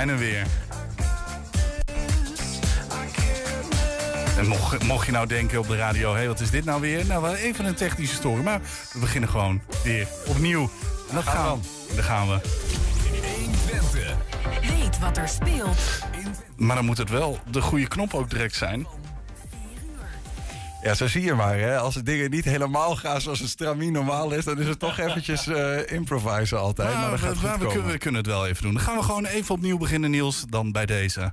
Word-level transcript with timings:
zijn 0.00 0.12
er 0.12 0.18
weer. 0.18 0.46
En 4.38 4.46
mocht, 4.46 4.82
mocht 4.82 5.06
je 5.06 5.12
nou 5.12 5.26
denken 5.26 5.58
op 5.58 5.68
de 5.68 5.76
radio, 5.76 6.14
hé, 6.14 6.26
wat 6.26 6.40
is 6.40 6.50
dit 6.50 6.64
nou 6.64 6.80
weer? 6.80 7.06
Nou, 7.06 7.22
wel 7.22 7.34
even 7.34 7.64
een 7.64 7.74
technische 7.74 8.14
story, 8.14 8.42
maar 8.42 8.60
we 8.92 8.98
beginnen 8.98 9.30
gewoon 9.30 9.60
weer 9.84 10.08
opnieuw. 10.26 10.70
En 11.08 11.14
dat 11.14 11.24
gaan 11.24 11.60
we. 11.60 11.94
Daar 11.94 12.04
gaan 12.04 12.28
we. 12.28 12.40
Weet 14.60 14.98
wat 14.98 15.16
er 15.16 15.28
speelt 15.28 15.78
Maar 16.56 16.76
dan 16.76 16.84
moet 16.84 16.98
het 16.98 17.10
wel 17.10 17.38
de 17.50 17.60
goede 17.60 17.88
knop 17.88 18.14
ook 18.14 18.30
direct 18.30 18.54
zijn. 18.54 18.86
Ja, 20.82 20.94
zo 20.94 21.06
zie 21.06 21.22
je 21.22 21.34
maar. 21.34 21.58
Hè. 21.58 21.78
Als 21.78 21.94
de 21.94 22.02
dingen 22.02 22.30
niet 22.30 22.44
helemaal 22.44 22.96
gaan 22.96 23.20
zoals 23.20 23.38
het 23.40 23.48
stramien 23.48 23.92
normaal 23.92 24.32
is... 24.32 24.44
dan 24.44 24.60
is 24.60 24.66
het 24.66 24.78
toch 24.78 24.98
eventjes 24.98 25.46
eh 25.46 25.92
improvisen 25.92 26.58
altijd. 26.58 26.94
Maar, 26.94 27.00
Maar, 27.00 27.10
dat 27.10 27.20
gaat 27.20 27.58
we, 27.58 27.64
we, 27.64 27.70
kunnen, 27.70 27.92
we 27.92 27.98
kunnen 27.98 28.20
het 28.20 28.30
wel 28.30 28.46
even 28.46 28.62
doen. 28.62 28.74
Dan 28.74 28.82
gaan 28.82 28.96
we 28.96 29.02
gewoon 29.02 29.26
even 29.26 29.54
opnieuw 29.54 29.78
beginnen, 29.78 30.10
Niels, 30.10 30.44
dan 30.48 30.72
bij 30.72 30.86
deze. 30.86 31.32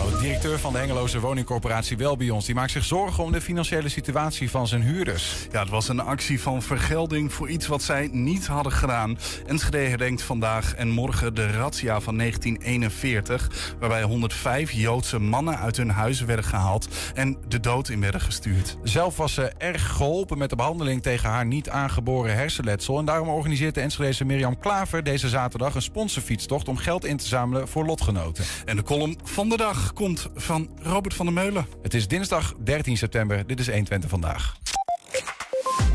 Nou, 0.00 0.12
de 0.12 0.18
directeur 0.18 0.58
van 0.58 0.72
de 0.72 0.78
Hengeloze 0.78 1.20
woningcorporatie 1.20 1.96
Welbions... 1.96 2.46
die 2.46 2.54
maakt 2.54 2.70
zich 2.70 2.84
zorgen 2.84 3.24
om 3.24 3.32
de 3.32 3.40
financiële 3.40 3.88
situatie 3.88 4.50
van 4.50 4.66
zijn 4.66 4.82
huurders. 4.82 5.46
Ja, 5.52 5.60
het 5.60 5.68
was 5.68 5.88
een 5.88 6.00
actie 6.00 6.40
van 6.40 6.62
vergelding 6.62 7.32
voor 7.32 7.48
iets 7.48 7.66
wat 7.66 7.82
zij 7.82 8.08
niet 8.12 8.46
hadden 8.46 8.72
gedaan. 8.72 9.18
Enschede 9.46 9.78
herdenkt 9.78 10.22
vandaag 10.22 10.74
en 10.74 10.90
morgen 10.90 11.34
de 11.34 11.50
razzia 11.50 12.00
van 12.00 12.18
1941... 12.18 13.74
waarbij 13.78 14.02
105 14.02 14.72
Joodse 14.72 15.18
mannen 15.18 15.58
uit 15.58 15.76
hun 15.76 15.90
huizen 15.90 16.26
werden 16.26 16.44
gehaald... 16.44 16.88
en 17.14 17.38
de 17.48 17.60
dood 17.60 17.88
in 17.88 18.00
werden 18.00 18.20
gestuurd. 18.20 18.76
Zelf 18.82 19.16
was 19.16 19.34
ze 19.34 19.52
erg 19.58 19.96
geholpen 19.96 20.38
met 20.38 20.50
de 20.50 20.56
behandeling 20.56 21.02
tegen 21.02 21.28
haar 21.28 21.46
niet 21.46 21.68
aangeboren 21.68 22.34
hersenletsel. 22.34 22.98
En 22.98 23.04
daarom 23.04 23.28
organiseert 23.28 23.74
de 23.74 23.80
Enschedese 23.80 24.24
Mirjam 24.24 24.58
Klaver 24.58 25.02
deze 25.02 25.28
zaterdag 25.28 25.74
een 25.74 25.82
sponsorfietstocht... 25.82 26.68
om 26.68 26.76
geld 26.76 27.04
in 27.04 27.16
te 27.16 27.26
zamelen 27.26 27.68
voor 27.68 27.86
lotgenoten. 27.86 28.44
En 28.64 28.76
de 28.76 28.82
column 28.82 29.18
van 29.24 29.48
de 29.48 29.56
dag 29.56 29.88
komt 29.92 30.28
van 30.34 30.70
Robert 30.82 31.14
van 31.14 31.26
der 31.26 31.34
Meulen. 31.34 31.66
Het 31.82 31.94
is 31.94 32.08
dinsdag 32.08 32.54
13 32.64 32.96
september. 32.96 33.46
Dit 33.46 33.60
is 33.60 33.66
120 33.66 34.10
vandaag. 34.10 34.56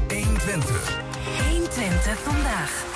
120. 0.07 1.01
120 1.49 2.19
vandaag. 2.19 2.95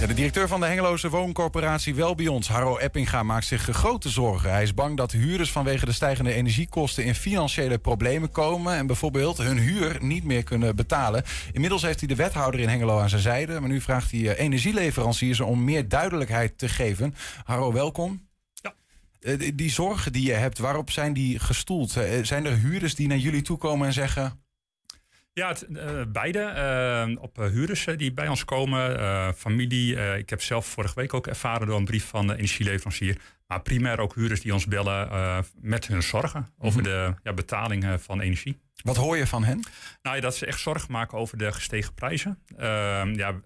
Ja, 0.00 0.06
de 0.06 0.14
directeur 0.14 0.48
van 0.48 0.60
de 0.60 0.66
Hengeloze 0.66 1.10
wooncorporatie 1.10 1.94
Welbions, 1.94 2.48
Harro 2.48 2.76
Eppinga, 2.76 3.22
maakt 3.22 3.46
zich 3.46 3.62
grote 3.62 4.08
zorgen. 4.08 4.50
Hij 4.50 4.62
is 4.62 4.74
bang 4.74 4.96
dat 4.96 5.12
huurders 5.12 5.52
vanwege 5.52 5.84
de 5.84 5.92
stijgende 5.92 6.32
energiekosten 6.32 7.04
in 7.04 7.14
financiële 7.14 7.78
problemen 7.78 8.30
komen 8.30 8.74
en 8.74 8.86
bijvoorbeeld 8.86 9.38
hun 9.38 9.58
huur 9.58 9.98
niet 10.00 10.24
meer 10.24 10.42
kunnen 10.42 10.76
betalen. 10.76 11.22
Inmiddels 11.52 11.82
heeft 11.82 11.98
hij 11.98 12.08
de 12.08 12.14
wethouder 12.14 12.60
in 12.60 12.68
Hengelo 12.68 12.98
aan 12.98 13.08
zijn 13.08 13.22
zijde, 13.22 13.60
maar 13.60 13.68
nu 13.68 13.80
vraagt 13.80 14.10
hij 14.10 14.20
eh, 14.20 14.44
energieleveranciers 14.44 15.40
om 15.40 15.64
meer 15.64 15.88
duidelijkheid 15.88 16.58
te 16.58 16.68
geven. 16.68 17.14
Harro, 17.44 17.72
welkom. 17.72 18.29
Eh, 19.20 19.52
die- 19.54 19.70
zorgen 19.70 20.12
die 20.12 20.26
je 20.26 20.32
hebt, 20.32 20.58
waarop 20.58 20.90
zijn 20.90 21.12
die 21.12 21.38
gestoeld? 21.38 21.96
Eh, 21.96 22.22
Zijn 22.24 22.44
er 22.46 22.56
huurders 22.56 22.94
die 22.94 23.08
naar 23.08 23.16
jullie 23.18 23.42
toe 23.42 23.58
komen 23.58 23.86
en 23.86 23.92
zeggen... 23.92 24.44
Ja, 25.32 25.48
het, 25.48 25.62
eh, 25.62 26.02
beide. 26.08 27.18
op 27.20 27.36
huurders 27.36 27.86
die 27.96 28.12
bij 28.12 28.28
ons 28.28 28.44
komen, 28.44 29.34
familie. 29.34 30.16
ik 30.16 30.30
heb 30.30 30.42
zelf 30.42 30.66
vorige 30.66 30.94
week 30.94 31.14
ook 31.14 31.26
ervaren 31.26 31.66
door 31.66 31.76
een 31.76 31.84
brief 31.84 32.04
van 32.04 32.26
de 32.26 32.32
energieleverancier. 32.36 33.20
Maar 33.46 33.62
primair 33.62 33.98
ook 33.98 34.14
huurders 34.14 34.40
die 34.40 34.52
ons 34.52 34.66
bellen 34.66 35.44
met 35.60 35.86
hun 35.86 36.02
zorgen 36.02 36.48
over 36.58 36.82
de 36.82 37.14
ja, 37.22 37.32
betaling 37.32 37.86
van 37.98 38.20
energie. 38.20 38.60
Wat 38.82 38.96
hoor 38.96 39.16
je 39.16 39.26
van 39.26 39.44
hen? 39.44 39.60
Nou 40.02 40.16
ja, 40.16 40.22
dat 40.22 40.36
ze 40.36 40.46
echt 40.46 40.60
zorgen 40.60 40.92
maken 40.92 41.18
over 41.18 41.38
de 41.38 41.52
gestegen 41.52 41.94
prijzen. 41.94 42.38
Ehm, 42.56 43.14
ja, 43.14 43.40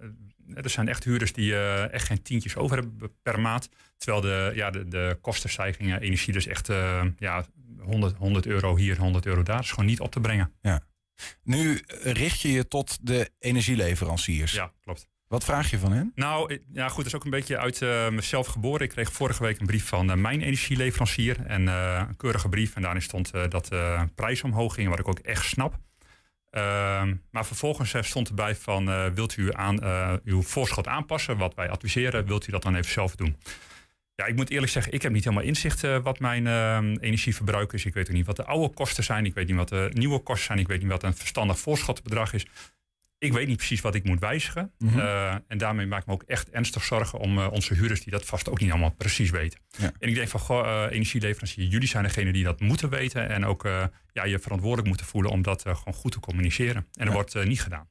er 0.54 0.70
zijn 0.70 0.88
echt 0.88 1.04
huurders 1.04 1.32
die 1.32 1.54
eh, 1.54 1.92
echt 1.92 2.06
geen 2.06 2.22
tientjes 2.22 2.56
over 2.56 2.76
hebben 2.76 3.12
per 3.22 3.40
maand. 3.40 3.68
Terwijl 3.96 4.22
de, 4.22 4.52
ja, 4.54 4.70
de, 4.70 4.88
de 4.88 5.18
kostenstijgingen, 5.20 6.00
energie 6.00 6.32
dus 6.32 6.46
echt 6.46 6.68
eh, 6.68 7.04
ja, 7.18 7.46
100, 7.78 8.16
100 8.16 8.46
euro 8.46 8.76
hier, 8.76 8.96
100 8.98 9.26
euro 9.26 9.42
daar. 9.42 9.60
is 9.60 9.70
gewoon 9.70 9.86
niet 9.86 10.00
op 10.00 10.10
te 10.10 10.20
brengen. 10.20 10.52
Ja. 10.60 10.80
Nu 11.42 11.82
richt 12.02 12.40
je 12.40 12.52
je 12.52 12.68
tot 12.68 12.98
de 13.06 13.30
energieleveranciers. 13.38 14.52
Ja, 14.52 14.72
klopt. 14.80 15.08
Wat 15.28 15.44
vraag 15.44 15.70
je 15.70 15.78
van 15.78 15.92
hen? 15.92 16.12
Nou, 16.14 16.60
ja 16.72 16.88
goed, 16.88 16.96
dat 16.96 17.06
is 17.06 17.14
ook 17.14 17.24
een 17.24 17.30
beetje 17.30 17.58
uit 17.58 17.82
eh, 17.82 18.08
mezelf 18.08 18.46
geboren. 18.46 18.80
Ik 18.80 18.88
kreeg 18.88 19.12
vorige 19.12 19.42
week 19.42 19.60
een 19.60 19.66
brief 19.66 19.86
van 19.86 20.20
mijn 20.20 20.40
energieleverancier. 20.40 21.46
En 21.46 21.66
een 21.66 22.16
keurige 22.16 22.48
brief. 22.48 22.74
En 22.74 22.82
daarin 22.82 23.02
stond 23.02 23.30
dat 23.48 23.66
de 23.66 24.08
omhoog 24.42 24.74
ging, 24.74 24.88
wat 24.88 24.98
ik 24.98 25.08
ook 25.08 25.18
echt 25.18 25.44
snap. 25.44 25.78
Ehm, 26.54 27.14
maar 27.30 27.46
vervolgens 27.46 27.94
eh, 27.94 28.02
stond 28.02 28.28
erbij 28.28 28.54
van, 28.56 28.88
eh, 28.88 29.06
wilt 29.06 29.36
u 29.36 29.52
aan, 29.52 29.82
eh, 29.82 30.12
uw 30.24 30.42
voorschot 30.42 30.86
aanpassen? 30.86 31.36
Wat 31.36 31.54
wij 31.54 31.70
adviseren, 31.70 32.26
wilt 32.26 32.48
u 32.48 32.50
dat 32.50 32.62
dan 32.62 32.74
even 32.74 32.92
zelf 32.92 33.16
doen? 33.16 33.36
Ja, 34.16 34.26
ik 34.26 34.36
moet 34.36 34.50
eerlijk 34.50 34.72
zeggen, 34.72 34.92
ik 34.92 35.02
heb 35.02 35.12
niet 35.12 35.24
helemaal 35.24 35.44
inzicht 35.44 35.84
eh, 35.84 35.98
wat 36.02 36.18
mijn 36.18 36.46
eh, 36.46 36.76
energieverbruik 37.00 37.72
is. 37.72 37.84
Ik 37.84 37.94
weet 37.94 38.08
ook 38.08 38.14
niet 38.14 38.26
wat 38.26 38.36
de 38.36 38.44
oude 38.44 38.74
kosten 38.74 39.04
zijn. 39.04 39.26
Ik 39.26 39.34
weet 39.34 39.46
niet 39.46 39.56
wat 39.56 39.68
de 39.68 39.90
nieuwe 39.92 40.18
kosten 40.18 40.46
zijn. 40.46 40.58
Ik 40.58 40.68
weet 40.68 40.80
niet 40.80 40.90
wat 40.90 41.02
een 41.02 41.16
verstandig 41.16 41.58
voorschotbedrag 41.58 42.32
is. 42.32 42.46
Ik 43.18 43.32
weet 43.32 43.46
niet 43.46 43.56
precies 43.56 43.80
wat 43.80 43.94
ik 43.94 44.04
moet 44.04 44.20
wijzigen. 44.20 44.72
Mhm. 44.78 44.98
Eh, 44.98 45.34
en 45.48 45.58
daarmee 45.58 45.86
maak 45.86 46.00
ik 46.00 46.06
me 46.06 46.12
ook 46.12 46.22
echt 46.22 46.50
ernstig 46.50 46.84
zorgen 46.84 47.18
om 47.18 47.38
eh, 47.38 47.52
onze 47.52 47.74
huurders 47.74 48.00
die 48.02 48.12
dat 48.12 48.24
vast 48.24 48.48
ook 48.48 48.60
niet 48.60 48.70
allemaal 48.70 48.94
precies 48.94 49.30
weten. 49.30 49.60
Ja. 49.78 49.92
En 49.98 50.08
ik 50.08 50.14
denk 50.14 50.28
van, 50.28 50.40
goh, 50.40 50.66
eh, 50.66 50.92
energieleverancier, 50.92 51.64
jullie 51.64 51.88
zijn 51.88 52.04
degene 52.04 52.32
die 52.32 52.44
dat 52.44 52.60
moeten 52.60 52.90
weten. 52.90 53.28
En 53.28 53.44
ook 53.44 53.68
ja, 54.12 54.24
je 54.24 54.38
verantwoordelijk 54.38 54.88
moeten 54.88 55.06
voelen 55.06 55.30
om 55.30 55.42
dat 55.42 55.62
gewoon 55.62 55.94
goed 55.94 56.12
te 56.12 56.20
communiceren. 56.20 56.86
En 56.92 57.04
dat 57.04 57.14
wordt 57.14 57.44
niet 57.44 57.62
gedaan. 57.62 57.88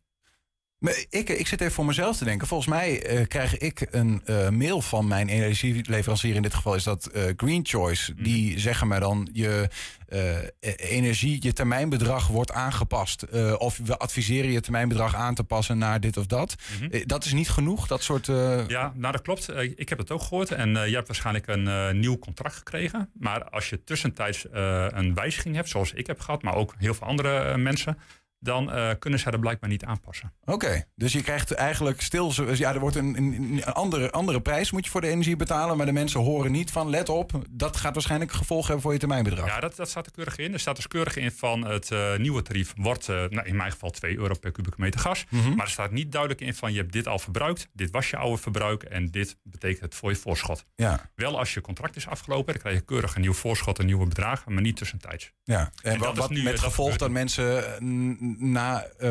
Ik, 1.10 1.30
ik 1.30 1.48
zit 1.48 1.62
even 1.62 1.74
voor 1.74 1.86
mezelf 1.86 2.18
te 2.18 2.26
denken. 2.26 2.48
Volgens 2.48 2.70
mij 2.70 3.06
eh, 3.06 3.28
krijg 3.28 3.58
ik 3.58 3.88
een 3.92 4.22
eh, 4.26 4.50
mail 4.50 4.82
van 4.82 5.08
mijn 5.08 5.30
energieleverancier. 5.30 6.36
In 6.36 6.42
dit 6.42 6.54
geval 6.54 6.76
is 6.76 6.84
dat 6.84 7.06
eh, 7.06 7.24
Green 7.38 7.66
Choice. 7.66 8.14
Mhm. 8.14 8.24
Die 8.24 8.60
zeggen 8.60 8.88
mij 8.88 9.00
dan 9.00 9.30
je 9.34 9.70
eh, 10.08 10.38
energie, 10.78 11.38
je 11.40 11.54
termijnbedrag 11.54 12.28
wordt 12.28 12.52
aangepast. 12.52 13.26
Of 13.58 13.80
we 13.84 13.98
adviseren 13.98 14.52
je 14.52 14.62
termijnbedrag 14.62 15.16
aan 15.16 15.36
te 15.36 15.44
passen 15.44 15.78
naar 15.78 16.00
dit 16.00 16.18
of 16.18 16.26
dat. 16.26 16.56
Mhm. 16.80 17.02
Dat 17.06 17.26
is 17.26 17.34
niet 17.34 17.50
genoeg, 17.50 17.88
dat 17.88 18.04
soort. 18.04 18.26
Ja, 18.68 18.94
nou 18.96 19.12
dat 19.12 19.22
klopt. 19.22 19.50
Ik 19.76 19.90
heb 19.90 19.98
het 19.98 20.12
ook 20.12 20.22
gehoord. 20.22 20.52
En 20.52 20.70
je 20.70 20.96
hebt 20.96 21.08
waarschijnlijk 21.08 21.48
een 21.48 22.00
nieuw 22.00 22.20
contract 22.20 22.56
gekregen. 22.56 23.10
Maar 23.14 23.50
als 23.50 23.70
je 23.70 23.84
tussentijds 23.84 24.46
een 24.52 25.14
wijziging 25.14 25.56
hebt, 25.56 25.70
zoals 25.70 25.94
ik 25.94 26.08
heb 26.08 26.20
gehad, 26.20 26.42
maar 26.42 26.56
ook 26.56 26.76
heel 26.78 26.94
veel 26.94 27.08
andere 27.08 27.58
mensen, 27.58 27.98
dan 28.44 28.72
eh, 28.72 28.90
kunnen 29.00 29.20
zij 29.20 29.32
dat 29.32 29.40
blijkbaar 29.42 29.70
niet 29.70 29.86
aanpassen. 29.86 30.34
Oké, 30.46 30.84
dus 30.96 31.14
je 31.14 31.22
krijgt 31.24 31.52
eigenlijk 31.52 32.02
stil. 32.02 32.34
Ja, 32.54 32.74
er 32.74 32.80
wordt 32.80 32.96
een, 32.96 33.18
een, 33.18 33.64
andere, 33.66 34.12
andere 34.12 34.42
prijs 34.42 34.72
moet 34.72 34.86
je 34.86 34.92
voor 34.92 35.02
de 35.02 35.08
energie 35.08 35.36
betalen. 35.36 35.78
Maar 35.78 35.86
de 35.86 35.92
mensen 35.92 36.20
horen 36.20 36.52
niet 36.52 36.72
van 36.72 36.90
let 36.90 37.10
op. 37.10 37.32
Dat 37.50 37.78
gaat 37.78 37.94
waarschijnlijk 37.94 38.32
gevolgen 38.32 38.66
hebben 38.66 38.82
voor 38.84 38.94
je 38.94 39.00
termijnbedrag. 39.00 39.46
Ja, 39.48 39.60
dat, 39.60 39.76
dat 39.76 39.90
staat 39.90 40.06
er 40.06 40.12
keurig 40.12 40.38
in. 40.38 40.54
Er 40.54 40.60
staat 40.60 40.76
dus 40.76 40.88
keurig 40.88 41.16
in 41.16 41.32
van 41.32 41.66
het 41.66 41.92
eh, 41.92 42.16
nieuwe 42.18 42.42
tarief 42.42 42.74
wordt 42.76 43.10
eh, 43.10 43.16
nou, 43.30 43.48
in 43.48 43.56
mijn 43.56 43.72
geval 43.72 43.90
2 43.90 44.18
euro 44.18 44.34
per 44.40 44.52
kubieke 44.52 44.82
meter 44.82 45.00
gas. 45.00 45.26
Mhm. 45.30 45.56
Maar 45.56 45.66
er 45.66 45.72
staat 45.72 45.92
niet 45.92 46.12
duidelijk 46.12 46.42
in 46.42 46.54
van 46.54 46.72
je 46.74 46.80
hebt 46.80 46.94
dit 46.94 47.08
al 47.08 47.20
verbruikt, 47.20 47.68
dit 47.74 47.92
was 47.92 48.10
je 48.10 48.18
oude 48.18 48.38
verbruik 48.42 48.84
en 48.84 49.12
dit 49.12 49.38
betekent 49.44 49.82
het 49.82 49.96
voor 49.96 50.10
je 50.10 50.16
voorschot. 50.16 50.66
Ja, 50.76 51.10
Wel 51.16 51.40
als 51.40 51.54
je 51.54 51.62
contract 51.62 51.96
is 51.96 52.08
afgelopen, 52.08 52.54
dan 52.54 52.62
krijg 52.62 52.76
je 52.78 52.82
keurig 52.86 53.16
een 53.16 53.22
nieuw 53.22 53.34
voorschot, 53.34 53.80
een 53.80 53.86
nieuwe 53.86 54.08
bedragen, 54.08 54.54
maar 54.54 54.62
niet 54.64 54.78
tussentijds. 54.78 55.32
ja. 55.44 55.72
En, 55.82 55.92
En 55.94 56.16
wat, 56.16 56.30
nu, 56.30 56.44
met 56.44 56.52
dat 56.56 56.64
gevolg 56.64 56.98
dat 56.98 57.10
mensen 57.12 57.64
n- 57.84 58.33
na 58.40 58.84
eh, 59.00 59.10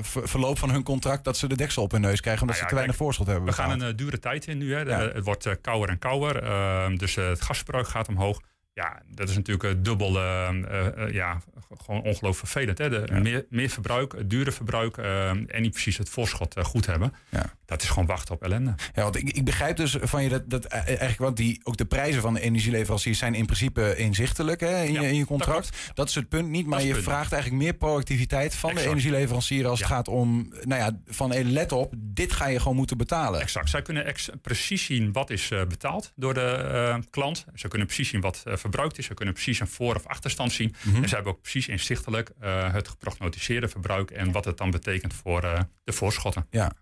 ver- 0.00 0.28
verloop 0.28 0.58
van 0.58 0.70
hun 0.70 0.82
contract... 0.82 1.24
dat 1.24 1.36
ze 1.36 1.48
de 1.48 1.56
deksel 1.56 1.82
op 1.82 1.90
hun 1.90 2.00
neus 2.00 2.20
krijgen 2.20 2.42
omdat 2.42 2.56
Nou 2.56 2.58
ja, 2.58 2.62
ze 2.62 2.68
te 2.68 2.74
weinig 2.74 2.96
voorschot 2.96 3.26
hebben 3.26 3.44
We 3.46 3.52
gaan 3.52 3.70
een 3.70 3.88
eh, 3.88 3.96
dure 3.96 4.18
tijd 4.18 4.46
in 4.46 4.58
nu. 4.58 4.74
Hè. 4.74 4.80
Ja. 4.80 4.98
het 5.00 5.24
wordt 5.24 5.46
eh, 5.46 5.52
kouder 5.60 5.88
en 5.88 5.98
kouder. 5.98 6.42
ehm, 6.42 6.96
dus 6.96 7.14
het 7.14 7.40
gasverbruik 7.40 7.88
gaat 7.88 8.08
omhoog. 8.08 8.40
Ja, 8.74 9.02
dat 9.08 9.28
is 9.28 9.36
natuurlijk 9.36 9.64
eh, 9.64 9.82
dubbel, 9.82 10.16
eh, 10.16 10.48
eh, 10.48 11.12
ja, 11.12 11.40
gewoon 11.84 12.02
ongelooflijk 12.02 12.36
vervelend. 12.36 12.78
Hè? 12.78 12.88
De, 12.88 13.02
Ja. 13.12 13.18
meer, 13.20 13.46
meer 13.50 13.68
verbruik, 13.68 14.12
het 14.12 14.30
dure 14.30 14.52
verbruik 14.52 14.96
en 14.96 15.46
niet 15.62 15.70
precies 15.70 15.98
het 15.98 16.08
voorschot 16.08 16.54
goed 16.62 16.86
hebben. 16.86 17.14
Ja. 17.28 17.52
Dat 17.66 17.82
is 17.82 17.88
gewoon 17.88 18.06
wachten 18.06 18.34
op 18.34 18.42
ellende. 18.42 18.74
Ja, 18.94 19.02
want 19.02 19.16
ik, 19.16 19.30
ik 19.30 19.44
begrijp 19.44 19.76
dus 19.76 19.96
van 20.00 20.22
je 20.22 20.28
dat, 20.28 20.50
dat 20.50 20.64
eigenlijk 20.64 21.18
want 21.18 21.36
die, 21.36 21.60
ook 21.62 21.76
de 21.76 21.84
prijzen 21.84 22.20
van 22.20 22.34
de 22.34 22.40
energieleveranciers 22.40 23.18
zijn 23.18 23.34
in 23.34 23.46
principe 23.46 23.96
inzichtelijk 23.96 24.60
hè, 24.60 24.82
in, 24.82 24.92
Ja, 24.92 25.00
je, 25.00 25.08
in 25.08 25.14
je 25.14 25.24
contract. 25.26 25.92
Dat, 25.94 26.08
is 26.08 26.14
het 26.14 26.28
punt 26.28 26.48
niet, 26.48 26.66
maar 26.66 26.82
je 26.82 26.92
punt. 26.92 27.04
vraagt 27.04 27.32
eigenlijk 27.32 27.62
meer 27.62 27.74
proactiviteit 27.74 28.54
van 28.54 28.74
de 28.74 28.80
energieleverancier 28.80 29.66
als 29.66 29.78
het 29.78 29.88
gaat 29.88 30.08
om, 30.08 30.52
nou 30.62 30.80
ja, 30.82 30.98
van 31.06 31.30
hey, 31.30 31.44
let 31.44 31.72
op, 31.72 31.94
dit 31.96 32.32
ga 32.32 32.46
je 32.46 32.58
gewoon 32.60 32.76
moeten 32.76 32.96
betalen. 32.96 33.40
Exact. 33.40 33.70
Zij 33.70 33.82
kunnen 33.82 34.04
ex- 34.06 34.30
precies 34.42 34.84
zien 34.84 35.12
wat 35.12 35.30
is 35.30 35.48
betaald 35.48 36.12
door 36.16 36.34
de 36.34 37.02
klant. 37.10 37.44
Ze 37.54 37.68
kunnen 37.68 37.86
precies 37.86 38.08
zien 38.08 38.20
wat 38.20 38.42
eh, 38.44 38.56
verbruikt 38.64 38.98
is. 38.98 39.06
Ze 39.06 39.14
kunnen 39.14 39.34
precies 39.34 39.60
een 39.60 39.66
voor- 39.66 39.94
of 39.94 40.06
achterstand 40.06 40.52
zien. 40.52 40.74
Mhm. 40.82 41.02
En 41.02 41.08
ze 41.08 41.14
hebben 41.14 41.32
ook 41.32 41.40
precies 41.40 41.68
inzichtelijk 41.68 42.30
eh, 42.40 42.72
het 42.72 42.88
geprognotiseerde 42.88 43.68
verbruik 43.68 44.10
en 44.10 44.32
wat 44.32 44.44
het 44.44 44.56
dan 44.56 44.70
betekent 44.70 45.14
voor 45.14 45.42
eh, 45.42 45.60
de 45.84 45.92
voorschotten. 45.92 46.46
Ja. 46.50 46.72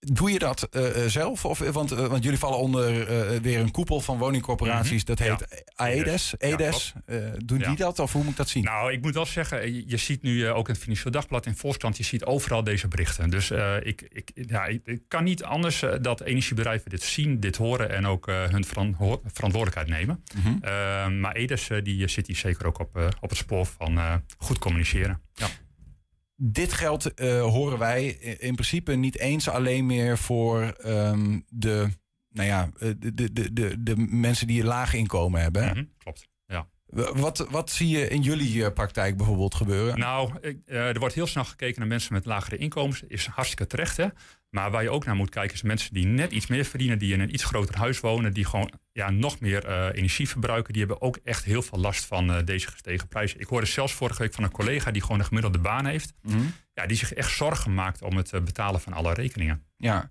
Doe 0.00 0.30
je 0.32 0.38
dat 0.38 0.62
eh, 0.62 1.04
eh, 1.04 1.10
zelf? 1.10 1.44
Of, 1.44 1.58
want, 1.58 1.92
eh, 1.92 2.06
want 2.06 2.22
jullie 2.22 2.38
vallen 2.38 2.58
onder 2.58 3.06
weer 3.42 3.58
een 3.58 3.70
koepel 3.70 4.00
van 4.00 4.18
woningcorporaties. 4.18 5.04
Dat 5.04 5.18
heet 5.18 5.30
Mhm. 5.30 5.40
Ja. 5.40 5.62
AEDES. 5.74 6.34
EDES. 6.38 6.92
Doen 7.44 7.58
Ja. 7.58 7.66
die 7.68 7.76
dat 7.76 7.98
of 7.98 8.12
hoe 8.12 8.22
moet 8.22 8.30
ik 8.30 8.36
dat 8.36 8.48
zien? 8.48 8.64
Nou, 8.64 8.92
ik 8.92 9.02
moet 9.02 9.14
wel 9.14 9.26
zeggen, 9.26 9.74
je, 9.74 9.82
je 9.86 9.96
ziet 9.96 10.22
nu 10.22 10.48
ook 10.48 10.66
in 10.68 10.72
het 10.74 10.82
Financieel 10.82 11.12
Dagblad 11.12 11.46
in 11.46 11.56
Volkskrant, 11.56 11.96
je 11.96 12.02
ziet 12.04 12.24
overal 12.24 12.64
deze 12.64 12.88
berichten. 12.88 13.30
Dus 13.30 13.50
ik, 13.82 14.06
ik, 14.12 14.30
ja, 14.34 14.64
ik, 14.66 14.80
ik 14.84 15.02
kan 15.08 15.24
niet 15.24 15.42
anders 15.44 15.84
dat 16.00 16.20
energiebedrijven 16.20 16.90
dit 16.90 17.02
zien, 17.02 17.40
dit 17.40 17.56
horen 17.56 17.90
en 17.90 18.06
ook 18.06 18.26
hun 18.26 18.64
verantwo- 18.64 19.22
verantwoordelijkheid 19.32 19.88
nemen. 19.98 20.24
Mhm. 20.34 21.20
Maar 21.20 21.34
Edes 21.34 21.68
die 21.82 22.08
zit 22.08 22.26
hier 22.26 22.36
zeker 22.36 22.66
ook 22.66 22.78
op, 22.78 23.12
op 23.20 23.28
het 23.28 23.38
spoor 23.38 23.66
van 23.66 24.22
goed 24.38 24.58
communiceren. 24.58 25.20
Ja. 25.34 25.46
Dit 26.42 26.72
geld 26.72 27.14
eh, 27.14 27.40
horen 27.42 27.78
wij 27.78 28.06
in 28.38 28.54
principe 28.54 28.92
niet 28.94 29.18
eens 29.18 29.48
alleen 29.48 29.86
meer 29.86 30.18
voor 30.18 30.62
ehm, 30.62 31.40
de, 31.48 31.88
nou 32.30 32.48
ja, 32.48 32.70
eh, 32.78 32.88
de, 32.98 33.14
de, 33.32 33.52
de, 33.52 33.82
de, 33.82 33.96
mensen 33.96 34.46
die 34.46 34.60
een 34.60 34.66
laag 34.66 34.94
inkomen 34.94 35.40
hebben. 35.40 35.64
Mhm, 35.66 35.84
klopt. 35.98 36.28
Ja. 36.46 36.68
Wat, 37.14 37.46
wat 37.50 37.70
zie 37.70 37.88
je 37.88 38.08
in 38.08 38.22
jullie 38.22 38.64
eh, 38.64 38.72
praktijk 38.72 39.16
bijvoorbeeld 39.16 39.54
gebeuren? 39.54 39.98
Nou, 39.98 40.32
ik- 40.40 40.58
er 40.64 40.98
wordt 40.98 41.14
heel 41.14 41.26
snel 41.26 41.44
gekeken 41.44 41.78
naar 41.78 41.88
mensen 41.88 42.12
met 42.12 42.24
lagere 42.24 42.56
inkomens. 42.56 43.02
Is 43.02 43.26
hartstikke 43.26 43.66
terecht, 43.66 43.96
hè? 43.96 44.06
Maar 44.50 44.70
waar 44.70 44.82
je 44.82 44.90
ook 44.90 45.04
naar 45.04 45.16
moet 45.16 45.30
kijken 45.30 45.54
is 45.54 45.62
mensen 45.62 45.94
die 45.94 46.06
net 46.06 46.32
iets 46.32 46.46
meer 46.46 46.64
verdienen, 46.64 46.98
die 46.98 47.12
in 47.12 47.20
een 47.20 47.34
iets 47.34 47.44
groter 47.44 47.76
huis 47.76 48.00
wonen, 48.00 48.32
die 48.32 48.44
gewoon 48.44 48.72
ja, 48.92 49.10
nog 49.10 49.40
meer 49.40 49.64
eh, 49.64 49.88
energie 49.92 50.28
verbruiken. 50.28 50.72
Die 50.72 50.82
hebben 50.84 51.02
ook 51.02 51.18
echt 51.24 51.44
heel 51.44 51.62
veel 51.62 51.78
last 51.78 52.04
van 52.04 52.32
eh, 52.32 52.44
deze 52.44 52.68
gestegen 52.68 53.08
prijzen. 53.08 53.40
Ik 53.40 53.46
hoorde 53.46 53.66
zelfs 53.66 53.92
vorige 53.92 54.22
week 54.22 54.34
van 54.34 54.44
een 54.44 54.50
collega 54.50 54.90
die 54.90 55.02
gewoon 55.02 55.18
een 55.18 55.24
gemiddelde 55.24 55.58
baan 55.58 55.86
heeft. 55.86 56.12
Mhm. 56.22 56.38
Ja, 56.74 56.86
die 56.86 56.96
zich 56.96 57.14
echt 57.14 57.30
zorgen 57.30 57.74
maakt 57.74 58.02
om 58.02 58.16
het 58.16 58.32
eh, 58.32 58.40
betalen 58.40 58.80
van 58.80 58.92
alle 58.92 59.14
rekeningen. 59.14 59.64
Ja, 59.76 60.10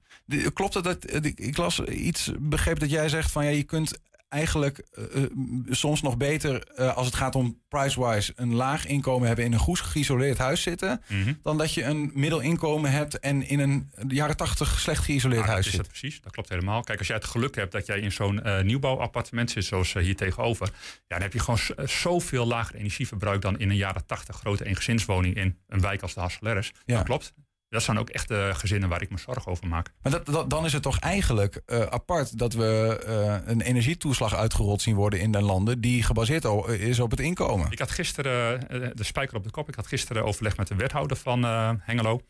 klopt 0.54 0.74
het 0.74 0.84
dat 0.84 1.26
ik 1.26 1.40
ik 1.40 1.58
las 1.58 1.80
iets 1.84 2.32
begreep 2.40 2.80
dat 2.80 2.90
jij 2.90 3.10
zegt 3.10 3.32
van 3.32 3.46
ja, 3.46 3.52
je 3.52 3.64
kunt 3.64 4.00
eigenlijk 4.30 4.78
eh, 4.78 5.24
eh, 5.24 5.30
soms 5.70 6.02
nog 6.02 6.18
beter 6.18 6.68
eh, 6.68 6.96
als 6.96 7.06
het 7.06 7.16
gaat 7.16 7.36
om 7.36 7.60
price-wise 7.68 8.34
een 8.36 8.54
laag 8.56 8.86
inkomen 8.86 9.28
hebben 9.28 9.46
in 9.46 9.54
een 9.54 9.60
goed 9.60 9.80
geïsoleerd 9.80 10.38
huis 10.38 10.62
zitten, 10.62 11.02
Mhm. 11.08 11.34
dan 11.44 11.58
dat 11.58 11.74
je 11.74 11.84
een 11.84 12.12
middelinkomen 12.14 12.92
hebt 12.92 13.20
en 13.20 13.48
in 13.48 13.60
een 13.60 13.92
jaren 14.08 14.38
tachtig 14.38 14.80
slecht 14.80 15.04
geïsoleerd 15.04 15.42
Nou, 15.46 15.46
dat 15.46 15.54
huis 15.54 15.66
is 15.66 15.72
zit. 15.72 15.82
het 15.82 15.90
precies, 16.00 16.22
dat 16.22 16.32
klopt 16.32 16.50
helemaal. 16.50 16.84
Kijk, 16.84 16.98
als 17.00 17.08
jij 17.08 17.16
het 17.16 17.26
geluk 17.26 17.56
hebt 17.56 17.72
dat 17.72 17.86
jij 17.86 18.00
in 18.00 18.12
zo'n 18.12 18.44
eh, 18.44 18.62
nieuwbouwappartement 18.64 19.52
zit, 19.52 19.66
zoals 19.66 19.94
hier 19.94 20.16
tegenover, 20.16 20.68
ja, 20.68 20.74
dan 21.08 21.22
heb 21.22 21.34
je 21.34 21.40
gewoon 21.40 21.88
zoveel 21.90 22.46
lager 22.48 22.76
energieverbruik 22.76 23.42
dan 23.42 23.60
in 23.60 23.70
een 23.70 23.76
jaren 23.76 24.06
80 24.06 24.36
grote 24.38 24.66
eengezinswoning 24.66 25.36
in 25.36 25.58
een 25.68 25.82
wijk 25.82 26.02
als 26.02 26.14
de 26.14 26.20
Hasseleres. 26.20 26.72
Ja. 26.86 26.96
Dat 26.96 27.06
klopt. 27.06 27.34
Dat 27.70 27.84
zijn 27.84 28.00
ook 28.00 28.10
echt 28.10 28.28
de 28.28 28.50
gezinnen 28.54 28.90
waar 28.90 29.02
ik 29.02 29.10
me 29.10 29.18
zorgen 29.18 29.52
over 29.52 29.68
maak. 29.68 29.92
Maar 30.02 30.12
dat, 30.12 30.26
dat- 30.26 30.50
dan 30.50 30.66
is 30.66 30.74
het 30.74 30.82
toch 30.82 31.00
eigenlijk 31.00 31.62
eh, 31.66 31.82
apart 31.82 32.38
dat 32.38 32.54
we 32.54 33.00
eh, 33.06 33.52
een 33.52 33.62
energietoeslag 33.62 34.36
uitgerold 34.36 34.82
zien 34.82 34.96
worden 34.96 35.20
in 35.20 35.32
de 35.32 35.42
landen 35.42 35.82
die 35.82 36.04
gebaseerd 36.04 36.46
is 36.68 37.00
op 37.00 37.12
het 37.12 37.20
inkomen. 37.20 37.72
Ik 37.72 37.80
had 37.80 37.92
gisteren, 37.92 38.70
eh, 38.70 38.90
de 38.94 39.04
spijker 39.04 39.38
op 39.38 39.44
de 39.44 39.52
kop, 39.52 39.68
ik 39.68 39.76
had 39.76 39.88
gisteren 39.88 40.24
overleg 40.26 40.58
met 40.58 40.68
de 40.68 40.76
wethouder 40.76 41.18
van 41.18 41.44
Hengelo. 41.82 42.22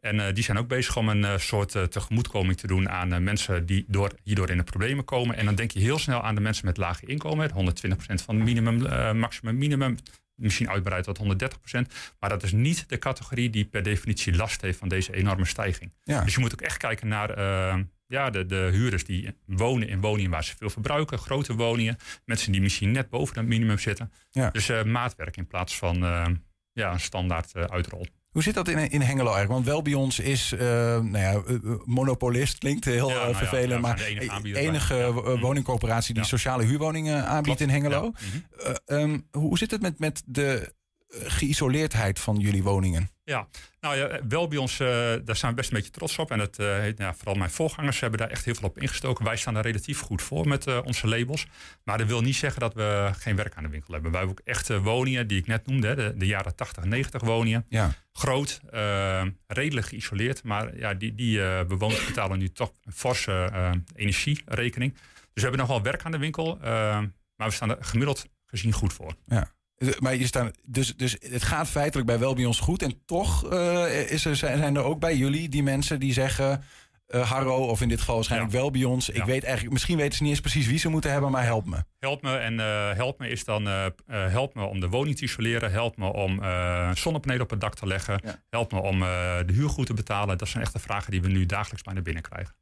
En 0.00 0.34
die 0.34 0.44
zijn 0.44 0.58
ook 0.58 0.68
bezig 0.68 0.96
om 0.96 1.08
een 1.08 1.40
soort 1.40 1.70
tegemoetkoming 1.90 2.56
te 2.56 2.66
doen 2.66 2.88
aan 2.88 3.22
mensen 3.24 3.66
die 3.66 3.84
door, 3.88 4.10
hierdoor 4.22 4.50
in 4.50 4.56
de 4.56 4.62
problemen 4.62 5.04
komen. 5.04 5.36
En 5.36 5.44
dan 5.44 5.54
denk 5.54 5.70
je 5.70 5.80
heel 5.80 5.98
snel 5.98 6.22
aan 6.22 6.34
de 6.34 6.40
mensen 6.40 6.66
met 6.66 6.76
lage 6.76 7.06
inkomen. 7.06 7.50
120% 7.50 8.22
van 8.24 8.42
minimum, 8.42 8.78
maximum 9.18 9.58
minimum. 9.58 9.96
Misschien 10.34 10.68
uitbreid 10.68 11.04
tot 11.04 11.18
130%. 11.18 11.22
Maar 12.20 12.30
dat 12.30 12.42
is 12.42 12.52
niet 12.52 12.88
de 12.88 12.98
categorie 12.98 13.50
die 13.50 13.64
per 13.64 13.82
definitie 13.82 14.36
last 14.36 14.60
heeft 14.60 14.78
van 14.78 14.88
deze 14.88 15.14
enorme 15.14 15.44
stijging. 15.44 15.92
Ja. 16.02 16.24
Dus 16.24 16.34
je 16.34 16.40
moet 16.40 16.52
ook 16.52 16.60
echt 16.60 16.76
kijken 16.76 17.08
naar 17.08 17.30
eh, 17.30 17.78
ja, 18.06 18.30
de, 18.30 18.46
de 18.46 18.68
huurders 18.72 19.04
die 19.04 19.36
wonen 19.46 19.88
in 19.88 20.00
woningen 20.00 20.30
waar 20.30 20.44
ze 20.44 20.56
veel 20.56 20.70
verbruiken. 20.70 21.18
Grote 21.18 21.54
woningen. 21.54 21.96
Mensen 22.24 22.52
die 22.52 22.60
misschien 22.60 22.90
net 22.92 23.08
boven 23.08 23.38
het 23.38 23.46
minimum 23.46 23.78
zitten. 23.78 24.12
Ja. 24.30 24.50
Dus 24.50 24.68
eh, 24.68 24.84
maatwerk 24.84 25.36
in 25.36 25.46
plaats 25.46 25.76
van 25.78 26.04
eh, 26.04 26.26
ja, 26.72 26.92
een 26.92 27.00
standaard 27.00 27.56
uitrol. 27.56 28.06
Hoe 28.34 28.42
zit 28.42 28.54
dat 28.54 28.68
in, 28.68 28.90
in 28.90 29.00
Hengelo 29.00 29.34
eigenlijk? 29.34 29.52
Want 29.52 29.66
wel 29.66 29.82
bij 29.82 29.94
ons 29.94 30.18
is, 30.18 30.52
eh, 30.52 30.58
nou 30.58 31.18
ja, 31.18 31.32
eh, 31.32 31.54
eh, 31.54 31.60
monopolist 31.84 32.58
klinkt 32.58 32.84
heel 32.84 33.08
Ja, 33.08 33.14
nou 33.14 33.34
vervelend, 33.34 33.70
ja, 33.70 33.78
maar 33.78 34.00
enige 34.00 34.58
enige 34.58 35.12
woningcorporatie 35.40 36.14
die 36.14 36.24
sociale 36.24 36.64
huurwoningen 36.64 37.26
aanbiedt 37.26 37.44
Klopt. 37.56 37.60
in 37.60 37.68
Hengelo. 37.68 38.10
Mhm. 38.10 38.72
Eh, 38.86 39.02
ehm, 39.02 39.18
hoe 39.30 39.58
zit 39.58 39.70
het 39.70 39.80
met, 39.80 39.98
met 39.98 40.22
de 40.26 40.74
geïsoleerdheid 41.22 42.18
van 42.18 42.36
jullie 42.36 42.62
woningen? 42.62 43.08
Ja, 43.24 43.46
nou 43.80 43.96
ja, 43.96 44.20
wel 44.28 44.48
bij 44.48 44.58
ons, 44.58 44.80
eh, 44.80 44.86
daar 45.24 45.36
zijn 45.36 45.50
we 45.50 45.56
best 45.56 45.70
een 45.70 45.76
beetje 45.76 45.90
trots 45.92 46.18
op. 46.18 46.30
En 46.30 46.38
het, 46.38 46.58
eh, 46.58 46.78
heet- 46.78 46.98
ja, 46.98 47.14
vooral 47.14 47.34
mijn 47.34 47.50
voorgangers 47.50 48.00
hebben 48.00 48.18
daar 48.18 48.28
echt 48.30 48.44
heel 48.44 48.54
veel 48.54 48.68
op 48.68 48.78
ingestoken. 48.78 49.24
Wij 49.24 49.36
staan 49.36 49.54
daar 49.54 49.62
relatief 49.62 50.00
goed 50.00 50.22
voor 50.22 50.48
met 50.48 50.66
eh, 50.66 50.78
onze 50.84 51.06
labels. 51.08 51.46
Maar 51.84 51.98
dat 51.98 52.06
wil 52.06 52.20
niet 52.20 52.36
zeggen 52.36 52.60
dat 52.60 52.74
we 52.74 53.10
geen 53.18 53.36
werk 53.36 53.54
aan 53.54 53.62
de 53.62 53.68
winkel 53.68 53.92
hebben. 53.92 54.10
Wij 54.10 54.20
hebben 54.20 54.38
ook 54.38 54.46
echte 54.48 54.80
woningen 54.80 55.26
die 55.26 55.38
ik 55.38 55.46
net 55.46 55.66
noemde, 55.66 55.86
hè, 55.86 55.94
de, 55.94 56.14
de 56.16 56.26
jaren 56.26 56.54
80, 56.54 56.84
90 56.84 57.22
woningen. 57.22 57.66
Ja. 57.68 57.90
Groot, 58.12 58.60
redelijk 59.46 59.86
geïsoleerd. 59.86 60.42
Maar 60.42 60.76
ja, 60.76 60.94
die, 60.94 61.14
die 61.14 61.64
bewoners 61.64 62.06
betalen 62.06 62.38
nu 62.38 62.48
toch 62.48 62.72
een 62.84 62.92
forse 62.92 63.50
energierekening. 63.94 64.94
we 65.34 65.40
hebben 65.40 65.60
nog 65.60 65.68
wel 65.68 65.82
werk 65.82 66.04
aan 66.04 66.12
de 66.12 66.18
winkel. 66.18 66.58
maar 67.36 67.48
we 67.48 67.50
staan 67.50 67.70
er 67.70 67.84
gemiddeld 67.84 68.26
gezien 68.46 68.72
goed 68.72 68.92
voor. 68.92 69.14
Ja. 69.26 69.53
Eh, 69.76 69.88
Maar 69.98 70.16
je 70.16 70.26
staat, 70.26 70.50
dus, 70.64 70.96
dus 70.96 71.16
het 71.20 71.42
gaat 71.42 71.68
feitelijk 71.68 72.06
bij 72.06 72.18
wel 72.18 72.34
bij 72.34 72.44
ons 72.44 72.60
goed. 72.60 72.82
En 72.82 73.02
toch 73.06 73.50
eh, 73.52 74.10
is 74.10 74.24
er, 74.24 74.36
zijn 74.36 74.76
er 74.76 74.82
ook 74.82 75.00
bij 75.00 75.16
jullie 75.16 75.48
die 75.48 75.62
mensen 75.62 76.00
die 76.00 76.12
zeggen... 76.12 76.64
Harro, 77.06 77.66
of 77.66 77.80
in 77.80 77.88
dit 77.88 77.98
geval 77.98 78.14
waarschijnlijk 78.14 78.52
Ja. 78.52 78.58
wel 78.58 78.70
bij 78.70 78.84
ons. 78.84 79.08
Ik 79.08 79.16
Ja. 79.16 79.24
weet 79.24 79.42
eigenlijk, 79.42 79.72
misschien 79.72 79.96
weten 79.96 80.16
ze 80.16 80.22
niet 80.22 80.30
eens 80.32 80.40
precies 80.40 80.66
wie 80.66 80.78
ze 80.78 80.88
moeten 80.88 81.10
hebben, 81.10 81.30
maar 81.30 81.44
help 81.44 81.66
me. 81.66 81.84
Help 81.98 82.22
me 82.22 82.36
en 82.36 82.58
help 82.96 83.18
me 83.18 83.28
is 83.28 83.44
dan 83.44 83.66
help 84.06 84.54
me 84.54 84.64
om 84.64 84.80
de 84.80 84.88
woning 84.88 85.16
te 85.16 85.22
isoleren. 85.22 85.70
Help 85.70 85.96
me 85.96 86.12
om 86.12 86.30
zonnepanelen 86.96 87.42
op 87.42 87.50
het 87.50 87.60
dak 87.60 87.74
te 87.74 87.86
leggen. 87.86 88.20
Ja. 88.24 88.42
Help 88.50 88.72
me 88.72 88.80
om 88.80 88.98
de 89.46 89.52
huur 89.52 89.68
goed 89.68 89.86
te 89.86 89.94
betalen. 89.94 90.38
Dat 90.38 90.48
zijn 90.48 90.62
echt 90.62 90.72
de 90.72 90.78
vragen 90.78 91.10
die 91.10 91.22
we 91.22 91.28
nu 91.28 91.46
dagelijks 91.46 91.82
bijna 91.82 92.00
binnenkrijgen. 92.02 92.54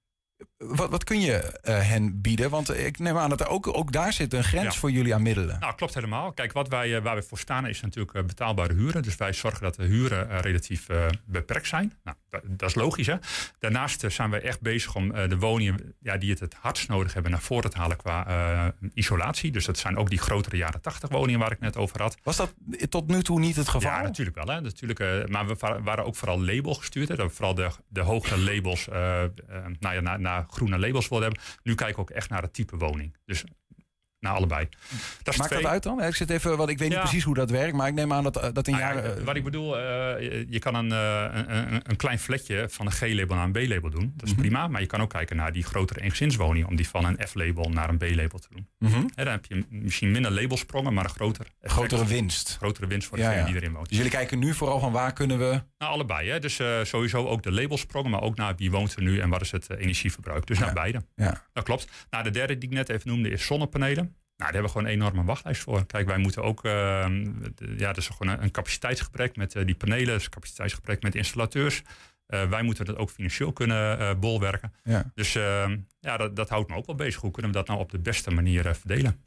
Wat, 0.59 0.91
wat 0.91 1.05
kun 1.05 1.21
je 1.21 1.33
eh, 1.37 1.89
hen 1.89 2.21
bieden? 2.21 2.51
Want 2.51 2.79
ik 2.79 2.99
neem 2.99 3.17
aan 3.17 3.29
dat 3.31 3.41
er 3.41 3.49
ook, 3.49 3.77
ook 3.77 3.93
daar 3.93 4.13
zit 4.13 4.33
een 4.35 4.45
grens 4.45 4.75
Ja. 4.75 4.81
voor 4.81 4.91
jullie 4.91 5.15
aan 5.15 5.23
middelen. 5.23 5.57
Nou, 5.61 5.75
klopt 5.75 5.95
helemaal. 5.95 6.33
Kijk, 6.33 6.53
wat 6.53 6.69
wij, 6.69 6.97
eh, 6.97 7.03
waar 7.03 7.17
we 7.17 7.23
voor 7.23 7.39
staan 7.39 7.67
is 7.67 7.81
natuurlijk 7.81 8.15
eh, 8.17 8.23
betaalbare 8.25 8.75
huren. 8.75 9.03
Dus 9.03 9.17
wij 9.17 9.33
zorgen 9.33 9.63
dat 9.63 9.75
de 9.75 9.85
huren 9.85 10.31
eh, 10.31 10.39
relatief 10.41 10.89
eh, 10.89 11.07
beperkt 11.25 11.67
zijn. 11.67 11.93
Nou, 12.05 12.17
dat, 12.31 12.41
dat 12.47 12.69
is 12.69 12.75
logisch, 12.75 13.07
hè. 13.07 13.17
Daarnaast 13.59 14.05
eh, 14.05 14.11
zijn 14.11 14.31
wij 14.31 14.41
echt 14.43 14.61
bezig 14.61 14.95
om 14.95 15.15
eh, 15.15 15.29
de 15.29 15.39
woningen 15.39 15.95
ja, 16.01 16.17
die 16.17 16.31
het 16.31 16.41
het 16.41 16.55
hardst 16.61 16.89
nodig 16.89 17.15
hebben... 17.15 17.31
naar 17.33 17.41
voren 17.41 17.71
te 17.71 17.79
halen 17.79 17.97
qua 17.97 18.27
eh, 18.27 18.89
isolatie. 18.95 19.51
Dus 19.53 19.65
dat 19.65 19.79
zijn 19.79 19.97
ook 19.97 20.11
die 20.11 20.19
grotere 20.19 20.57
jaren 20.57 20.81
80 20.81 21.09
woningen 21.11 21.41
waar 21.41 21.53
ik 21.53 21.61
net 21.61 21.77
over 21.77 22.03
had. 22.03 22.17
Was 22.23 22.37
dat 22.37 22.55
tot 22.89 23.07
nu 23.09 23.23
toe 23.23 23.41
niet 23.41 23.57
het 23.57 23.69
geval? 23.69 23.91
Ja, 23.91 24.03
natuurlijk 24.03 24.37
wel. 24.37 24.47
Hè. 24.55 24.61
Natuurlijk, 24.61 25.01
eh, 25.01 25.25
maar 25.27 25.47
we 25.47 25.57
waren 25.83 26.05
ook 26.05 26.17
vooral 26.17 26.41
label 26.45 26.75
gestuurd. 26.75 27.09
Hè. 27.09 27.17
We 27.17 27.29
vooral 27.29 27.55
de, 27.55 27.69
de 27.89 28.01
hoge 28.01 28.39
labels 28.39 28.89
eh, 28.89 29.23
eh, 29.23 29.29
nou 29.81 29.95
ja, 29.95 30.01
naar, 30.01 30.21
groene 30.41 30.79
labels 30.79 31.09
wilden 31.09 31.29
hebben. 31.29 31.47
Nu 31.63 31.75
kijken 31.75 31.97
we 31.97 32.01
ook 32.01 32.11
echt 32.11 32.29
naar 32.29 32.43
het 32.43 32.53
type 32.53 32.77
woning. 32.77 33.17
Dus 33.25 33.45
naar 34.23 34.33
allebei. 34.33 34.69
Dat 35.23 35.37
Maakt 35.37 35.51
twee. 35.51 35.63
dat 35.63 35.71
uit 35.71 35.83
dan? 35.83 36.03
Ik 36.03 36.15
zit 36.15 36.31
even, 36.31 36.57
want 36.57 36.71
ik 36.71 36.79
weet 36.79 36.89
niet 36.89 36.99
precies 36.99 37.25
hoe 37.25 37.35
dat 37.35 37.51
werkt, 37.51 37.77
maar 37.77 37.89
ik 37.89 37.95
neem 37.95 38.13
aan 38.13 38.23
dat, 38.23 38.37
eh, 38.37 38.49
dat 38.53 38.67
in 38.69 38.73
Nou 38.75 38.85
ja, 38.85 38.95
jaren. 38.95 39.25
wat 39.25 39.37
ik 39.37 39.45
bedoel, 39.45 39.79
eh, 39.79 39.83
je- 40.51 40.59
kan 40.59 40.75
een, 40.75 40.93
eh, 40.93 41.27
een, 41.33 41.57
een, 41.75 41.81
een 41.91 41.97
klein 41.97 42.19
flatje 42.19 42.67
van 42.71 42.87
een 42.87 42.93
G-label 42.93 43.37
naar 43.37 43.45
een 43.45 43.53
B-label 43.53 43.91
doen. 43.91 44.13
Dat 44.17 44.27
is 44.27 44.33
Mhm. 44.33 44.41
prima. 44.41 44.69
Maar 44.69 44.81
je 44.81 44.87
kan 44.87 45.01
ook 45.01 45.11
kijken 45.11 45.37
naar 45.37 45.53
die 45.53 45.63
grotere 45.65 46.01
eengezinswoning. 46.01 46.67
Om 46.67 46.77
die 46.77 46.89
van 46.89 47.05
een 47.05 47.17
F-label 47.29 47.69
naar 47.71 47.89
een 47.89 47.99
B-label 47.99 48.39
te 48.39 48.47
doen. 48.51 48.69
mhm. 48.79 48.97
Hè, 49.15 49.25
dan 49.25 49.33
heb 49.33 49.45
je 49.45 49.65
misschien 49.71 50.11
minder 50.11 50.31
labelsprongen, 50.33 50.95
maar 50.95 51.05
een 51.05 51.11
groter 51.11 51.47
grotere 51.63 52.07
winst. 52.07 52.57
Grotere 52.57 52.87
winst 52.87 53.09
voor 53.09 53.17
degene 53.19 53.37
ja. 53.37 53.45
die 53.45 53.55
erin 53.55 53.73
woont. 53.73 53.89
Dus 53.89 53.97
jullie 53.97 54.13
kijken 54.13 54.39
nu 54.39 54.55
vooral 54.55 54.79
van 54.81 54.93
waar 54.93 55.13
kunnen 55.13 55.39
we. 55.39 55.63
Nou, 55.79 55.93
allebei. 55.93 56.29
Hè? 56.31 56.39
Dus 56.39 56.61
sowieso 56.83 57.27
ook 57.27 57.43
de 57.43 57.53
labelsprongen, 57.53 58.11
maar 58.11 58.23
ook 58.23 58.37
naar 58.37 58.55
wie 58.57 58.71
woont 58.71 58.95
er 58.97 59.03
nu 59.03 59.19
en 59.21 59.29
wat 59.29 59.41
is 59.41 59.51
het 59.51 59.71
energieverbruik. 59.71 60.47
Dus 60.47 60.59
naar 60.59 60.73
beide. 60.73 61.05
Ja. 61.17 61.43
Dat 61.53 61.65
klopt. 61.65 61.89
Nou, 62.11 62.25
de 62.25 62.31
derde 62.31 62.59
die 62.59 62.69
ik 62.69 62.75
net 62.75 62.89
even 62.89 63.09
noemde 63.11 63.31
is 63.31 63.47
zonnepanelen. 63.47 64.12
Nou, 64.43 64.55
daar 64.55 64.63
hebben 64.63 64.73
we 64.73 64.79
gewoon 64.79 64.87
een 64.87 65.09
enorme 65.09 65.25
wachtlijst 65.33 65.63
voor. 65.63 65.87
Kijk, 65.87 66.07
wij 66.07 66.19
moeten 66.19 66.43
ook, 66.43 66.65
eh, 66.65 67.07
de- 67.55 67.75
ja, 67.77 67.87
dat 67.87 67.97
is 67.97 68.09
gewoon 68.09 68.33
een, 68.33 68.43
een 68.43 68.51
capaciteitsgebrek 68.51 69.37
met 69.37 69.55
eh, 69.55 69.65
die 69.67 69.75
panelen, 69.75 70.15
een 70.15 70.29
capaciteitsgebrek 70.29 71.03
met 71.03 71.15
installateurs. 71.15 71.83
Eh, 72.27 72.49
wij 72.49 72.63
moeten 72.63 72.85
dat 72.85 72.97
ook 72.97 73.11
financieel 73.11 73.53
kunnen 73.53 73.99
eh, 73.99 74.15
bolwerken. 74.19 74.73
Ja. 74.85 75.11
Dus 75.15 75.35
eh, 75.35 75.71
ja, 76.01 76.17
dat, 76.17 76.37
dat 76.37 76.49
houdt 76.49 76.71
me 76.71 76.77
ook 76.77 76.87
wel 76.87 76.95
bezig. 76.95 77.21
Hoe 77.21 77.31
kunnen 77.31 77.51
we 77.51 77.57
dat 77.57 77.67
nou 77.67 77.81
op 77.81 77.91
de 77.91 77.99
beste 77.99 78.31
manier 78.31 78.75
verdelen? 78.75 79.21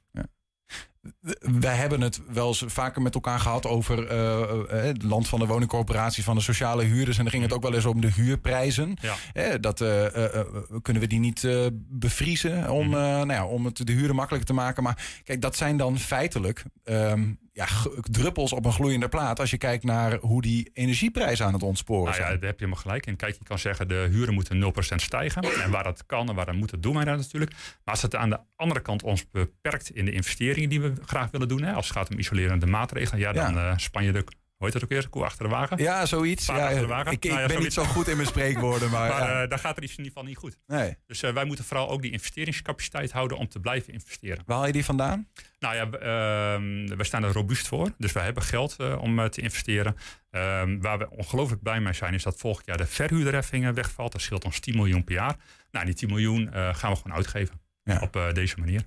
Wij 1.40 1.76
hebben 1.76 2.02
het 2.02 2.22
wel 2.34 2.48
eens 2.48 2.64
vaker 2.68 3.02
met 3.02 3.14
elkaar 3.14 3.40
gehad 3.40 3.66
over 3.66 4.08
eh, 4.08 4.42
eh, 4.42 4.50
het 4.70 5.04
land 5.04 5.28
van 5.28 5.40
de 5.40 5.46
woningcorporaties, 5.46 6.24
van 6.24 6.36
de 6.36 6.42
sociale 6.42 6.84
huurders. 6.84 7.18
En 7.18 7.24
dan 7.24 7.32
ging 7.32 7.44
het 7.44 7.54
ook 7.54 7.62
wel 7.62 7.74
eens 7.74 7.86
om 7.86 8.02
de 8.02 8.12
huurprijzen. 8.12 8.98
Ja. 9.02 9.16
Eh, 9.34 9.54
dat, 9.60 9.82
eh, 9.82 10.06
eh, 10.06 10.40
eh, 10.40 10.46
kunnen 10.82 11.02
we 11.02 11.08
die 11.08 11.20
niet 11.20 11.44
eh, 11.44 11.66
bevriezen 11.76 12.70
om, 12.70 12.86
eh, 12.86 13.00
nou 13.00 13.32
ja, 13.32 13.46
om 13.46 13.66
het 13.66 13.86
de 13.88 13.92
huren 13.94 14.16
makkelijker 14.16 14.50
te 14.50 14.56
maken. 14.56 14.84
Maar 14.84 15.20
kijk, 15.24 15.42
dat 15.42 15.56
zijn 15.56 15.78
dan 15.78 15.98
feitelijk 15.98 16.64
ehm, 16.84 17.24
ja, 17.52 17.68
druppels 18.02 18.54
op 18.54 18.66
een 18.66 18.72
gloeiende 18.72 19.10
plaat. 19.10 19.40
Als 19.40 19.50
je 19.50 19.58
kijkt 19.58 19.84
naar 19.84 20.18
hoe 20.22 20.42
die 20.42 20.70
energieprijzen 20.74 21.46
aan 21.46 21.54
het 21.54 21.64
ontsporen 21.64 22.04
Nou 22.04 22.16
ja, 22.16 22.26
zijn. 22.26 22.40
daar 22.40 22.50
heb 22.50 22.60
je 22.60 22.66
helemaal 22.66 22.84
gelijk 22.84 23.06
in. 23.06 23.16
Kijk, 23.16 23.36
je 23.38 23.44
kan 23.44 23.60
zeggen 23.60 23.88
de 23.88 24.08
huren 24.12 24.34
moeten 24.34 24.60
0% 24.60 25.02
stijgen. 25.02 25.42
En 25.64 25.72
waar 25.72 25.84
dat 25.84 26.06
kan 26.06 26.30
en 26.30 26.36
waar 26.36 26.46
dat 26.46 26.56
moet, 26.56 26.70
dat 26.70 26.84
doen 26.84 26.96
wij 26.96 27.04
daar 27.06 27.18
natuurlijk. 27.18 27.52
Maar 27.52 27.94
als 27.94 28.02
het 28.02 28.16
aan 28.16 28.30
de 28.30 28.40
andere 28.56 28.82
kant 28.82 29.04
ons 29.04 29.30
beperkt 29.32 29.90
in 29.90 30.06
de 30.06 30.12
investeringen 30.12 30.70
die 30.70 30.82
we 30.82 30.94
graag 31.06 31.32
willen 31.32 31.48
doen. 31.48 31.62
Hè, 31.64 31.74
als 31.74 31.88
het 31.88 31.98
gaat 31.98 32.10
om 32.10 32.18
isolerende 32.20 32.66
maatregelen. 32.66 33.20
Ja, 33.20 33.32
dan 33.34 33.54
Ja. 33.54 33.72
eh 33.72 33.78
span 33.78 34.04
je 34.04 34.12
de, 34.12 34.24
hoe 34.56 34.66
heet 34.66 34.74
dat 34.74 34.84
ook 34.84 34.90
weer, 34.90 35.10
koe 35.10 35.24
achter 35.24 35.44
de 35.44 35.50
wagen. 35.52 35.78
Ja, 35.78 36.06
zoiets. 36.06 36.46
Ja, 36.46 36.70
ik 36.70 36.88
Nou 36.88 37.40
ja, 37.40 37.46
ben 37.48 37.62
niet 37.62 37.74
zo 37.74 37.84
goed 37.84 38.08
in 38.08 38.16
mijn 38.16 38.28
spreekwoorden, 38.28 38.90
maar, 38.90 39.10
Maar 39.20 39.30
ja. 39.30 39.42
eh, 39.44 39.50
daar 39.50 39.60
gaat 39.60 39.78
er 39.78 39.84
iets 39.84 39.92
in 39.92 39.98
ieder 40.04 40.12
geval 40.14 40.28
niet 40.30 40.38
goed. 40.38 40.58
nee. 40.68 40.96
Dus 41.08 41.22
eh, 41.24 41.34
wij 41.34 41.46
moeten 41.46 41.66
vooral 41.66 41.90
ook 41.90 42.02
die 42.02 42.12
investeringscapaciteit 42.12 43.12
houden 43.12 43.38
om 43.38 43.48
te 43.48 43.60
blijven 43.60 43.94
investeren. 43.94 44.44
Waar 44.46 44.58
haal 44.58 44.66
je 44.66 44.72
die 44.72 44.86
vandaan? 44.86 45.28
Nou 45.60 45.76
ja, 45.76 45.90
we, 45.90 45.98
ehm, 45.98 46.98
we 46.98 47.04
staan 47.04 47.24
er 47.24 47.32
robuust 47.32 47.68
voor. 47.68 47.92
Dus 47.98 48.12
wij 48.12 48.24
hebben 48.24 48.44
geld 48.44 48.76
om 49.00 49.30
te 49.30 49.42
investeren. 49.42 49.96
Ehm, 50.30 50.80
waar 50.80 50.98
we 50.98 51.10
ongelooflijk 51.10 51.62
blij 51.62 51.80
mee 51.80 51.94
zijn, 51.94 52.14
is 52.14 52.24
dat 52.24 52.38
volgend 52.38 52.66
jaar 52.66 52.78
de 52.78 52.86
verhuurderheffing 52.86 53.74
wegvalt. 53.74 54.12
Dat 54.12 54.22
scheelt 54.22 54.46
ons 54.46 54.60
10 54.60 54.76
miljoen 54.76 55.04
per 55.04 55.14
jaar. 55.16 55.36
Nou, 55.72 55.86
die 55.86 55.94
10 55.96 56.10
miljoen 56.10 56.50
gaan 56.54 56.92
we 56.92 56.98
gewoon 56.98 57.14
uitgeven. 57.18 57.62
Op 58.02 58.32
deze 58.34 58.56
manier. 58.60 58.82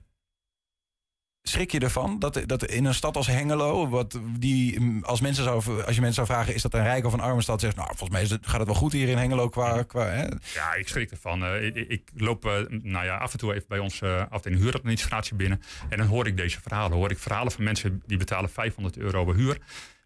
Schrik 1.49 1.73
je 1.73 1.81
ervan 1.81 2.19
dat, 2.19 2.43
dat 2.47 2.65
in 2.65 2.85
een 2.85 2.95
stad 2.95 3.17
als 3.17 3.27
Hengelo, 3.27 3.89
wat 3.89 4.21
die, 4.39 4.81
als, 5.03 5.21
mensen 5.21 5.45
zou, 5.45 5.57
als 5.85 5.95
je 5.95 6.01
mensen 6.01 6.13
zou 6.13 6.27
vragen, 6.27 6.55
is 6.55 6.63
dat 6.63 6.75
een 6.75 6.83
rijke 6.83 7.07
of 7.07 7.13
een 7.13 7.21
arme 7.21 7.43
stad, 7.43 7.61
zegt, 7.61 7.77
nou, 7.77 7.89
volgens 7.89 8.11
mij 8.11 8.21
het, 8.21 8.47
gaat 8.47 8.59
het 8.59 8.69
wel 8.69 8.77
goed 8.77 8.93
hier 8.93 9.09
in 9.09 9.19
Hengelo 9.19 9.49
qua. 9.49 9.83
qua 9.83 10.07
hè? 10.07 10.27
Ja, 10.55 10.75
ik 10.75 10.89
schrik 10.89 11.11
ervan. 11.11 11.45
Eh, 11.45 11.65
ik, 11.65 11.77
ik 11.77 12.11
loop 12.15 12.47
eh, 12.47 12.53
nou 12.69 13.05
ja, 13.05 13.17
af 13.17 13.33
en 13.33 13.39
toe 13.39 13.55
even 13.55 13.69
bij 13.69 13.79
onze 13.79 14.27
afdeling 14.31 14.63
huuradministratie 14.63 15.37
binnen. 15.37 15.63
En 15.89 15.99
dan 15.99 16.07
hoor 16.07 16.27
ik 16.27 16.37
deze 16.37 16.61
verhalen. 16.61 16.97
Hoor 16.97 17.11
ik 17.11 17.19
verhalen 17.19 17.53
van 17.53 17.65
mensen 17.65 18.03
die 18.07 18.19
betalen 18.19 18.51
500 18.51 18.97
euro 18.97 19.25
per 19.25 19.35
huur. 19.35 19.59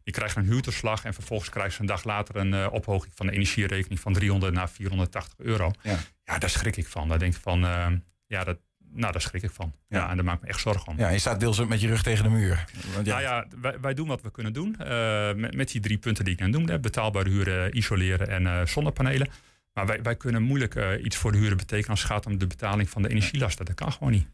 Die 0.04 0.14
krijgen 0.14 0.42
een 0.42 0.48
huurtoeslag 0.48 1.04
en 1.04 1.14
vervolgens 1.14 1.50
krijgen 1.50 1.72
ze 1.72 1.80
een 1.80 1.86
dag 1.86 2.04
later 2.04 2.36
een 2.36 2.54
eh, 2.54 2.66
ophoging 2.72 3.12
van 3.14 3.26
de 3.26 3.32
energierekening 3.32 4.00
van 4.00 4.12
300 4.12 4.52
naar 4.52 4.70
480 4.70 5.38
euro. 5.38 5.70
Ja. 5.82 5.98
Ja, 6.24 6.38
daar 6.38 6.50
schrik 6.50 6.76
ik 6.76 6.86
van. 6.86 7.08
Daar 7.08 7.18
denk 7.18 7.34
ik 7.34 7.40
van, 7.40 7.64
eh, 7.64 7.86
ja, 8.26 8.44
dat, 8.44 8.58
nou, 8.94 9.12
daar 9.12 9.20
schrik 9.20 9.42
ik 9.42 9.50
van. 9.50 9.72
Ja. 9.88 9.98
Ja. 9.98 10.10
en 10.10 10.16
daar 10.16 10.24
maak 10.24 10.36
ik 10.36 10.42
me 10.42 10.48
echt 10.48 10.60
zorgen 10.60 10.88
om. 10.88 10.98
Ja, 10.98 11.08
je 11.08 11.18
staat 11.18 11.40
deels 11.40 11.64
met 11.64 11.80
je 11.80 11.88
rug 11.88 12.02
tegen 12.02 12.24
de 12.24 12.30
muur. 12.30 12.64
Want 12.94 13.06
ja, 13.06 13.12
Nou 13.12 13.22
ja, 13.22 13.46
wij, 13.60 13.80
wij 13.80 13.94
doen 13.94 14.08
wat 14.08 14.22
we 14.22 14.30
kunnen 14.30 14.52
doen. 14.52 14.76
met, 15.40 15.54
met 15.54 15.70
die 15.70 15.80
drie 15.80 15.98
punten 15.98 16.24
die 16.24 16.34
ik 16.34 16.40
net 16.40 16.50
noemde. 16.50 16.78
Betaalbare 16.78 17.28
huren, 17.30 17.76
isoleren 17.76 18.28
en 18.28 18.46
eh, 18.46 18.66
zonnepanelen. 18.66 19.28
Maar 19.72 19.86
wij, 19.86 20.02
wij 20.02 20.16
kunnen 20.16 20.42
moeilijk 20.42 20.74
eh, 20.74 21.04
iets 21.04 21.16
voor 21.16 21.32
de 21.32 21.38
huren 21.38 21.56
betekenen 21.56 21.90
als 21.90 22.02
het 22.02 22.10
gaat 22.10 22.26
om 22.26 22.38
de 22.38 22.46
betaling 22.46 22.90
van 22.90 23.02
de 23.02 23.08
energielasten. 23.08 23.64
Dat 23.64 23.74
kan 23.74 23.92
gewoon 23.92 24.12
niet. 24.12 24.26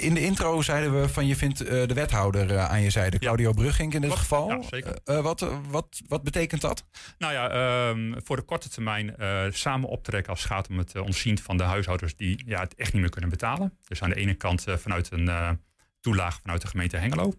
In 0.00 0.14
de 0.14 0.20
intro 0.20 0.62
zeiden 0.62 1.00
we 1.00 1.08
van 1.08 1.26
je 1.26 1.36
vindt 1.36 1.60
eh, 1.60 1.86
de 1.86 1.94
wethouder 1.94 2.50
eh, 2.50 2.70
aan 2.70 2.80
je 2.80 2.90
zijde, 2.90 3.18
Claudio 3.18 3.52
Brugging 3.52 3.94
in 3.94 4.00
dit 4.00 4.12
geval. 4.12 4.48
Ja, 4.48 4.62
zeker. 4.62 5.22
Wat, 5.22 5.48
wat, 5.68 6.00
wat 6.08 6.22
betekent 6.22 6.60
dat? 6.60 6.86
Nou 7.18 7.32
ja, 7.32 7.50
ehm, 7.50 8.20
voor 8.24 8.36
de 8.36 8.42
korte 8.42 8.68
termijn 8.68 9.14
samen 9.52 9.88
optrekken 9.88 10.30
als 10.30 10.42
het 10.42 10.52
gaat 10.52 10.68
om 10.68 10.78
het 10.78 10.98
ontzien 10.98 11.38
van 11.38 11.56
de 11.56 11.62
huishoudens 11.62 12.16
die 12.16 12.42
ja, 12.46 12.60
het 12.60 12.74
echt 12.74 12.92
niet 12.92 13.02
meer 13.02 13.10
kunnen 13.10 13.30
betalen. 13.30 13.78
Dus 13.84 14.02
aan 14.02 14.10
de 14.10 14.16
ene 14.16 14.34
kant 14.34 14.64
vanuit 14.68 15.10
een 15.12 15.60
toelage 16.00 16.40
vanuit 16.40 16.60
de 16.60 16.68
gemeente 16.68 16.96
Hengelo. 16.96 17.34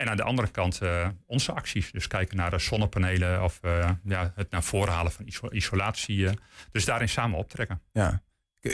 En 0.00 0.08
aan 0.10 0.16
de 0.16 0.22
andere 0.22 0.48
kant 0.48 0.80
eh, 0.80 1.08
onze 1.26 1.52
acties. 1.52 1.90
Dus 1.92 2.06
kijken 2.06 2.36
naar 2.36 2.50
de 2.50 2.58
zonnepanelen 2.58 3.42
of 3.42 3.58
eh, 3.62 3.90
ja, 4.04 4.32
het 4.36 4.50
naar 4.50 4.62
voren 4.62 4.92
halen 4.92 5.12
van 5.12 5.26
iso- 5.26 5.50
isolatie. 5.50 6.26
eh. 6.28 6.32
dus 6.72 6.84
daarin 6.84 7.08
samen 7.08 7.38
optrekken. 7.38 7.82
Ja. 7.92 8.22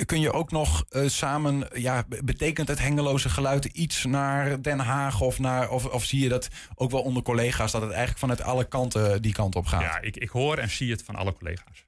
Kun 0.04 0.21
je 0.21 0.33
ook 0.33 0.50
nog 0.50 0.85
eh, 0.88 1.06
samen, 1.09 1.68
ja, 1.75 2.04
betekent 2.25 2.68
het 2.68 2.78
hengeloze 2.78 3.28
geluid 3.28 3.64
iets 3.64 4.04
naar 4.04 4.62
Den 4.62 4.78
Haag? 4.78 5.21
Of, 5.21 5.38
naar, 5.38 5.71
of, 5.71 5.85
of 5.87 6.04
zie 6.04 6.23
je 6.23 6.28
dat 6.28 6.49
ook 6.75 6.90
wel 6.90 7.02
onder 7.02 7.23
collega's, 7.23 7.73
dat 7.73 7.80
het 7.80 7.90
eigenlijk 7.90 8.18
vanuit 8.21 8.42
alle 8.42 8.64
kanten 8.68 9.23
die 9.23 9.33
kant 9.33 9.54
op 9.54 9.66
gaat? 9.66 9.80
Ja, 9.80 10.00
ik, 10.00 10.16
ik 10.16 10.28
hoor 10.28 10.59
en 10.59 10.71
zie 10.71 10.90
het 10.90 11.02
van 11.02 11.14
alle 11.14 11.33
collega's. 11.33 11.87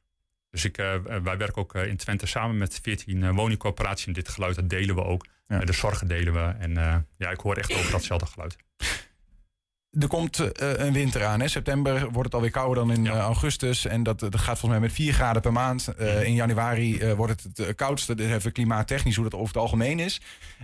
Dus 0.51 0.65
ik, 0.65 0.79
eh, 0.79 0.95
wij 1.23 1.37
werken 1.37 1.57
ook 1.63 1.75
eh, 1.75 1.87
in 1.87 1.97
Twente 1.97 2.27
samen 2.27 2.59
met 2.59 2.79
14 2.83 3.23
eh, 3.23 3.35
woningcorporaties. 3.35 4.07
En 4.07 4.13
dit 4.13 4.29
geluid 4.29 4.55
dat 4.55 4.71
delen 4.71 4.95
we 4.95 5.05
ook. 5.05 5.27
Ja. 5.47 5.61
Eh, 5.61 5.67
de 5.67 5.73
zorgen 5.73 6.09
delen 6.09 6.33
we. 6.33 6.55
En 6.59 6.77
eh, 6.77 6.97
ja, 7.17 7.31
ik 7.31 7.41
hoor 7.41 7.57
echt 7.57 7.73
over 7.75 7.91
datzelfde 7.91 8.27
geluid. 8.27 8.57
Er 9.91 10.09
komt 10.09 10.39
eh, 10.53 10.73
een 10.87 10.93
winter 10.93 11.25
aan. 11.25 11.41
Hè? 11.41 11.49
September 11.49 12.01
wordt 12.03 12.25
het 12.25 12.35
alweer 12.35 12.51
kouder 12.51 12.87
dan 12.87 12.93
in 12.97 13.05
Ja. 13.05 13.13
eh, 13.13 13.19
augustus. 13.19 13.85
En 13.87 14.03
dat, 14.03 14.21
dat 14.21 14.35
gaat 14.37 14.59
volgens 14.59 14.71
mij 14.71 14.81
met 14.81 14.93
4 14.93 15.13
graden 15.13 15.43
per 15.43 15.53
maand. 15.53 15.89
Eh, 15.89 16.23
in 16.23 16.35
januari 16.35 17.15
wordt 17.15 17.43
het 17.43 17.57
het 17.57 17.77
koudste. 17.77 18.15
Dus 18.15 18.31
even 18.33 18.53
klimaattechnisch 18.53 19.15
hoe 19.15 19.25
dat 19.25 19.35
over 19.35 19.47
het 19.47 19.57
algemeen 19.57 19.99
is. 19.99 20.21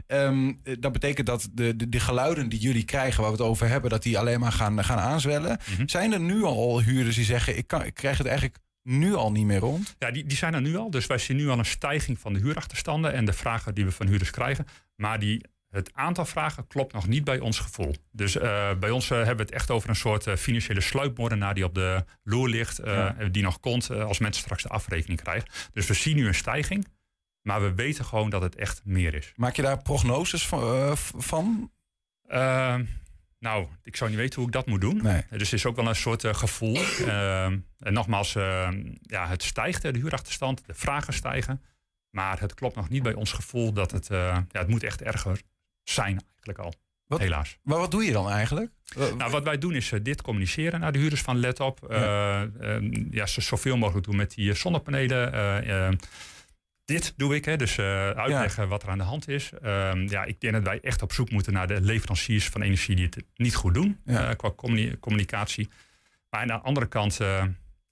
Ehm, 0.07 0.53
eh, 0.65 0.77
dat 0.81 0.93
betekent 0.93 1.27
dat 1.27 1.49
de, 1.53 1.77
de, 1.77 1.89
de 1.89 2.01
geluiden 2.01 2.49
die 2.49 2.59
jullie 2.61 2.85
krijgen, 2.85 3.21
waar 3.23 3.31
we 3.33 3.37
het 3.37 3.47
over 3.47 3.69
hebben, 3.69 3.91
dat 3.91 4.03
die 4.03 4.19
alleen 4.19 4.41
maar 4.41 4.53
gaan, 4.53 4.85
gaan 4.85 4.99
aanzwellen. 4.99 5.59
Mhm. 5.77 5.87
Zijn 5.89 6.13
er 6.13 6.21
nu 6.21 6.43
al 6.43 6.81
huurders 6.83 7.17
die 7.17 7.25
zeggen: 7.25 7.57
ik, 7.57 7.67
kan, 7.67 7.85
ik 7.85 7.95
krijg 7.95 8.19
het 8.19 8.27
eigenlijk 8.27 8.59
nu 8.83 9.15
al 9.15 9.33
niet 9.33 9.47
meer 9.47 9.59
rond? 9.61 9.95
Ja, 9.99 10.11
die, 10.11 10.25
die 10.27 10.37
zijn 10.37 10.55
er 10.55 10.61
nu 10.61 10.77
al. 10.77 10.91
Dus 10.91 11.07
wij 11.07 11.19
zien 11.19 11.37
nu 11.37 11.49
al 11.49 11.59
een 11.59 11.65
stijging 11.65 12.19
van 12.19 12.33
de 12.33 12.39
huurachterstanden 12.41 13.13
en 13.13 13.25
de 13.25 13.33
vragen 13.33 13.75
die 13.75 13.85
we 13.85 13.93
van 13.93 14.07
huurders 14.07 14.31
krijgen. 14.31 14.67
Maar 14.97 15.19
die, 15.19 15.45
het 15.75 15.91
aantal 15.95 16.25
vragen 16.25 16.67
klopt 16.67 16.93
nog 16.93 17.07
niet 17.07 17.25
bij 17.25 17.39
ons 17.39 17.59
gevoel. 17.59 17.95
Dus 18.13 18.37
eh, 18.37 18.75
bij 18.79 18.91
ons 18.91 19.11
eh, 19.11 19.17
hebben 19.17 19.37
we 19.37 19.43
het 19.43 19.53
echt 19.53 19.71
over 19.71 19.89
een 19.89 19.97
soort 19.97 20.27
eh, 20.27 20.37
financiële 20.37 20.81
sluipmoordenaar 20.81 21.55
die 21.55 21.65
op 21.65 21.75
de 21.75 22.05
loer 22.23 22.49
ligt. 22.49 22.81
Ja. 22.85 23.17
Die 23.31 23.43
nog 23.43 23.61
komt 23.61 23.91
als 23.91 24.19
mensen 24.19 24.43
straks 24.43 24.63
de 24.63 24.69
afrekening 24.69 25.21
krijgen. 25.21 25.49
Dus 25.73 25.87
we 25.87 25.95
zien 25.95 26.17
nu 26.17 26.27
een 26.27 26.35
stijging. 26.35 26.87
Maar 27.43 27.63
we 27.63 27.75
weten 27.75 28.05
gewoon 28.05 28.31
dat 28.31 28.43
het 28.43 28.55
echt 28.55 28.81
meer 28.85 29.15
is. 29.15 29.33
Maak 29.37 29.57
je 29.57 29.63
daar 29.63 29.83
prognoses 29.83 30.47
van? 30.47 30.97
van? 30.97 31.73
Ehm, 32.27 32.85
nou, 33.39 33.67
ik 33.83 33.97
zou 33.97 34.11
niet 34.11 34.19
weten 34.19 34.39
hoe 34.39 34.47
ik 34.47 34.53
dat 34.53 34.67
moet 34.67 34.81
doen. 34.81 35.03
Nee. 35.03 35.23
Dus 35.31 35.51
het 35.51 35.53
is 35.53 35.67
ook 35.67 35.77
wel 35.77 35.89
een 35.89 35.97
soort 35.97 36.27
gevoel. 36.27 36.77
Ehm, 36.77 37.59
en 37.79 37.93
nogmaals, 37.93 38.35
ehm, 38.35 38.95
ja, 39.01 39.29
het 39.29 39.43
stijgt, 39.43 39.83
de 39.83 39.99
huurachterstand, 39.99 40.67
de 40.67 40.75
vragen 40.75 41.13
stijgen. 41.13 41.63
Maar 42.11 42.41
het 42.41 42.55
klopt 42.55 42.77
nog 42.77 42.89
niet 42.89 43.03
bij 43.03 43.15
ons 43.15 43.33
gevoel 43.33 43.73
dat 43.73 43.91
het, 43.91 44.07
ja, 44.07 44.47
het 44.51 44.69
moet 44.69 44.83
echt 44.83 45.03
erger 45.03 45.41
zijn 45.85 46.21
eigenlijk 46.29 46.59
al. 46.59 46.75
Wat? 47.07 47.21
Helaas. 47.21 47.59
Maar 47.63 47.79
wat 47.79 47.91
doe 47.91 48.05
je 48.05 48.13
dan 48.13 48.31
eigenlijk? 48.31 48.71
Eh, 48.99 49.13
Nou, 49.15 49.31
wat 49.31 49.45
wij 49.45 49.59
doen 49.59 49.75
is 49.75 49.93
eh, 49.93 50.01
dit 50.03 50.23
communiceren 50.23 50.81
naar 50.81 50.93
de 50.93 50.99
huurders 50.99 51.21
van 51.23 51.37
Let 51.39 51.61
op. 51.61 51.91
Eh, 51.91 52.43
eh, 52.43 52.83
ja, 53.11 53.27
zo- 53.27 53.41
zoveel 53.41 53.77
mogelijk 53.77 54.07
doen 54.07 54.17
met 54.17 54.35
die 54.35 54.51
eh, 54.51 54.57
zonnepanelen. 54.57 55.33
Eh, 55.33 55.87
eh, 55.87 55.93
dit 56.85 57.15
doe 57.17 57.35
ik, 57.35 57.45
hè, 57.45 57.57
dus 57.57 57.79
eh, 57.79 58.11
uitleggen 58.11 58.69
wat 58.69 58.83
er 58.83 58.89
aan 58.89 58.99
de 58.99 59.05
hand 59.05 59.29
is. 59.29 59.51
Ehm, 59.63 60.09
ja, 60.09 60.25
ik 60.25 60.41
denk 60.41 60.53
dat 60.53 60.63
wij 60.63 60.81
echt 60.81 61.03
op 61.03 61.13
zoek 61.13 61.31
moeten 61.31 61.53
naar 61.53 61.67
de 61.67 61.81
leveranciers 61.81 62.49
van 62.49 62.63
energie 62.63 62.97
die 62.97 63.05
het 63.05 63.25
niet 63.37 63.55
goed 63.55 63.75
doen 63.75 64.01
Ja. 64.05 64.29
eh, 64.31 64.37
qua 64.37 64.51
communi- 64.51 64.99
communicatie. 65.01 65.69
Maar 66.31 66.41
aan 66.41 66.47
de 66.47 66.53
andere 66.61 66.87
kant, 66.87 67.21
eh, 67.21 67.45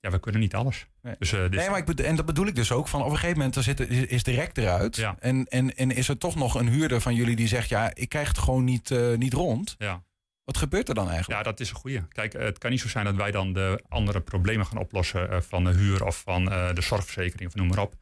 ja, 0.02 0.10
we 0.10 0.20
kunnen 0.20 0.40
niet 0.40 0.54
alles. 0.54 0.86
Nee. 1.02 1.14
Dus, 1.18 1.32
eh, 1.32 1.40
dit- 1.40 1.54
Nee, 1.54 1.70
maar 1.70 1.78
ik 1.88 2.00
en 2.00 2.16
dat 2.16 2.26
bedoel 2.26 2.46
ik 2.46 2.54
dus 2.54 2.72
ook. 2.72 2.88
Van 2.88 3.00
op 3.00 3.06
een 3.10 3.14
gegeven 3.14 3.36
moment 3.36 3.54
dan 3.54 3.62
zit, 3.62 3.80
is, 3.80 4.04
is 4.06 4.22
de 4.22 4.32
rek 4.32 4.56
eruit. 4.56 4.96
Ja. 4.96 5.16
En, 5.18 5.44
en, 5.48 5.74
en 5.76 5.90
is 5.90 6.08
er 6.08 6.18
toch 6.18 6.34
nog 6.34 6.54
een 6.54 6.68
huurder 6.68 7.00
van 7.00 7.14
jullie 7.14 7.36
die 7.36 7.48
zegt... 7.48 7.68
ja, 7.68 7.90
ik 7.94 8.08
krijg 8.08 8.28
het 8.28 8.38
gewoon 8.38 8.64
niet, 8.64 8.90
eh, 8.90 9.16
niet 9.16 9.32
rond. 9.32 9.74
ja. 9.78 10.02
Wat 10.44 10.56
gebeurt 10.56 10.88
er 10.88 10.94
dan 10.94 11.08
eigenlijk? 11.08 11.44
Ja, 11.44 11.50
dat 11.50 11.60
is 11.60 11.70
een 11.70 11.76
goeie. 11.76 12.00
Kijk, 12.08 12.34
eh, 12.34 12.44
het 12.44 12.58
kan 12.58 12.70
niet 12.70 12.80
zo 12.80 12.88
zijn 12.88 13.04
dat 13.04 13.14
wij 13.14 13.30
dan 13.30 13.52
de 13.52 13.82
andere 13.88 14.20
problemen 14.20 14.66
gaan 14.66 14.78
oplossen 14.78 15.30
eh, 15.30 15.40
van 15.40 15.64
de 15.64 15.70
huur 15.70 16.04
of 16.04 16.20
van 16.24 16.50
eh, 16.52 16.74
de 16.74 16.80
zorgverzekering 16.80 17.48
of 17.48 17.54
noem 17.54 17.66
maar 17.68 17.78
op. 17.78 17.94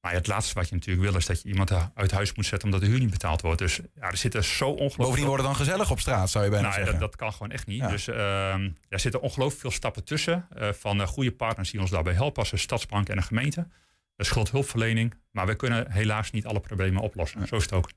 Maar 0.00 0.12
het 0.12 0.26
laatste 0.26 0.54
wat 0.54 0.68
je 0.68 0.74
natuurlijk 0.74 1.06
wil 1.08 1.16
is 1.16 1.26
dat 1.26 1.42
je 1.42 1.48
iemand 1.48 1.70
eh, 1.70 1.86
uit 1.94 2.10
huis 2.10 2.34
moet 2.34 2.46
zetten 2.46 2.68
omdat 2.68 2.84
de 2.84 2.90
huur 2.92 2.98
niet 3.00 3.10
betaald 3.10 3.40
wordt. 3.40 3.58
Dus 3.58 3.80
ja, 3.94 4.02
er 4.10 4.16
zitten 4.16 4.44
zo 4.44 4.64
ongelooflijk 4.64 4.96
Bovendien 4.96 5.26
worden 5.26 5.46
dan 5.46 5.56
gezellig 5.56 5.90
op 5.90 6.00
straat, 6.00 6.30
zou 6.30 6.44
je 6.44 6.50
bijna 6.50 6.68
nou, 6.68 6.78
zeggen. 6.80 7.00
dat, 7.00 7.10
dat 7.10 7.20
kan 7.20 7.32
gewoon 7.32 7.50
echt 7.50 7.66
niet. 7.66 7.78
Ja. 7.80 7.88
Dus 7.88 8.08
ehm 8.08 8.70
er 8.88 9.00
zitten 9.00 9.20
ongelooflijk 9.20 9.60
veel 9.60 9.70
stappen 9.70 10.04
tussen 10.04 10.46
eh, 10.54 10.72
van 10.72 11.00
eh, 11.00 11.06
goede 11.06 11.32
partners 11.32 11.70
die 11.70 11.80
ons 11.80 11.90
daarbij 11.90 12.12
helpen 12.14 12.38
als 12.38 12.50
de 12.50 12.56
stadsbank 12.56 13.08
en 13.08 13.16
de 13.16 13.22
gemeente. 13.22 13.68
De 14.16 14.24
schuldhulpverlening. 14.24 15.14
Maar 15.30 15.46
we 15.46 15.54
kunnen 15.54 15.90
helaas 15.92 16.30
niet 16.30 16.46
alle 16.46 16.60
problemen 16.60 17.02
oplossen. 17.02 17.46
Zo 17.46 17.56
is 17.56 17.62
het 17.62 17.72
ook. 17.72 17.90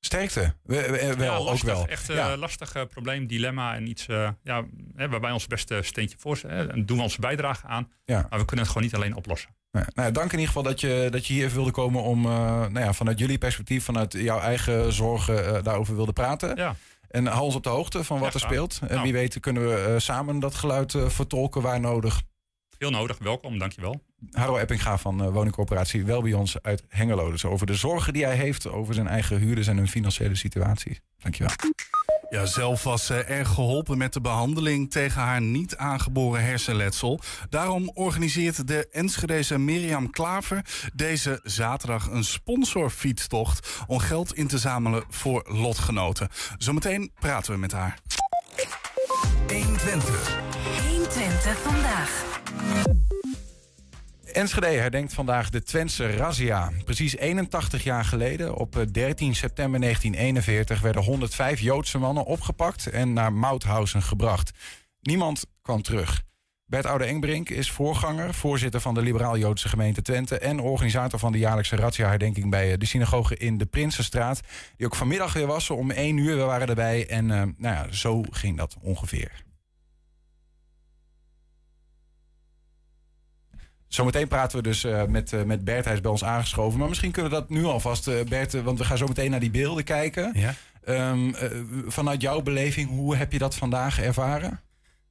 Sterkte. 0.00 0.54
We- 0.62 0.90
we- 0.90 1.14
wel, 1.16 1.44
Ja, 1.44 1.50
ook 1.52 1.62
wel. 1.62 1.86
Echt 1.86 2.06
Ja. 2.06 2.36
lastig 2.36 2.88
probleem, 2.88 3.26
dilemma 3.26 3.74
en 3.74 3.88
iets 3.88 4.06
ja, 4.42 4.64
hè, 4.94 5.08
waar 5.08 5.20
wij 5.20 5.30
ons 5.30 5.46
beste 5.46 5.82
steentje 5.82 6.18
voor 6.18 6.40
doen 6.84 6.96
we 6.96 7.02
onze 7.02 7.20
bijdrage 7.20 7.66
aan. 7.66 7.92
Maar 8.04 8.38
we 8.38 8.44
kunnen 8.44 8.58
het 8.58 8.66
gewoon 8.66 8.82
niet 8.82 8.94
alleen 8.94 9.14
oplossen. 9.14 9.50
Nou, 9.72 9.86
nou, 9.94 10.12
dank 10.12 10.32
in 10.32 10.38
ieder 10.38 10.46
geval 10.46 10.62
dat 10.62 10.80
je, 10.80 11.08
dat 11.10 11.26
je 11.26 11.32
hier 11.32 11.44
even 11.44 11.56
wilde 11.56 11.70
komen 11.70 12.02
om 12.02 12.24
eh, 12.24 12.30
nou 12.58 12.80
ja, 12.80 12.92
vanuit 12.92 13.18
jullie 13.18 13.38
perspectief, 13.38 13.84
vanuit 13.84 14.12
jouw 14.12 14.40
eigen 14.40 14.92
zorgen 14.92 15.56
eh, 15.56 15.62
daarover 15.62 15.96
wilde 15.96 16.12
praten. 16.12 16.56
Ja. 16.56 16.76
En 17.08 17.26
hou 17.26 17.44
ons 17.44 17.54
op 17.54 17.62
de 17.62 17.68
hoogte 17.68 18.04
van 18.04 18.18
wat 18.18 18.28
Ja, 18.28 18.34
er 18.34 18.40
speelt. 18.40 18.78
En 18.82 18.88
Nou. 18.88 19.02
wie 19.02 19.12
weet 19.12 19.40
kunnen 19.40 19.68
we 19.68 19.74
eh, 19.74 19.98
samen 19.98 20.38
dat 20.38 20.54
geluid 20.54 20.94
vertolken 21.06 21.62
waar 21.62 21.80
nodig. 21.80 22.22
Heel 22.78 22.90
nodig, 22.90 23.18
welkom, 23.18 23.58
dankjewel. 23.58 24.02
Haro 24.30 24.56
Eppinga 24.56 24.98
van 24.98 25.30
woningcorporatie 25.30 26.04
Welbions 26.04 26.62
uit 26.62 26.84
Hengelo. 26.88 27.30
Dus 27.30 27.44
over 27.44 27.66
de 27.66 27.74
zorgen 27.74 28.12
die 28.12 28.24
hij 28.24 28.36
heeft 28.36 28.68
over 28.68 28.94
zijn 28.94 29.08
eigen 29.08 29.38
huurders 29.38 29.66
en 29.66 29.76
hun 29.76 29.88
financiële 29.88 30.34
situatie. 30.34 31.00
Dankjewel. 31.18 31.52
Ja, 32.30 32.46
zelf 32.46 32.82
was 32.82 33.06
ze 33.06 33.14
erg 33.14 33.48
geholpen 33.48 33.98
met 33.98 34.12
de 34.12 34.20
behandeling 34.20 34.90
tegen 34.90 35.20
haar 35.20 35.40
niet 35.40 35.76
aangeboren 35.76 36.44
hersenletsel. 36.44 37.20
Daarom 37.48 37.90
organiseert 37.94 38.68
de 38.68 38.88
Enschedeze 38.90 39.58
Mirjam 39.58 40.10
Klaver 40.10 40.64
deze 40.94 41.40
zaterdag 41.42 42.06
een 42.06 42.24
sponsorfietstocht 42.24 43.68
om 43.86 43.98
geld 43.98 44.34
in 44.34 44.46
te 44.46 44.58
zamelen 44.58 45.04
voor 45.08 45.44
lotgenoten. 45.48 46.28
Zometeen 46.58 47.12
praten 47.20 47.52
we 47.52 47.58
met 47.58 47.72
haar. 47.72 47.98
120 50.88 51.58
vandaag. 51.58 52.28
Enschede 54.32 54.66
herdenkt 54.66 55.12
vandaag 55.12 55.50
de 55.50 55.62
Twentse 55.62 56.16
razzia. 56.16 56.70
Precies 56.84 57.16
81 57.16 57.82
jaar 57.84 58.04
geleden, 58.04 58.54
op 58.54 58.76
eh, 58.76 58.86
13 58.92 59.34
september 59.34 59.80
1941, 59.80 60.80
werden 60.80 61.02
105 61.02 61.60
Joodse 61.60 61.98
mannen 61.98 62.24
opgepakt 62.24 62.86
en 62.86 63.12
naar 63.12 63.32
Mauthausen 63.32 64.02
gebracht. 64.02 64.50
Niemand 65.00 65.46
kwam 65.62 65.82
terug. 65.82 66.22
Bert 66.66 66.86
Oude 66.86 67.04
Engbrink 67.04 67.48
is 67.48 67.70
voorganger, 67.70 68.34
voorzitter 68.34 68.80
van 68.80 68.94
de 68.94 69.02
Liberaal-Joodse 69.02 69.68
gemeente 69.68 70.02
Twente 70.02 70.38
en 70.38 70.60
organisator 70.60 71.18
van 71.18 71.32
de 71.32 71.38
jaarlijkse 71.38 71.76
razzia-herdenking 71.76 72.50
bij 72.50 72.72
eh, 72.72 72.78
de 72.78 72.86
synagoge 72.86 73.36
in 73.36 73.58
de 73.58 73.66
Prinsenstraat. 73.66 74.40
Die 74.76 74.86
ook 74.86 74.96
vanmiddag 74.96 75.32
weer 75.32 75.46
was 75.46 75.70
om 75.70 75.90
1 75.90 76.16
uur. 76.16 76.36
We 76.36 76.42
waren 76.42 76.68
erbij 76.68 77.08
en 77.08 77.30
eh, 77.30 77.36
nou 77.36 77.74
ja, 77.74 77.86
zo 77.92 78.22
ging 78.30 78.56
dat 78.56 78.76
ongeveer. 78.80 79.44
Zometeen 83.90 84.28
praten 84.28 84.56
we 84.56 84.62
dus 84.62 84.84
eh, 84.84 85.04
met, 85.04 85.32
eh, 85.32 85.42
met 85.42 85.64
Bert. 85.64 85.84
Hij 85.84 85.94
is 85.94 86.00
bij 86.00 86.10
ons 86.10 86.24
aangeschoven. 86.24 86.78
Maar 86.78 86.88
misschien 86.88 87.10
kunnen 87.10 87.30
we 87.30 87.36
dat 87.38 87.48
nu 87.48 87.64
alvast, 87.64 88.08
eh, 88.08 88.14
Bert. 88.28 88.62
want 88.62 88.78
we 88.78 88.84
gaan 88.84 88.98
zo 88.98 89.06
meteen 89.06 89.30
naar 89.30 89.40
die 89.40 89.50
beelden 89.50 89.84
kijken. 89.84 90.32
Ja. 90.34 90.54
Ehm, 90.84 91.34
eh, 91.34 91.50
vanuit 91.86 92.22
jouw 92.22 92.42
beleving, 92.42 92.88
hoe 92.88 93.16
heb 93.16 93.32
je 93.32 93.38
dat 93.38 93.54
vandaag 93.54 94.00
ervaren? 94.00 94.60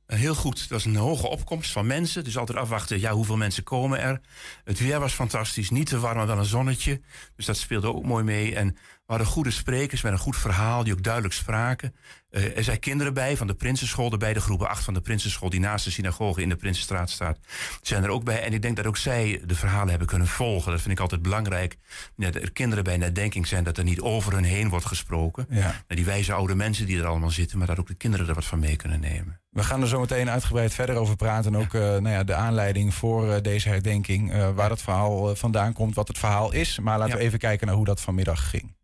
Heel 0.05 0.35
goed. 0.35 0.59
Het 0.59 0.69
was 0.69 0.85
een 0.85 0.95
hoge 0.95 1.27
opkomst 1.27 1.71
van 1.71 1.87
mensen. 1.87 2.23
Dus 2.23 2.37
altijd 2.37 2.57
afwachten, 2.57 2.99
ja, 2.99 3.11
hoeveel 3.11 3.37
mensen 3.37 3.63
komen 3.63 3.99
er. 3.99 4.21
Het 4.63 4.79
weer 4.79 4.99
was 4.99 5.13
fantastisch. 5.13 5.69
Niet 5.69 5.87
te 5.87 5.99
warm, 5.99 6.17
maar 6.17 6.27
wel 6.27 6.37
een 6.37 6.45
zonnetje. 6.45 7.01
Dus 7.35 7.45
dat 7.45 7.57
speelde 7.57 7.93
ook 7.93 8.05
mooi 8.05 8.23
mee. 8.23 8.55
En 8.55 8.77
we 9.09 9.15
hadden 9.15 9.33
goede 9.33 9.51
sprekers 9.51 10.01
met 10.01 10.11
een 10.11 10.17
goed 10.17 10.37
verhaal, 10.37 10.83
die 10.83 10.93
ook 10.93 11.03
duidelijk 11.03 11.33
spraken. 11.33 11.95
Eh, 12.29 12.57
er 12.57 12.63
zijn 12.63 12.79
kinderen 12.79 13.13
bij 13.13 13.37
van 13.37 13.47
de 13.47 13.53
Prinsenschool 13.53 14.09
de 14.09 14.33
groepen 14.39 14.69
8 14.69 14.83
van 14.83 14.93
de 14.93 15.01
Prinsenschool, 15.01 15.49
die 15.49 15.59
naast 15.59 15.85
de 15.85 15.91
synagoge 15.91 16.41
in 16.41 16.49
de 16.49 16.55
Prinsenstraat 16.55 17.09
staat, 17.09 17.37
zijn 17.81 18.03
er 18.03 18.09
ook 18.09 18.23
bij. 18.23 18.43
En 18.43 18.53
ik 18.53 18.61
denk 18.61 18.75
dat 18.75 18.85
ook 18.85 18.97
zij 18.97 19.41
de 19.45 19.55
verhalen 19.55 19.89
hebben 19.89 20.07
kunnen 20.07 20.27
volgen. 20.27 20.71
Dat 20.71 20.81
vind 20.81 20.93
ik 20.93 20.99
altijd 20.99 21.21
belangrijk. 21.21 21.77
Dat 22.15 22.35
er 22.35 22.51
kinderen 22.51 22.83
bij 22.83 22.97
nadenking 22.97 23.47
zijn, 23.47 23.63
dat 23.63 23.77
er 23.77 23.83
niet 23.83 24.01
over 24.01 24.33
hun 24.33 24.43
heen 24.43 24.69
wordt 24.69 24.85
gesproken. 24.85 25.45
Ja. 25.49 25.83
Die 25.87 26.05
wijze 26.05 26.33
oude 26.33 26.55
mensen 26.55 26.85
die 26.85 26.99
er 26.99 27.05
allemaal 27.05 27.31
zitten, 27.31 27.57
maar 27.57 27.67
dat 27.67 27.79
ook 27.79 27.87
de 27.87 27.93
kinderen 27.93 28.27
er 28.27 28.33
wat 28.33 28.45
van 28.45 28.59
mee 28.59 28.75
kunnen 28.75 28.99
nemen. 28.99 29.41
We 29.49 29.63
gaan 29.63 29.81
er 29.81 29.87
zo 29.87 29.99
meteen 29.99 30.29
uitgebreid 30.29 30.73
verder 30.73 30.95
over 30.95 31.15
praten. 31.15 31.53
En 31.55 31.59
ook 31.61 31.73
eh, 31.73 31.81
nou 31.81 32.09
ja, 32.09 32.23
de 32.23 32.33
aanleiding 32.35 32.93
voor 32.93 33.33
eh, 33.33 33.41
deze 33.41 33.69
herdenking. 33.69 34.53
waar 34.53 34.69
dat 34.69 34.81
verhaal 34.81 35.35
vandaan 35.35 35.73
komt, 35.73 35.95
wat 35.95 36.07
het 36.07 36.17
verhaal 36.17 36.51
is. 36.53 36.79
Maar 36.79 36.97
laten 36.97 37.13
Ja. 37.13 37.19
we 37.19 37.25
even 37.25 37.39
kijken 37.39 37.67
naar 37.67 37.75
hoe 37.75 37.85
dat 37.85 38.01
vanmiddag 38.01 38.49
ging. 38.49 38.77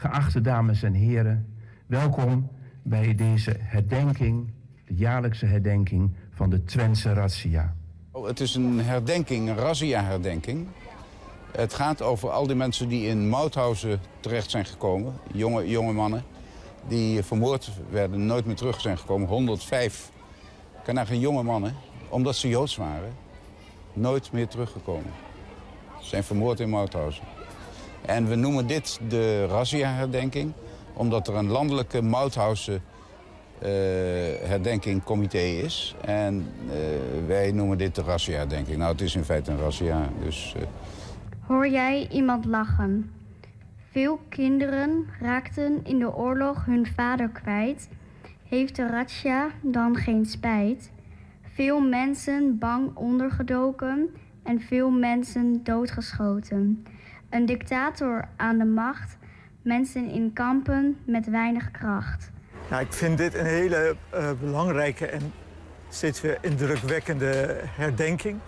Geachte 0.00 0.40
dames 0.40 0.82
en 0.82 0.94
heren, 0.94 1.54
welkom 1.86 2.50
bij 2.82 3.14
deze 3.14 3.56
herdenking, 3.58 4.50
de 4.86 4.94
jaarlijkse 4.94 5.46
herdenking 5.46 6.14
van 6.30 6.50
de 6.50 6.64
Twentse 6.64 7.12
Razzia. 7.12 7.74
Oh, 8.10 8.26
Het 8.26 8.40
is 8.40 8.54
een 8.54 8.80
herdenking, 8.80 9.48
een 9.48 9.56
razzia-herdenking. 9.56 10.66
Het 11.52 11.74
gaat 11.74 12.02
over 12.02 12.30
al 12.30 12.46
die 12.46 12.56
mensen 12.56 12.88
die 12.88 13.06
in 13.06 13.28
Mauthausen 13.28 14.00
terecht 14.20 14.50
zijn 14.50 14.64
gekomen. 14.64 15.12
Jonge, 15.32 15.68
jonge 15.68 15.92
mannen 15.92 16.22
die 16.88 17.22
vermoord 17.22 17.70
werden, 17.90 18.26
nooit 18.26 18.46
meer 18.46 18.56
terug 18.56 18.80
zijn 18.80 18.98
gekomen. 18.98 19.28
105 19.28 20.10
geen 20.84 21.20
jonge 21.20 21.42
mannen, 21.42 21.74
omdat 22.08 22.36
ze 22.36 22.48
Joods 22.48 22.76
waren, 22.76 23.12
nooit 23.92 24.32
meer 24.32 24.48
teruggekomen. 24.48 25.12
Ze 26.00 26.08
zijn 26.08 26.24
vermoord 26.24 26.60
in 26.60 26.70
Mauthausen. 26.70 27.24
En 28.06 28.28
we 28.28 28.34
noemen 28.34 28.66
dit 28.66 29.00
de 29.08 29.46
razzia-herdenking, 29.46 30.52
omdat 30.92 31.28
er 31.28 31.34
een 31.34 31.48
landelijke 31.50 32.02
Mauthausen 32.02 32.82
eh 33.58 33.68
herdenkingcomité 34.48 35.38
is. 35.38 35.94
En 36.04 36.46
eh, 36.70 36.76
wij 37.26 37.52
noemen 37.52 37.78
dit 37.78 37.94
de 37.94 38.02
razzia-herdenking. 38.02 38.76
Nou, 38.76 38.92
het 38.92 39.00
is 39.00 39.14
in 39.14 39.24
feite 39.24 39.50
een 39.50 39.58
razzia, 39.58 40.08
dus... 40.24 40.54
eh, 40.56 40.62
Hoor 41.46 41.68
jij 41.68 42.08
iemand 42.10 42.44
lachen? 42.44 43.10
Veel 43.90 44.20
kinderen 44.28 45.06
raakten 45.20 45.80
in 45.84 45.98
de 45.98 46.14
oorlog 46.14 46.64
hun 46.64 46.86
vader 46.86 47.28
kwijt. 47.28 47.88
Heeft 48.48 48.76
de 48.76 48.86
razzia 48.86 49.48
dan 49.62 49.96
geen 49.96 50.26
spijt? 50.26 50.90
Veel 51.54 51.80
mensen 51.80 52.58
bang 52.58 52.96
ondergedoken 52.96 54.08
en 54.42 54.60
veel 54.60 54.90
mensen 54.90 55.60
doodgeschoten. 55.64 56.84
Een 57.30 57.46
dictator 57.46 58.24
aan 58.36 58.58
de 58.58 58.64
macht, 58.64 59.16
mensen 59.62 60.10
in 60.10 60.32
kampen 60.32 60.96
met 61.04 61.26
weinig 61.26 61.70
kracht. 61.70 62.30
Nou, 62.70 62.82
ik 62.82 62.92
vind 62.92 63.18
dit 63.18 63.34
een 63.34 63.46
hele 63.46 63.96
eh, 64.10 64.30
belangrijke 64.40 65.06
en 65.06 65.32
steeds 65.88 66.20
weer 66.20 66.38
indrukwekkende 66.40 67.60
herdenking. 67.64 68.38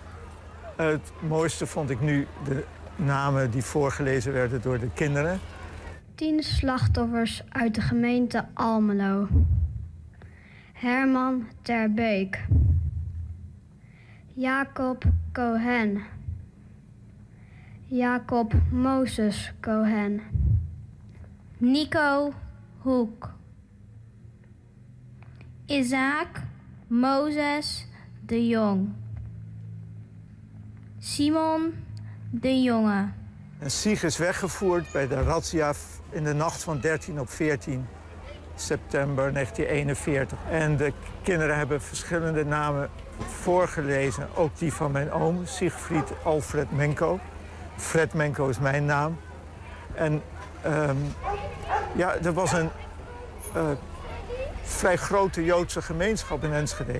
het 0.75 1.11
mooiste 1.27 1.65
vond 1.65 1.89
ik 1.89 2.01
nu 2.01 2.27
de 2.43 2.63
namen 2.95 3.51
die 3.51 3.63
voorgelezen 3.63 4.33
werden 4.33 4.61
door 4.61 4.79
de 4.79 4.89
kinderen. 4.93 5.39
Tien 6.15 6.43
slachtoffers 6.43 7.43
uit 7.49 7.75
de 7.75 7.81
gemeente 7.81 8.45
Almelo. 8.53 9.27
Herman 10.73 11.47
Terbeek. 11.61 12.45
Jacob 14.33 15.03
Cohen. 15.31 16.01
Jacob 17.93 18.53
Moses 18.71 19.51
Cohen. 19.61 20.21
Nico 21.57 22.33
Hoek. 22.81 23.29
Isaac 25.65 26.27
Mozes 26.87 27.87
de 28.25 28.47
Jong. 28.47 28.93
Simon 30.99 31.73
de 32.31 32.61
Jonge. 32.61 33.11
En 33.59 33.71
Sieg 33.71 34.03
is 34.03 34.17
weggevoerd 34.17 34.91
bij 34.91 35.07
de 35.07 35.23
razzia 35.23 35.73
in 36.09 36.23
de 36.23 36.33
nacht 36.33 36.63
van 36.63 36.79
13 36.79 37.19
op 37.19 37.29
14 37.29 37.85
september 38.55 39.33
1941. 39.33 40.37
En 40.49 40.77
de 40.77 40.93
kinderen 41.23 41.57
hebben 41.57 41.81
verschillende 41.81 42.45
namen 42.45 42.89
voorgelezen. 43.17 44.27
Ook 44.35 44.57
die 44.57 44.73
van 44.73 44.91
mijn 44.91 45.11
oom, 45.11 45.45
Siegfried 45.45 46.13
Alfred 46.23 46.71
Menko. 46.71 47.19
Fred 47.77 48.13
Menko 48.13 48.47
is 48.47 48.59
mijn 48.59 48.85
naam. 48.85 49.19
En 49.95 50.21
ehm, 50.61 50.97
ja, 51.95 52.15
er 52.15 52.33
was 52.33 52.51
een 52.51 52.69
eh, 53.53 53.69
vrij 54.63 54.97
grote 54.97 55.43
Joodse 55.43 55.81
gemeenschap 55.81 56.43
in 56.43 56.53
Enschede. 56.53 56.99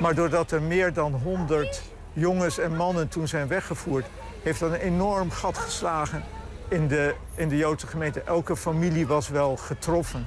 Maar 0.00 0.14
doordat 0.14 0.50
er 0.50 0.62
meer 0.62 0.92
dan 0.92 1.12
100 1.12 1.82
jongens 2.12 2.58
en 2.58 2.76
mannen 2.76 3.08
toen 3.08 3.28
zijn 3.28 3.48
weggevoerd... 3.48 4.06
heeft 4.42 4.60
dat 4.60 4.72
een 4.72 4.78
enorm 4.78 5.30
gat 5.30 5.58
geslagen 5.58 6.22
in 6.68 6.88
de, 6.88 7.14
in 7.34 7.48
de 7.48 7.56
Joodse 7.56 7.86
gemeente. 7.86 8.20
Elke 8.20 8.56
familie 8.56 9.06
was 9.06 9.28
wel 9.28 9.56
getroffen. 9.56 10.26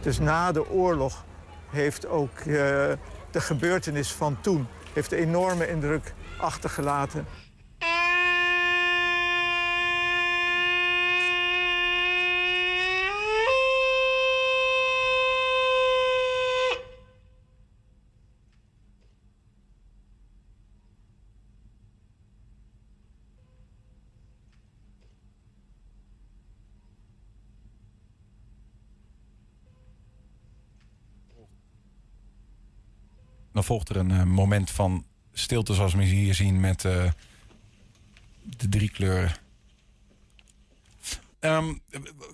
Dus 0.00 0.18
na 0.18 0.52
de 0.52 0.70
oorlog 0.70 1.24
heeft 1.70 2.06
ook 2.06 2.38
eh, 2.38 2.46
de 3.30 3.40
gebeurtenis 3.40 4.12
van 4.12 4.36
toen... 4.40 4.66
heeft 4.92 5.12
een 5.12 5.18
enorme 5.18 5.68
indruk 5.68 6.14
achtergelaten. 6.38 7.26
Dan 33.54 33.64
volgt 33.64 33.88
er 33.88 33.96
een 33.96 34.10
eh, 34.10 34.22
moment 34.22 34.70
van 34.70 35.04
stilte, 35.32 35.74
zoals 35.74 35.94
we 35.94 36.04
hier 36.04 36.34
zien 36.34 36.60
met 36.60 36.84
eh, 36.84 37.10
de 38.42 38.68
drie 38.68 38.90
kleuren. 38.90 39.32
Ehm, 41.40 41.74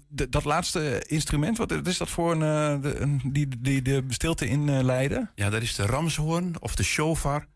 dat 0.08 0.44
laatste 0.44 1.04
instrument, 1.06 1.56
wat 1.56 1.86
is 1.86 1.98
dat 1.98 2.08
voor 2.08 2.32
een, 2.32 2.82
eh, 2.82 3.32
die, 3.32 3.48
die 3.58 3.82
de 3.82 4.04
stilte 4.08 4.46
inleiden? 4.46 5.30
Ja, 5.34 5.50
dat 5.50 5.62
is 5.62 5.74
de 5.74 5.86
ramshoorn 5.86 6.60
of 6.60 6.74
de 6.74 6.82
shofar. 6.82 7.46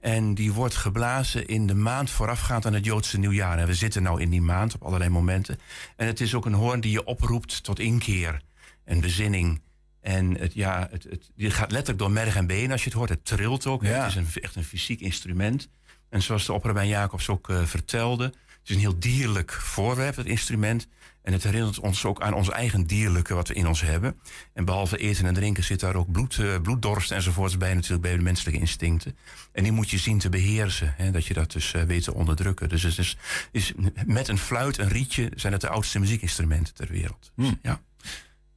En 0.00 0.34
die 0.34 0.52
wordt 0.52 0.74
geblazen 0.74 1.46
in 1.46 1.66
de 1.66 1.74
maand 1.74 2.10
voorafgaand 2.10 2.66
aan 2.66 2.74
het 2.74 2.84
Joodse 2.84 3.18
nieuwjaar. 3.18 3.58
En 3.58 3.66
we 3.66 3.74
zitten 3.74 4.02
nou 4.02 4.20
in 4.20 4.30
die 4.30 4.42
maand 4.42 4.74
op 4.74 4.82
allerlei 4.82 5.10
momenten. 5.10 5.58
En 5.96 6.06
het 6.06 6.20
is 6.20 6.34
ook 6.34 6.46
een 6.46 6.52
hoorn 6.52 6.80
die 6.80 6.92
je 6.92 7.04
oproept 7.04 7.62
tot 7.62 7.78
inkeer 7.78 8.42
en 8.84 9.00
bezinning. 9.00 9.60
En 10.02 10.38
het, 10.38 10.54
ja, 10.54 10.88
het, 10.90 11.04
het, 11.36 11.52
gaat 11.52 11.70
letterlijk 11.70 11.98
door 11.98 12.10
merg 12.10 12.36
en 12.36 12.46
been 12.46 12.72
als 12.72 12.82
je 12.82 12.88
het 12.88 12.98
hoort. 12.98 13.08
Het 13.08 13.24
trilt 13.24 13.66
ook. 13.66 13.82
Ja. 13.82 13.88
Het 13.88 14.08
is 14.08 14.14
een, 14.14 14.42
echt 14.42 14.56
een 14.56 14.64
fysiek 14.64 15.00
instrument. 15.00 15.68
En 16.08 16.22
zoals 16.22 16.46
de 16.46 16.52
opperbijn 16.52 16.88
Jacobs 16.88 17.28
ook 17.28 17.48
eh, 17.48 17.62
vertelde... 17.62 18.24
het 18.24 18.34
is 18.64 18.74
een 18.74 18.80
heel 18.80 18.98
dierlijk 18.98 19.52
voorwerp, 19.52 20.16
het 20.16 20.26
instrument. 20.26 20.88
En 21.22 21.32
het 21.32 21.42
herinnert 21.42 21.78
ons 21.78 22.04
ook 22.04 22.22
aan 22.22 22.34
ons 22.34 22.50
eigen 22.50 22.86
dierlijke 22.86 23.34
wat 23.34 23.48
we 23.48 23.54
in 23.54 23.66
ons 23.66 23.80
hebben. 23.80 24.20
En 24.52 24.64
behalve 24.64 24.96
eten 24.96 25.26
en 25.26 25.34
drinken 25.34 25.64
zit 25.64 25.80
daar 25.80 25.94
ook 25.94 26.12
bloed, 26.12 26.38
eh, 26.38 26.60
bloeddorst 26.60 27.10
enzovoorts 27.10 27.56
bij... 27.56 27.74
natuurlijk 27.74 28.02
bij 28.02 28.16
de 28.16 28.22
menselijke 28.22 28.60
instincten. 28.60 29.16
En 29.52 29.62
die 29.62 29.72
moet 29.72 29.90
je 29.90 29.98
zien 29.98 30.18
te 30.18 30.28
beheersen. 30.28 30.94
Hè, 30.96 31.10
dat 31.10 31.26
je 31.26 31.34
dat 31.34 31.52
dus 31.52 31.74
eh, 31.74 31.82
weet 31.82 32.04
te 32.04 32.14
onderdrukken. 32.14 32.68
Dus 32.68 32.82
het 32.82 32.98
is, 32.98 33.16
is 33.52 33.72
met 34.06 34.28
een 34.28 34.38
fluit, 34.38 34.78
een 34.78 34.88
rietje... 34.88 35.30
zijn 35.34 35.52
het 35.52 35.62
de 35.62 35.68
oudste 35.68 35.98
muziekinstrumenten 35.98 36.74
ter 36.74 36.88
wereld. 36.88 37.32
Dus, 37.36 37.52
ja. 37.62 37.80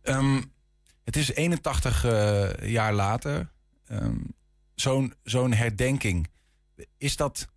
Ehm, 0.01 0.41
het 1.05 1.15
is 1.15 1.31
81 1.31 2.03
eh, 2.05 2.49
jaar 2.69 2.93
later. 2.93 3.51
Ehm, 3.87 4.17
Zo'n 4.75 5.13
zo'n 5.23 5.53
herdenking. 5.53 6.27
Is 6.97 7.15
dat. 7.15 7.47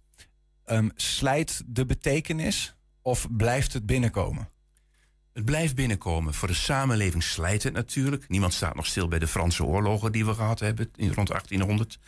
ehm, 0.64 0.88
slijt 0.94 1.62
de 1.66 1.86
betekenis 1.86 2.74
of 3.02 3.26
blijft 3.36 3.72
het 3.72 3.86
binnenkomen? 3.86 4.48
Het 5.38 5.46
blijft 5.46 5.74
binnenkomen. 5.74 6.34
Voor 6.34 6.48
de 6.48 6.54
samenleving 6.54 7.22
slijt 7.22 7.62
het 7.62 7.72
natuurlijk. 7.72 8.28
Niemand 8.28 8.54
staat 8.54 8.74
nog 8.74 8.86
stil 8.86 9.08
bij 9.08 9.18
de 9.18 9.26
Franse 9.26 9.64
oorlogen 9.64 10.12
die 10.12 10.26
we 10.26 10.34
gehad 10.34 10.60
hebben 10.60 10.90
in 10.96 11.12
rond 11.12 11.28
1800. 11.28 11.98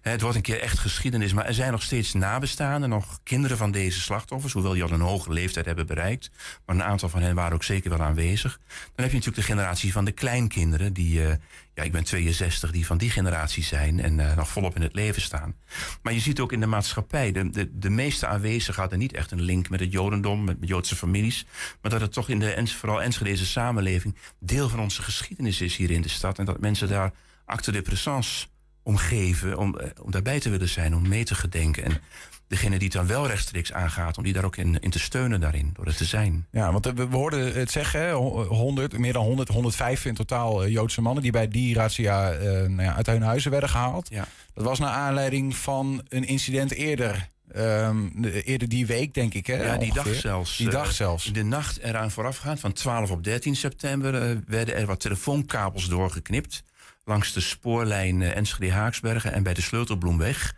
Hè, 0.00 0.10
Het 0.10 0.20
wordt 0.20 0.36
een 0.36 0.42
keer 0.42 0.60
echt 0.60 0.78
geschiedenis, 0.78 1.32
maar 1.32 1.46
er 1.46 1.54
zijn 1.54 1.72
nog 1.72 1.82
steeds 1.82 2.12
nabestaanden, 2.12 2.88
nog 2.88 3.20
kinderen 3.22 3.56
van 3.56 3.70
deze 3.70 4.00
slachtoffers, 4.00 4.52
hoewel 4.52 4.72
die 4.72 4.82
al 4.82 4.90
een 4.90 5.00
hoge 5.00 5.32
leeftijd 5.32 5.66
hebben 5.66 5.86
bereikt. 5.86 6.30
Maar 6.66 6.76
een 6.76 6.82
aantal 6.82 7.08
van 7.08 7.22
hen 7.22 7.34
waren 7.34 7.54
ook 7.54 7.64
zeker 7.64 7.90
wel 7.90 8.02
aanwezig. 8.02 8.58
Dan 8.68 9.04
heb 9.04 9.10
je 9.10 9.16
natuurlijk 9.16 9.46
de 9.46 9.52
generatie 9.52 9.92
van 9.92 10.04
de 10.04 10.12
kleinkinderen, 10.12 10.92
die, 10.92 11.26
eh, 11.26 11.34
ja, 11.78 11.84
ik 11.84 11.92
ben 11.92 12.04
62, 12.04 12.70
die 12.70 12.86
van 12.86 12.98
die 12.98 13.10
generatie 13.10 13.62
zijn 13.62 14.00
en 14.00 14.20
eh, 14.20 14.36
nog 14.36 14.48
volop 14.48 14.76
in 14.76 14.82
het 14.82 14.94
leven 14.94 15.22
staan. 15.22 15.54
Maar 16.02 16.12
je 16.12 16.20
ziet 16.20 16.40
ook 16.40 16.52
in 16.52 16.60
de 16.60 16.66
maatschappij, 16.66 17.32
de, 17.32 17.50
de, 17.50 17.78
de 17.78 17.90
meeste 17.90 18.26
aanwezigen 18.26 18.80
hadden 18.80 18.98
niet 18.98 19.12
echt 19.12 19.30
een 19.30 19.40
link 19.40 19.68
met 19.68 19.80
het 19.80 19.92
Jodendom, 19.92 20.44
met 20.44 20.56
Joodse 20.60 20.96
families. 20.96 21.46
Maar 21.82 21.90
dat 21.90 22.00
het 22.00 22.12
toch 22.12 22.28
in 22.28 22.38
de 22.38 22.66
vooral 22.66 23.02
Enschedeze 23.02 23.46
samenleving 23.46 24.16
deel 24.38 24.68
van 24.68 24.80
onze 24.80 25.02
geschiedenis 25.02 25.60
is 25.60 25.76
hier 25.76 25.90
in 25.90 26.02
de 26.02 26.08
stad. 26.08 26.38
En 26.38 26.44
dat 26.44 26.60
mensen 26.60 26.88
daar 26.88 27.12
acte 27.44 27.72
de 27.72 27.82
présence 27.82 28.46
om 28.82 28.96
geven, 28.96 29.58
om, 29.58 29.78
eh, 29.78 29.90
om 30.02 30.10
daarbij 30.10 30.40
te 30.40 30.50
willen 30.50 30.68
zijn, 30.68 30.94
om 30.94 31.08
mee 31.08 31.24
te 31.24 31.34
gedenken. 31.34 31.84
En 31.84 32.00
degene 32.48 32.76
die 32.78 32.88
het 32.88 32.96
dan 32.96 33.06
wel 33.06 33.26
rechtstreeks 33.26 33.72
aangaat, 33.72 34.16
om 34.16 34.22
die 34.24 34.32
daar 34.32 34.44
ook 34.44 34.56
in, 34.56 34.78
in 34.80 34.90
te 34.90 34.98
steunen 34.98 35.40
daarin, 35.40 35.70
door 35.74 35.86
het 35.86 35.96
te 35.96 36.04
zijn. 36.04 36.46
Ja, 36.50 36.72
want 36.72 36.86
eh, 36.86 36.92
we 36.92 37.08
we 37.08 37.16
hoorden 37.16 37.52
het 37.54 37.70
zeggen, 37.70 38.00
hè, 38.00 38.10
ho- 38.12 38.44
100, 38.44 38.98
meer 38.98 39.12
dan 39.12 39.24
100, 39.24 39.48
105 39.48 40.04
in 40.04 40.14
totaal 40.14 40.62
eh, 40.64 40.70
Joodse 40.72 41.00
mannen 41.00 41.22
die 41.22 41.32
bij 41.32 41.48
die 41.48 41.74
razzia 41.74 42.30
eh, 42.32 42.50
nou 42.50 42.82
ja, 42.82 42.94
uit 42.94 43.06
hun 43.06 43.22
huizen 43.22 43.50
werden 43.50 43.68
gehaald. 43.70 44.08
Ja. 44.10 44.26
Dat 44.54 44.64
was 44.64 44.78
naar 44.78 44.90
aanleiding 44.90 45.56
van 45.56 46.02
een 46.08 46.24
incident 46.26 46.72
eerder. 46.72 47.28
ehm, 47.52 47.96
de- 48.14 48.42
eerder 48.42 48.68
die 48.68 48.86
week, 48.86 49.14
denk 49.14 49.34
ik. 49.34 49.46
Hè, 49.46 49.54
Ja, 49.64 49.76
die 49.76 49.92
dag 49.94 50.14
zelfs. 50.14 50.56
Die 50.56 50.66
eh, 50.66 50.72
dag 50.72 50.92
zelfs. 50.92 51.32
De 51.32 51.42
nacht 51.44 51.78
eraan 51.78 52.10
voorafgaand, 52.10 52.60
van 52.60 52.72
12 52.72 53.10
op 53.10 53.24
13 53.24 53.56
september, 53.56 54.14
eh, 54.30 54.36
werden 54.46 54.74
er 54.76 54.86
wat 54.86 55.00
telefoonkabels 55.00 55.88
doorgeknipt. 55.88 56.62
Langs 57.04 57.32
de 57.32 57.40
spoorlijn 57.40 58.22
eh, 58.22 58.36
Enschede-Haaksbergen 58.36 59.32
en 59.32 59.42
bij 59.42 59.54
de 59.54 59.60
Sleutelbloemweg. 59.62 60.54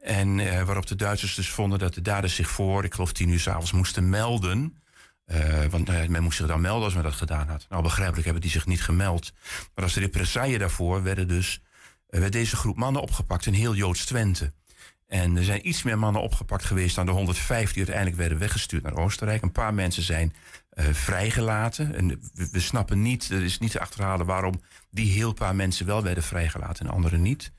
En 0.00 0.40
eh, 0.40 0.62
waarop 0.62 0.86
de 0.86 0.96
Duitsers 0.96 1.34
dus 1.34 1.50
vonden 1.50 1.78
dat 1.78 1.94
de 1.94 2.00
daders 2.00 2.34
zich 2.34 2.50
voor, 2.50 2.84
ik 2.84 2.94
geloof 2.94 3.12
tien 3.12 3.28
uur 3.28 3.40
s'avonds, 3.40 3.72
moesten 3.72 4.08
melden. 4.08 4.76
Eh, 5.30 5.64
want 5.64 5.88
ja, 5.88 6.04
men 6.08 6.22
moest 6.22 6.36
zich 6.36 6.46
dan 6.46 6.60
melden 6.60 6.84
als 6.84 6.94
men 6.94 7.02
dat 7.02 7.12
gedaan 7.12 7.48
had. 7.48 7.66
Nou, 7.68 7.82
begrijpelijk 7.82 8.24
hebben 8.24 8.42
die 8.42 8.50
zich 8.50 8.66
niet 8.66 8.82
gemeld. 8.82 9.32
Maar 9.74 9.84
als 9.84 9.96
represaille 9.96 10.58
daarvoor 10.58 11.02
werden 11.02 11.28
dus, 11.28 11.62
eh, 12.08 12.20
werd 12.20 12.32
deze 12.32 12.56
groep 12.56 12.76
mannen 12.76 13.02
opgepakt 13.02 13.46
in 13.46 13.52
heel 13.52 13.74
Joods 13.74 14.04
Twente. 14.04 14.52
En 15.06 15.36
er 15.36 15.44
zijn 15.44 15.68
iets 15.68 15.82
meer 15.82 15.98
mannen 15.98 16.22
opgepakt 16.22 16.64
geweest 16.64 16.94
dan 16.94 17.06
de 17.06 17.12
105 17.12 17.68
die 17.68 17.76
uiteindelijk 17.76 18.16
werden 18.16 18.38
weggestuurd 18.38 18.82
naar 18.82 18.96
Oostenrijk. 18.96 19.42
Een 19.42 19.52
paar 19.52 19.74
mensen 19.74 20.02
zijn 20.02 20.34
eh, 20.70 20.84
vrijgelaten. 20.92 21.94
En 21.94 22.08
we, 22.08 22.48
we 22.52 22.60
snappen 22.60 23.02
niet, 23.02 23.30
er 23.30 23.42
is 23.42 23.58
niet 23.58 23.70
te 23.70 23.80
achterhalen 23.80 24.26
waarom 24.26 24.62
die 24.90 25.12
heel 25.12 25.32
paar 25.32 25.54
mensen 25.54 25.86
wel 25.86 26.02
werden 26.02 26.22
vrijgelaten 26.22 26.86
en 26.86 26.92
anderen 26.92 27.22
niet. 27.22 27.52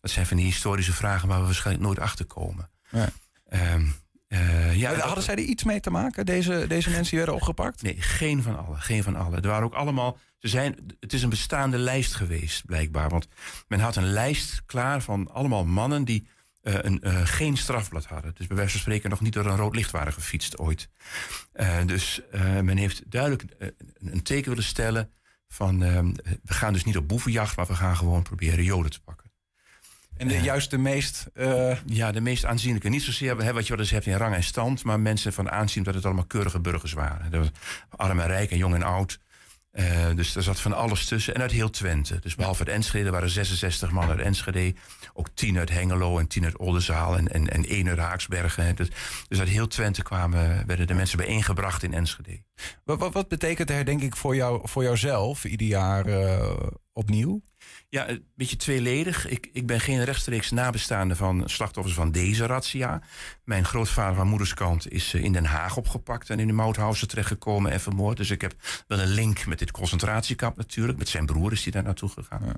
Dat 0.00 0.10
zijn 0.10 0.26
van 0.26 0.36
die 0.36 0.46
historische 0.46 0.92
vragen 0.92 1.28
waar 1.28 1.38
we 1.38 1.44
waarschijnlijk 1.44 1.86
nooit 1.86 1.98
achter 1.98 2.24
komen. 2.24 2.70
Ja. 2.90 3.08
Ehm, 3.48 3.86
eh, 4.28 4.76
ja, 4.76 4.92
Eh, 4.92 4.98
Hadden 4.98 5.24
zij 5.24 5.34
er 5.34 5.40
iets 5.40 5.64
mee 5.64 5.80
te 5.80 5.90
maken, 5.90 6.26
deze, 6.26 6.64
deze 6.68 6.90
mensen 6.90 7.08
die 7.10 7.18
werden 7.18 7.34
opgepakt? 7.34 7.82
Nee, 7.82 7.96
geen 8.00 8.42
van 8.42 8.66
allen. 8.66 8.80
Geen 8.80 9.02
van 9.02 9.16
allen. 9.16 9.42
Er 9.42 9.48
waren 9.48 9.64
ook 9.64 9.74
allemaal. 9.74 10.18
Ze 10.38 10.48
zijn, 10.48 10.76
het 11.00 11.12
is 11.12 11.22
een 11.22 11.28
bestaande 11.28 11.78
lijst 11.78 12.14
geweest, 12.14 12.64
blijkbaar. 12.66 13.08
Want 13.08 13.28
men 13.68 13.80
had 13.80 13.96
een 13.96 14.12
lijst 14.12 14.62
klaar 14.66 15.02
van 15.02 15.30
allemaal 15.32 15.64
mannen 15.64 16.04
die 16.04 16.28
eh, 16.62 16.74
een, 16.78 17.00
eh, 17.00 17.20
geen 17.24 17.56
strafblad 17.56 18.04
hadden. 18.04 18.34
Dus 18.34 18.46
bij 18.46 18.56
wijze 18.56 18.70
van 18.72 18.80
spreken 18.80 19.10
nog 19.10 19.20
niet 19.20 19.32
door 19.32 19.46
een 19.46 19.56
rood 19.56 19.74
licht 19.74 19.90
waren 19.90 20.12
gefietst 20.12 20.58
ooit. 20.58 20.88
Dus 21.86 22.20
men 22.62 22.76
heeft 22.76 23.10
duidelijk 23.10 23.44
een 23.98 24.22
teken 24.22 24.48
willen 24.48 24.64
stellen 24.64 25.10
van 25.48 25.82
eh, 25.82 25.98
we 26.42 26.54
gaan 26.54 26.72
dus 26.72 26.84
niet 26.84 26.96
op 26.96 27.08
boevenjacht, 27.08 27.56
maar 27.56 27.66
we 27.66 27.74
gaan 27.74 27.96
gewoon 27.96 28.22
proberen 28.22 28.64
joden 28.64 28.90
te 28.90 29.00
pakken. 29.00 29.17
En 30.18 30.28
de, 30.28 30.40
juist 30.40 30.70
de 30.70 30.78
meest... 30.78 31.26
eh, 31.34 31.76
Ja, 31.86 32.12
de 32.12 32.20
meest 32.20 32.44
aanzienlijke. 32.44 32.88
Niet 32.88 33.02
zozeer 33.02 33.36
hè, 33.42 33.52
wat 33.52 33.62
je 33.66 33.72
wel 33.72 33.78
eens 33.82 33.90
hebt 33.90 34.06
in 34.06 34.16
rang 34.16 34.34
en 34.34 34.42
stand, 34.42 34.84
maar 34.84 35.00
mensen 35.00 35.32
van 35.32 35.50
aanzien 35.50 35.82
dat 35.82 35.94
het 35.94 36.04
allemaal 36.04 36.26
keurige 36.26 36.60
burgers 36.60 36.92
waren. 36.92 37.30
Dat 37.30 37.40
was 37.40 37.50
arm 37.90 38.20
en 38.20 38.26
rijk 38.26 38.50
en 38.50 38.58
jong 38.58 38.74
en 38.74 38.82
oud. 38.82 39.18
Eh, 39.70 39.86
dus 40.14 40.36
er 40.36 40.42
zat 40.42 40.60
van 40.60 40.72
alles 40.72 41.04
tussen. 41.06 41.34
En 41.34 41.40
uit 41.40 41.50
heel 41.50 41.70
Twente. 41.70 42.18
Dus 42.20 42.34
behalve 42.34 42.64
uit 42.64 42.74
Enschede 42.74 43.04
er 43.04 43.12
waren 43.12 43.30
66 43.30 43.90
man 43.90 44.08
uit 44.08 44.20
Enschede. 44.20 44.74
Ook 45.14 45.28
10 45.34 45.58
uit 45.58 45.70
Hengelo 45.70 46.18
en 46.18 46.26
10 46.26 46.44
uit 46.44 46.58
Oldenzaal 46.58 47.16
en, 47.16 47.28
en, 47.28 47.48
en 47.48 47.64
1 47.66 47.88
uit 47.88 47.98
Haaksbergen. 47.98 48.76
Dus, 48.76 48.88
dus 49.28 49.38
uit 49.38 49.48
heel 49.48 49.66
Twente 49.66 50.02
kwamen, 50.02 50.66
werden 50.66 50.86
de 50.86 50.94
mensen 50.94 51.18
bijeengebracht 51.18 51.82
in 51.82 51.94
Enschede. 51.94 52.42
Wat, 52.84 52.98
wat, 52.98 53.12
wat 53.12 53.28
betekent 53.28 53.68
de 53.68 53.74
herdenking 53.74 54.18
voor, 54.18 54.36
jou, 54.36 54.60
voor 54.68 54.82
jouzelf 54.82 55.44
ieder 55.44 55.66
jaar 55.66 56.06
eh, 56.06 56.56
opnieuw? 56.92 57.42
Ja, 57.90 58.08
een 58.08 58.24
beetje 58.34 58.56
tweeledig. 58.56 59.28
Ik, 59.28 59.48
ik 59.52 59.66
ben 59.66 59.80
geen 59.80 60.04
rechtstreeks 60.04 60.50
nabestaande 60.50 61.16
van 61.16 61.42
slachtoffers 61.46 61.94
van 61.94 62.10
deze 62.10 62.46
razzia. 62.46 63.02
Mijn 63.44 63.64
grootvader 63.64 64.16
van 64.16 64.28
moederskant 64.28 64.90
is 64.90 65.14
eh, 65.14 65.24
in 65.24 65.32
Den 65.32 65.44
Haag 65.44 65.76
opgepakt 65.76 66.30
en 66.30 66.38
in 66.38 66.46
de 66.46 66.52
Mauthausen 66.52 67.08
terechtgekomen 67.08 67.72
en 67.72 67.80
vermoord. 67.80 68.16
Dus 68.16 68.30
ik 68.30 68.40
heb 68.40 68.54
wel 68.86 68.98
een 69.00 69.08
link 69.08 69.46
met 69.46 69.58
dit 69.58 69.70
concentratiekamp 69.70 70.56
natuurlijk. 70.56 70.98
Met 70.98 71.08
zijn 71.08 71.26
broer 71.26 71.52
is 71.52 71.62
hij 71.62 71.72
daar 71.72 71.82
naartoe 71.82 72.08
gegaan. 72.08 72.52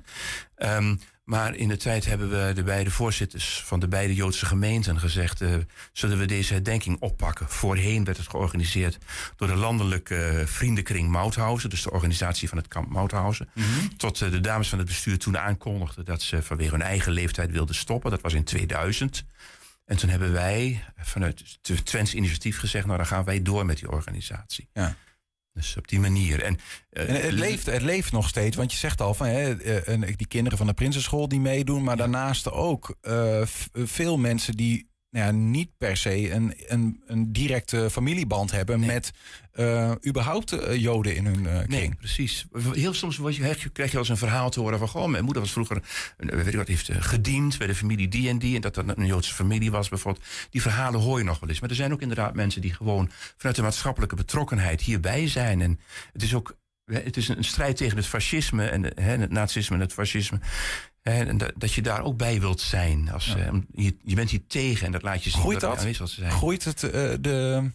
Ehm, 0.55 0.95
maar 1.31 1.55
in 1.55 1.67
de 1.67 1.77
tijd 1.77 2.05
hebben 2.05 2.29
we 2.29 2.53
de 2.53 2.63
beide 2.63 2.91
voorzitters 2.91 3.63
van 3.65 3.79
de 3.79 3.87
beide 3.87 4.15
Joodse 4.15 4.45
gemeenten 4.45 4.99
gezegd: 4.99 5.41
eh, 5.41 5.53
zullen 5.93 6.17
we 6.17 6.25
deze 6.25 6.53
herdenking 6.53 6.97
oppakken? 6.99 7.49
Voorheen 7.49 8.03
werd 8.03 8.17
het 8.17 8.27
georganiseerd 8.27 8.97
door 9.35 9.47
de 9.47 9.55
landelijke 9.55 10.43
vriendenkring 10.45 11.09
Mauthausen, 11.09 11.69
dus 11.69 11.83
de 11.83 11.91
organisatie 11.91 12.49
van 12.49 12.57
het 12.57 12.67
kamp 12.67 12.89
Mauthausen. 12.89 13.49
Tot 13.97 14.21
eh, 14.21 14.31
de 14.31 14.39
dames 14.39 14.69
van 14.69 14.77
het 14.77 14.87
bestuur 14.87 15.17
toen 15.17 15.37
aankondigden 15.37 16.05
dat 16.05 16.21
ze 16.21 16.43
vanwege 16.43 16.71
hun 16.71 16.81
eigen 16.81 17.11
leeftijd 17.11 17.51
wilden 17.51 17.75
stoppen. 17.75 18.11
Dat 18.11 18.21
was 18.21 18.33
in 18.33 18.43
2000. 18.43 19.23
En 19.85 19.97
toen 19.97 20.09
hebben 20.09 20.31
wij 20.31 20.83
vanuit 20.97 21.59
het 21.61 21.85
Twents 21.85 22.13
initiatief 22.13 22.59
gezegd: 22.59 22.85
nou 22.85 22.97
dan 22.97 23.07
gaan 23.07 23.23
wij 23.23 23.41
door 23.41 23.65
met 23.65 23.77
die 23.77 23.91
organisatie. 23.91 24.69
Ja. 24.73 24.95
Dus 25.53 25.77
op 25.77 25.87
die 25.87 25.99
manier. 25.99 26.43
En, 26.43 26.57
eh, 26.89 27.09
En 27.09 27.21
het, 27.21 27.31
leeft, 27.31 27.65
het 27.65 27.81
leeft 27.81 28.11
nog 28.11 28.27
steeds, 28.27 28.55
want 28.55 28.71
je 28.71 28.77
zegt 28.77 29.01
al 29.01 29.13
van 29.13 29.27
hè, 29.27 29.57
eh, 29.57 30.01
die 30.15 30.27
kinderen 30.27 30.57
van 30.57 30.67
de 30.67 30.73
Prinsenschool 30.73 31.27
die 31.27 31.39
meedoen, 31.39 31.83
maar 31.83 31.97
daarnaast 31.97 32.51
ook 32.51 32.95
eh, 33.01 33.41
veel 33.73 34.17
mensen 34.17 34.55
die 34.55 34.90
nou 35.11 35.25
ja, 35.25 35.31
niet 35.31 35.69
per 35.77 35.97
se 35.97 36.31
een, 36.31 36.53
een, 36.67 37.01
een 37.05 37.33
directe 37.33 37.89
familieband 37.89 38.51
hebben 38.51 38.79
met 38.79 39.11
eh, 39.51 39.91
überhaupt 40.07 40.51
eh, 40.51 40.75
Joden 40.75 41.15
in 41.15 41.25
hun 41.25 41.47
eh, 41.47 41.53
kring. 41.53 41.67
Nee, 41.67 41.95
precies. 41.95 42.45
Heel 42.71 42.93
soms 42.93 43.17
word 43.17 43.35
je, 43.35 43.41
krijg 43.41 43.75
je 43.75 43.91
wel 43.91 43.99
eens 43.99 44.09
een 44.09 44.17
verhaal 44.17 44.49
te 44.49 44.59
horen 44.59 44.79
van... 44.79 44.87
Goh, 44.87 45.07
mijn 45.07 45.23
moeder 45.23 45.41
was 45.41 45.51
vroeger, 45.51 45.81
weet 46.17 46.47
ik 46.47 46.55
wat, 46.55 46.67
heeft 46.67 46.89
gediend 46.93 47.57
bij 47.57 47.67
de 47.67 47.75
familie 47.75 48.07
die 48.07 48.29
en 48.29 48.39
die... 48.39 48.55
en 48.55 48.61
dat 48.61 48.75
dat 48.75 48.97
een 48.97 49.05
Joodse 49.05 49.33
familie 49.33 49.71
was 49.71 49.89
bijvoorbeeld. 49.89 50.25
Die 50.49 50.61
verhalen 50.61 50.99
hoor 50.99 51.17
je 51.17 51.23
nog 51.23 51.39
wel 51.39 51.49
eens. 51.49 51.59
Maar 51.59 51.69
er 51.69 51.75
zijn 51.75 51.93
ook 51.93 52.01
inderdaad 52.01 52.35
mensen 52.35 52.61
die 52.61 52.73
gewoon... 52.73 53.09
vanuit 53.37 53.55
de 53.55 53.61
maatschappelijke 53.61 54.15
betrokkenheid 54.15 54.81
hierbij 54.81 55.27
zijn. 55.27 55.61
En 55.61 55.79
het 56.13 56.23
is 56.23 56.33
ook 56.33 56.59
het 56.85 57.17
is 57.17 57.27
een 57.27 57.43
strijd 57.43 57.77
tegen 57.77 57.97
het 57.97 58.07
fascisme... 58.07 58.65
en 58.65 58.83
hè, 58.83 59.17
het 59.17 59.31
nazisme 59.31 59.75
en 59.75 59.81
het 59.81 59.93
fascisme... 59.93 60.39
En 61.01 61.37
dat, 61.37 61.51
dat 61.55 61.73
je 61.73 61.81
daar 61.81 62.03
ook 62.03 62.17
bij 62.17 62.39
wilt 62.39 62.61
zijn. 62.61 63.09
Als, 63.11 63.35
eh, 63.35 63.53
je, 63.71 63.97
je 64.03 64.15
bent 64.15 64.29
hier 64.29 64.47
tegen 64.47 64.85
en 64.85 64.91
dat 64.91 65.01
laat 65.01 65.23
je 65.23 65.29
zien. 65.29 65.41
Groeit 65.41 65.59
dat? 65.59 65.77
aanwezig 65.77 65.95
zal 65.95 66.07
zijn. 66.07 66.31
Groeit 66.31 66.63
het 66.63 66.83
eh, 66.83 67.13
de, 67.19 67.71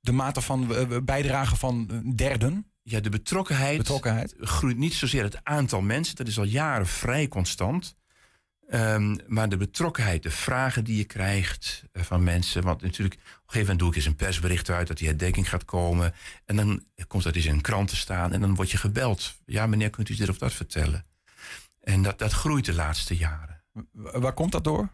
de 0.00 0.12
mate 0.12 0.40
van 0.40 0.74
eh, 0.74 0.98
bijdrage 1.04 1.56
van 1.56 2.02
derden? 2.16 2.66
Ja, 2.82 3.00
de 3.00 3.10
betrokkenheid, 3.10 3.78
Betrokkenheid. 3.78 4.34
groeit 4.40 4.76
niet 4.76 4.94
zozeer 4.94 5.22
het 5.22 5.44
aantal 5.44 5.80
mensen. 5.80 6.16
Dat 6.16 6.26
is 6.26 6.38
al 6.38 6.44
jaren 6.44 6.86
vrij 6.86 7.28
constant. 7.28 7.96
Ehm, 8.68 9.16
maar 9.26 9.48
de 9.48 9.56
betrokkenheid, 9.56 10.22
de 10.22 10.30
vragen 10.30 10.84
die 10.84 10.96
je 10.96 11.04
krijgt 11.04 11.84
van 11.92 12.22
mensen. 12.22 12.62
Want 12.62 12.82
natuurlijk, 12.82 13.14
op 13.14 13.22
een 13.22 13.32
gegeven 13.36 13.60
moment 13.60 13.78
doe 13.78 13.88
ik 13.88 13.96
eens 13.96 14.06
een 14.06 14.16
persbericht 14.16 14.70
uit 14.70 14.86
dat 14.86 14.98
die 14.98 15.08
herdenking 15.08 15.48
gaat 15.48 15.64
komen. 15.64 16.14
En 16.44 16.56
dan 16.56 16.84
komt 17.06 17.22
dat 17.22 17.34
eens 17.34 17.46
in 17.46 17.52
een 17.52 17.60
krant 17.60 17.88
te 17.88 17.96
staan. 17.96 18.32
En 18.32 18.40
dan 18.40 18.54
word 18.54 18.70
je 18.70 18.76
gebeld. 18.76 19.34
Ja, 19.46 19.66
meneer, 19.66 19.90
kunt 19.90 20.08
u 20.08 20.14
dit 20.16 20.28
of 20.28 20.38
dat 20.38 20.52
vertellen? 20.52 21.04
En 21.82 22.02
dat, 22.02 22.18
dat 22.18 22.32
groeit 22.32 22.64
de 22.64 22.74
laatste 22.74 23.16
jaren. 23.16 23.64
Waar 23.92 24.32
komt 24.32 24.52
dat 24.52 24.64
door, 24.64 24.88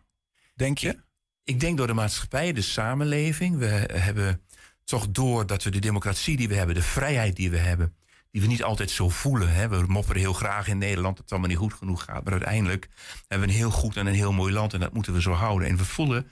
denk 0.55 0.79
je? 0.79 1.01
Ik 1.45 1.61
denk 1.61 1.77
door 1.77 1.87
de 1.87 1.93
maatschappij, 1.95 2.53
de 2.53 2.61
samenleving. 2.61 3.59
We 3.59 3.67
hebben 3.93 4.43
toch 4.85 5.09
door 5.11 5.47
dat 5.47 5.63
we 5.63 5.71
de 5.71 5.79
democratie 5.79 6.37
die 6.37 6.49
we 6.49 6.55
hebben, 6.55 6.75
de 6.75 6.83
vrijheid 6.83 7.37
die 7.37 7.51
we 7.51 7.57
hebben, 7.57 7.97
die 8.31 8.41
we 8.41 8.47
niet 8.47 8.63
altijd 8.63 8.91
zo 8.91 9.09
voelen. 9.09 9.53
Hè. 9.53 9.69
We 9.69 9.85
mopperen 9.87 10.21
heel 10.21 10.33
graag 10.33 10.69
in 10.69 10.79
Nederland 10.79 11.15
dat 11.15 11.25
het 11.25 11.31
allemaal 11.31 11.51
niet 11.51 11.59
goed 11.59 11.75
genoeg 11.75 12.05
gaat. 12.05 12.25
Maar 12.25 12.33
uiteindelijk 12.33 12.89
hebben 13.27 13.49
we 13.49 13.55
een 13.55 13.61
heel 13.61 13.71
goed 13.71 13.97
en 13.97 14.07
een 14.07 14.15
heel 14.15 14.33
mooi 14.33 14.53
land 14.53 14.73
en 14.75 14.81
dat 14.81 14.93
moeten 14.93 15.13
we 15.13 15.21
zo 15.21 15.33
houden. 15.33 15.69
En 15.69 15.77
we 15.77 15.85
voelen, 15.85 16.31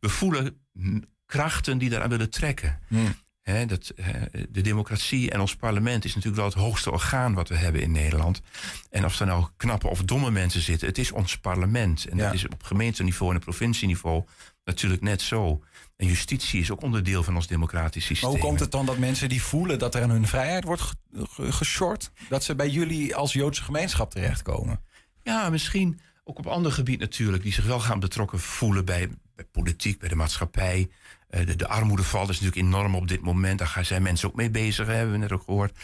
we 0.00 0.08
voelen 0.08 0.66
krachten 1.26 1.78
die 1.78 1.90
daaraan 1.90 2.08
willen 2.08 2.30
trekken. 2.30 2.80
Dat, 3.66 3.92
de 4.48 4.60
democratie 4.60 5.30
en 5.30 5.40
ons 5.40 5.56
parlement 5.56 6.04
is 6.04 6.14
natuurlijk 6.14 6.36
wel 6.42 6.44
het 6.50 6.54
hoogste 6.62 6.90
orgaan 6.90 7.34
wat 7.34 7.48
we 7.48 7.56
hebben 7.56 7.82
in 7.82 7.90
Nederland. 7.92 8.40
En 8.90 9.04
of 9.04 9.20
er 9.20 9.26
nou 9.26 9.46
knappe 9.56 9.88
of 9.88 10.02
domme 10.02 10.30
mensen 10.30 10.60
zitten, 10.60 10.88
het 10.88 10.98
is 10.98 11.12
ons 11.12 11.38
parlement. 11.38 12.04
En 12.06 12.16
dat 12.16 12.32
is 12.34 12.44
op 12.48 12.62
gemeenteniveau 12.62 13.30
en 13.30 13.36
op 13.36 13.42
provincieniveau 13.42 14.24
natuurlijk 14.64 15.02
net 15.02 15.22
zo. 15.22 15.62
En 15.96 16.06
justitie 16.06 16.60
is 16.60 16.70
ook 16.70 16.82
onderdeel 16.82 17.22
van 17.22 17.34
ons 17.36 17.46
democratisch 17.46 18.02
Maar 18.02 18.16
systeem. 18.16 18.30
hoe 18.30 18.38
komt 18.38 18.60
het 18.60 18.70
dan 18.70 18.86
dat 18.86 18.98
mensen 18.98 19.28
die 19.28 19.42
voelen 19.42 19.78
dat 19.78 19.94
er 19.94 20.02
aan 20.02 20.10
hun 20.10 20.26
vrijheid 20.26 20.64
wordt 20.64 20.82
ge- 20.82 20.94
ge- 21.30 21.52
geshort, 21.52 22.10
dat 22.28 22.44
ze 22.44 22.54
bij 22.54 22.68
jullie 22.68 23.16
als 23.16 23.32
Joodse 23.32 23.62
gemeenschap 23.62 24.10
terechtkomen? 24.10 24.80
Ja, 25.22 25.50
misschien 25.50 26.00
ook 26.24 26.38
op 26.38 26.46
ander 26.46 26.72
gebied 26.72 27.00
natuurlijk. 27.00 27.42
Die 27.42 27.52
zich 27.52 27.64
wel 27.66 27.80
gaan 27.80 28.00
betrokken 28.00 28.38
voelen 28.40 28.84
bij, 28.84 29.08
bij 29.36 29.44
politiek, 29.44 29.98
bij 29.98 30.08
de 30.08 30.14
maatschappij. 30.14 30.88
Eh, 31.28 31.46
de, 31.46 31.56
de 31.56 31.68
armoedeval 31.68 32.22
is 32.22 32.40
natuurlijk 32.40 32.56
enorm 32.56 32.94
op 32.94 33.08
dit 33.08 33.20
moment. 33.20 33.58
Daar 33.58 33.68
gaan- 33.68 33.84
zijn 33.84 34.02
mensen 34.02 34.28
ook 34.28 34.34
mee 34.36 34.50
bezig, 34.50 34.86
hè, 34.86 34.92
hebben 34.94 35.12
we 35.12 35.18
net 35.18 35.32
ook 35.32 35.42
gehoord. 35.42 35.78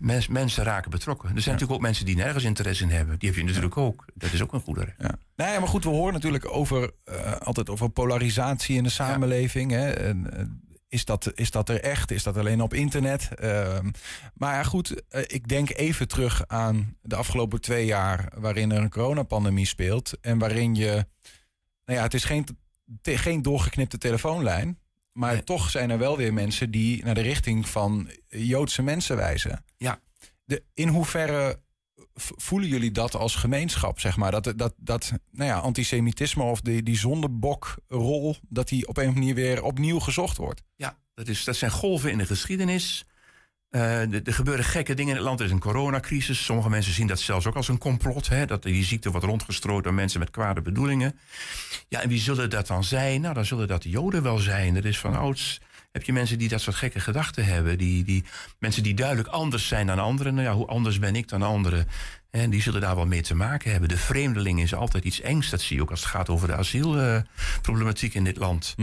Mens- 0.00 0.28
mensen 0.28 0.64
raken 0.64 0.90
betrokken. 0.90 1.28
Er 1.28 1.40
zijn 1.40 1.54
natuurlijk 1.54 1.72
ook 1.80 1.86
mensen 1.86 2.04
die 2.04 2.16
nergens 2.16 2.44
interesse 2.44 2.82
in 2.84 2.90
hebben. 2.90 3.18
Die 3.18 3.28
heb 3.28 3.38
je 3.38 3.44
natuurlijk 3.44 3.76
ook. 3.76 4.04
Dat 4.14 4.32
is 4.32 4.42
ook 4.42 4.52
een 4.52 4.60
goede 4.60 4.84
recht. 4.84 4.96
Ja. 4.98 5.18
Nou 5.36 5.52
ja, 5.52 5.58
maar 5.58 5.68
goed, 5.68 5.84
we 5.84 5.90
horen 5.90 6.12
natuurlijk 6.12 6.48
over, 6.54 6.90
altijd 7.42 7.70
over 7.70 7.88
polarisatie 7.90 8.76
in 8.76 8.82
de 8.82 8.88
samenleving. 8.90 9.70
Hè? 9.70 9.90
En, 9.90 10.60
is, 10.88 11.04
dat, 11.04 11.32
is 11.34 11.50
dat 11.50 11.68
er 11.68 11.80
echt? 11.80 12.10
Is 12.10 12.22
dat 12.22 12.36
alleen 12.36 12.60
op 12.60 12.74
internet? 12.74 13.28
Ehm, 13.34 13.90
maar 14.34 14.54
ja, 14.54 14.62
goed, 14.62 15.02
ik 15.26 15.48
denk 15.48 15.70
even 15.70 16.08
terug 16.08 16.44
aan 16.46 16.96
de 17.02 17.16
afgelopen 17.16 17.60
twee 17.60 17.86
jaar... 17.86 18.32
waarin 18.36 18.72
er 18.72 18.78
een 18.82 18.90
coronapandemie 18.90 19.66
speelt. 19.66 20.12
En 20.20 20.38
waarin 20.38 20.74
je... 20.74 21.06
Nou 21.84 21.98
ja, 21.98 22.02
het 22.02 22.14
is 22.14 22.24
geen, 22.24 22.46
te- 23.00 23.18
geen 23.18 23.42
doorgeknipte 23.42 23.98
telefoonlijn. 23.98 24.78
Maar 25.12 25.44
toch 25.44 25.70
zijn 25.70 25.90
er 25.90 25.98
wel 25.98 26.16
weer 26.16 26.32
mensen 26.32 26.70
die 26.70 27.04
naar 27.04 27.14
de 27.14 27.20
richting 27.20 27.68
van 27.68 28.10
Joodse 28.28 28.82
mensen 28.82 29.16
wijzen. 29.16 29.64
Ja. 29.76 30.00
De, 30.44 30.62
in 30.74 30.88
hoeverre 30.88 31.60
voelen 32.14 32.68
jullie 32.68 32.90
dat 32.90 33.14
als 33.14 33.34
gemeenschap, 33.34 34.00
zeg 34.00 34.16
maar? 34.16 34.30
Dat, 34.30 34.52
dat, 34.56 34.74
dat 34.76 35.12
nou 35.30 35.50
ja, 35.50 35.58
antisemitisme 35.58 36.42
of 36.42 36.60
die, 36.60 36.82
die 36.82 36.96
zondebokrol... 36.98 38.36
dat 38.48 38.68
die 38.68 38.88
op 38.88 38.96
een 38.96 39.12
manier 39.12 39.34
weer 39.34 39.62
opnieuw 39.62 39.98
gezocht 39.98 40.36
wordt? 40.36 40.62
Ja, 40.76 40.98
dat, 41.14 41.28
is, 41.28 41.44
dat 41.44 41.56
zijn 41.56 41.70
golven 41.70 42.10
in 42.10 42.18
de 42.18 42.26
geschiedenis. 42.26 43.04
Eh, 43.72 44.00
er 44.26 44.34
gebeuren 44.34 44.64
gekke 44.64 44.94
dingen 44.94 45.10
in 45.10 45.16
het 45.16 45.26
land. 45.26 45.40
Er 45.40 45.46
is 45.46 45.52
een 45.52 45.58
coronacrisis. 45.58 46.44
Sommige 46.44 46.70
mensen 46.70 46.92
zien 46.92 47.06
dat 47.06 47.20
zelfs 47.20 47.46
ook 47.46 47.56
als 47.56 47.68
een 47.68 47.78
complot. 47.78 48.28
Hè? 48.28 48.46
Dat 48.46 48.62
die 48.62 48.84
ziekte 48.84 49.10
wordt 49.10 49.26
rondgestrooid 49.26 49.84
door 49.84 49.94
mensen 49.94 50.20
met 50.20 50.30
kwade 50.30 50.62
bedoelingen. 50.62 51.18
Ja, 51.88 52.00
en 52.00 52.08
wie 52.08 52.20
zullen 52.20 52.50
dat 52.50 52.66
dan 52.66 52.84
zijn? 52.84 53.20
Nou, 53.20 53.34
dan 53.34 53.44
zullen 53.44 53.68
dat 53.68 53.82
de 53.82 53.88
Joden 53.88 54.22
wel 54.22 54.38
zijn. 54.38 54.76
Er 54.76 54.86
is 54.86 54.98
van 54.98 55.16
ouds 55.16 55.60
heb 55.92 56.02
je 56.02 56.12
mensen 56.12 56.38
die 56.38 56.48
dat 56.48 56.60
soort 56.60 56.76
gekke 56.76 57.00
gedachten 57.00 57.44
hebben. 57.44 57.78
Die, 57.78 58.04
die, 58.04 58.24
mensen 58.58 58.82
die 58.82 58.94
duidelijk 58.94 59.28
anders 59.28 59.68
zijn 59.68 59.86
dan 59.86 59.98
anderen. 59.98 60.34
Nou 60.34 60.46
ja, 60.46 60.54
hoe 60.54 60.66
anders 60.66 60.98
ben 60.98 61.16
ik 61.16 61.28
dan 61.28 61.42
anderen? 61.42 61.88
En 62.30 62.50
die 62.50 62.62
zullen 62.62 62.80
daar 62.80 62.96
wel 62.96 63.06
mee 63.06 63.22
te 63.22 63.34
maken 63.34 63.70
hebben. 63.70 63.88
De 63.88 63.98
vreemdeling 63.98 64.60
is 64.62 64.74
altijd 64.74 65.04
iets 65.04 65.20
engs. 65.20 65.50
Dat 65.50 65.60
zie 65.60 65.76
je 65.76 65.82
ook 65.82 65.90
als 65.90 66.00
het 66.00 66.08
gaat 66.08 66.28
over 66.28 66.48
de 66.48 66.54
asielproblematiek 66.54 68.14
in 68.14 68.24
dit 68.24 68.36
land. 68.36 68.74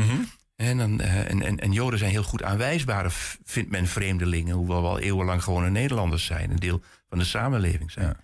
En, 0.59 0.77
dan, 0.77 0.99
eh, 1.01 1.29
en, 1.29 1.41
en, 1.41 1.59
en 1.59 1.71
Joden 1.71 1.99
zijn 1.99 2.11
heel 2.11 2.23
goed 2.23 2.43
aanwijsbaar, 2.43 3.11
v- 3.11 3.35
vindt 3.43 3.69
men 3.71 3.87
vreemdelingen, 3.87 4.55
hoewel 4.55 4.81
we 4.81 4.87
al 4.87 4.99
eeuwenlang 4.99 5.43
gewone 5.43 5.69
Nederlanders 5.69 6.25
zijn, 6.25 6.49
een 6.51 6.59
deel 6.59 6.81
van 7.09 7.17
de 7.17 7.23
samenleving 7.23 7.91
zijn. 7.91 8.17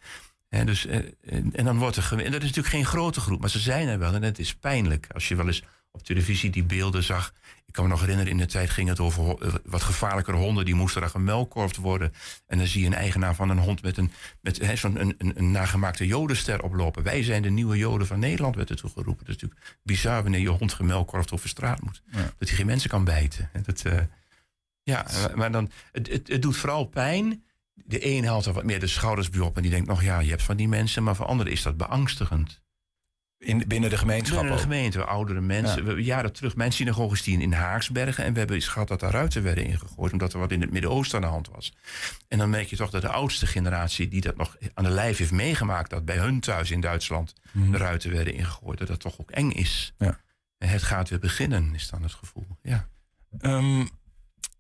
Hè, 0.50 0.66
dus, 0.66 0.86
eh, 0.86 1.00
en, 1.26 1.52
en 1.56 1.66
dan 1.66 1.78
wordt 1.78 1.96
er 1.96 2.12
en 2.12 2.18
dat 2.18 2.42
is 2.42 2.48
natuurlijk 2.48 2.68
geen 2.68 2.86
grote 2.86 3.20
groep, 3.20 3.40
maar 3.40 3.50
ze 3.50 3.60
zijn 3.60 3.88
er 3.88 4.00
wel 4.00 4.14
en 4.14 4.24
het 4.24 4.40
is 4.40 4.56
pijnlijk. 4.56 5.08
Als 5.14 5.28
je 5.28 5.36
wel 5.36 5.48
eens 5.48 5.64
op 5.92 6.04
televisie 6.04 6.50
die 6.50 6.64
beelden 6.64 7.04
zag. 7.04 7.34
Ik 7.76 7.82
kan 7.82 7.90
me 7.90 7.96
nog 7.96 8.06
herinneren, 8.06 8.32
in 8.32 8.46
de 8.48 8.52
tijd 8.52 8.70
ging 8.70 8.90
het 8.90 9.00
over 9.00 9.38
eh, 9.42 9.54
wat 9.66 9.84
gevaarlijkere 9.84 10.38
honden. 10.38 10.66
Die 10.66 10.76
moesten 10.76 11.02
dan 11.02 11.10
gemelkorfd 11.10 11.76
worden. 11.78 12.14
En 12.48 12.58
dan 12.58 12.68
zie 12.68 12.82
je 12.82 12.88
een 12.88 12.94
eigenaar 12.94 13.36
van 13.36 13.50
een 13.50 13.58
hond 13.58 13.82
met 13.82 13.98
een, 13.98 14.12
met, 14.42 14.72
zo'n 14.74 15.02
een, 15.02 15.16
een, 15.18 15.32
een 15.38 15.52
nagemaakte 15.52 16.06
jodenster 16.08 16.64
oplopen. 16.64 17.04
Wij 17.04 17.24
zijn 17.24 17.42
de 17.42 17.50
nieuwe 17.50 17.78
joden 17.78 18.08
van 18.08 18.20
Nederland, 18.20 18.56
werd 18.56 18.70
er 18.70 18.76
toe 18.76 18.90
geroepen. 18.90 19.26
Dat 19.26 19.36
is 19.36 19.42
natuurlijk 19.42 19.78
bizar 19.84 20.22
wanneer 20.22 20.40
je 20.40 20.48
hond 20.50 20.74
gemelkorfd 20.74 21.32
over 21.32 21.50
straat 21.50 21.82
moet. 21.82 22.02
Dat 22.38 22.48
hij 22.48 22.58
geen 22.58 22.66
mensen 22.66 22.90
kan 22.90 23.04
bijten. 23.04 23.50
En 23.54 23.64
Dat, 23.66 23.82
eh, 23.86 24.00
ja, 24.84 25.06
maar- 25.14 25.38
maar 25.38 25.52
dan, 25.52 25.72
het, 25.92 26.08
het, 26.08 26.28
het 26.28 26.42
doet 26.42 26.58
vooral 26.58 26.86
pijn. 26.86 27.44
De 27.74 28.06
een 28.08 28.26
haalt 28.26 28.46
er 28.46 28.54
wat 28.54 28.64
meer 28.64 28.80
de 28.80 28.88
schouders 28.88 29.30
bij 29.30 29.40
op 29.40 29.56
en 29.56 29.62
die 29.62 29.72
denkt 29.72 29.88
nog 29.88 30.04
ja, 30.04 30.20
je 30.20 30.30
hebt 30.30 30.44
van 30.44 30.58
die 30.58 30.68
mensen, 30.68 31.04
maar 31.04 31.16
voor 31.16 31.26
anderen 31.26 31.52
is 31.52 31.62
dat 31.62 31.78
beangstigend. 31.78 32.62
In, 33.38 33.64
binnen 33.68 33.90
de 33.90 33.98
gemeenschap 33.98 34.40
Binnen 34.40 34.56
de 34.58 34.64
ook. 34.64 34.72
gemeente, 34.72 35.04
oudere 35.06 35.42
mensen. 35.42 35.86
Ja. 35.86 35.94
We 35.94 36.04
jaren 36.04 36.34
terug 36.34 36.56
mijn 36.56 36.72
synagoges 36.72 37.24
die 37.24 37.40
in, 37.40 37.54
Haaksbergen. 37.54 38.24
En 38.24 38.32
we 38.34 38.38
hebben 38.38 38.56
eens 38.56 38.68
gehad 38.68 38.88
dat 38.88 39.02
er 39.02 39.12
ruiten 39.12 39.44
werden 39.44 39.66
ingegooid. 39.66 40.12
Omdat 40.12 40.34
er 40.34 40.40
wat 40.40 40.52
in 40.52 40.62
het 40.62 40.72
Midden-Oosten 40.72 41.16
aan 41.18 41.24
de 41.24 41.32
hand 41.32 41.50
was. 41.50 41.74
En 42.28 42.38
dan 42.38 42.50
merk 42.50 42.68
je 42.68 42.76
toch 42.76 42.90
dat 42.90 43.02
de 43.02 43.10
oudste 43.10 43.48
generatie 43.48 44.08
die 44.08 44.22
dat 44.22 44.36
nog 44.36 44.58
aan 44.74 44.84
de 44.84 44.90
lijf 44.90 45.18
heeft 45.18 45.32
meegemaakt. 45.32 45.90
Dat 45.90 46.06
bij 46.06 46.18
hun 46.18 46.40
thuis 46.40 46.72
in 46.72 46.82
Duitsland 46.82 47.34
de 47.52 47.78
ruiten 47.78 48.12
werden 48.12 48.34
ingegooid. 48.34 48.78
Dat 48.78 48.88
dat 48.88 49.00
toch 49.00 49.20
ook 49.20 49.32
eng 49.32 49.50
is. 49.50 49.94
Mhm. 49.98 50.10
Ja. 50.10 50.68
Het 50.68 50.84
gaat 50.84 51.10
weer 51.10 51.20
beginnen, 51.20 51.74
is 51.74 51.90
dan 51.90 52.04
het 52.04 52.14
gevoel. 52.14 52.48
Ja. 52.62 52.88
Ehm, 53.40 53.86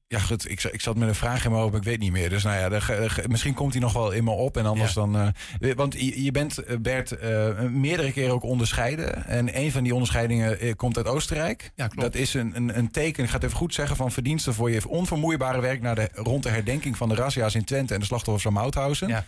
ja, 0.07 0.19
goed. 0.19 0.49
Ik, 0.49 0.63
ik 0.63 0.81
zat 0.81 0.95
met 0.97 1.07
een 1.07 1.15
vraag 1.15 1.43
in 1.43 1.49
mijn 1.49 1.61
hoofd, 1.61 1.73
maar 1.73 1.81
ik 1.81 1.87
weet 1.87 1.99
niet 1.99 2.11
meer. 2.11 2.29
Dus 2.29 2.43
nou 2.43 2.57
ja, 2.59 2.69
de 2.69 3.23
misschien 3.27 3.53
komt 3.53 3.71
hij 3.73 3.81
nog 3.81 3.93
wel 3.93 4.11
in 4.11 4.23
me 4.23 4.31
op. 4.31 4.57
En 4.57 4.65
anders 4.65 4.93
Ja. 4.93 5.01
dan. 5.01 5.33
eh, 5.59 5.73
want 5.75 5.93
je, 5.93 6.23
je 6.23 6.31
bent, 6.31 6.57
eh, 6.57 6.77
Bert, 6.77 7.11
eh, 7.11 7.59
meerdere 7.61 8.11
keren 8.11 8.33
ook 8.33 8.43
onderscheiden. 8.43 9.25
En 9.25 9.59
een 9.59 9.71
van 9.71 9.83
die 9.83 9.93
onderscheidingen 9.93 10.75
komt 10.75 10.97
uit 10.97 11.07
Oostenrijk. 11.07 11.71
Ja, 11.75 11.87
klopt. 11.87 12.01
Dat 12.01 12.15
is 12.21 12.33
een, 12.33 12.55
een, 12.55 12.77
een 12.77 12.91
teken, 12.91 13.23
ik 13.23 13.29
ga 13.29 13.35
het 13.35 13.43
even 13.45 13.57
goed 13.57 13.73
zeggen, 13.73 13.95
van 13.95 14.11
verdiensten 14.11 14.53
voor 14.53 14.71
je 14.71 14.87
onvermoeibare 14.89 15.61
werk 15.61 15.81
naar 15.81 15.95
de, 15.95 16.09
rond 16.13 16.43
de 16.43 16.49
herdenking 16.49 16.97
van 16.97 17.09
de 17.09 17.15
razzia's 17.15 17.55
in 17.55 17.63
Twente 17.65 17.93
en 17.93 17.99
de 17.99 18.05
slachtoffers 18.05 18.43
van 18.43 18.53
Mauthausen. 18.53 19.07
Ja. 19.07 19.25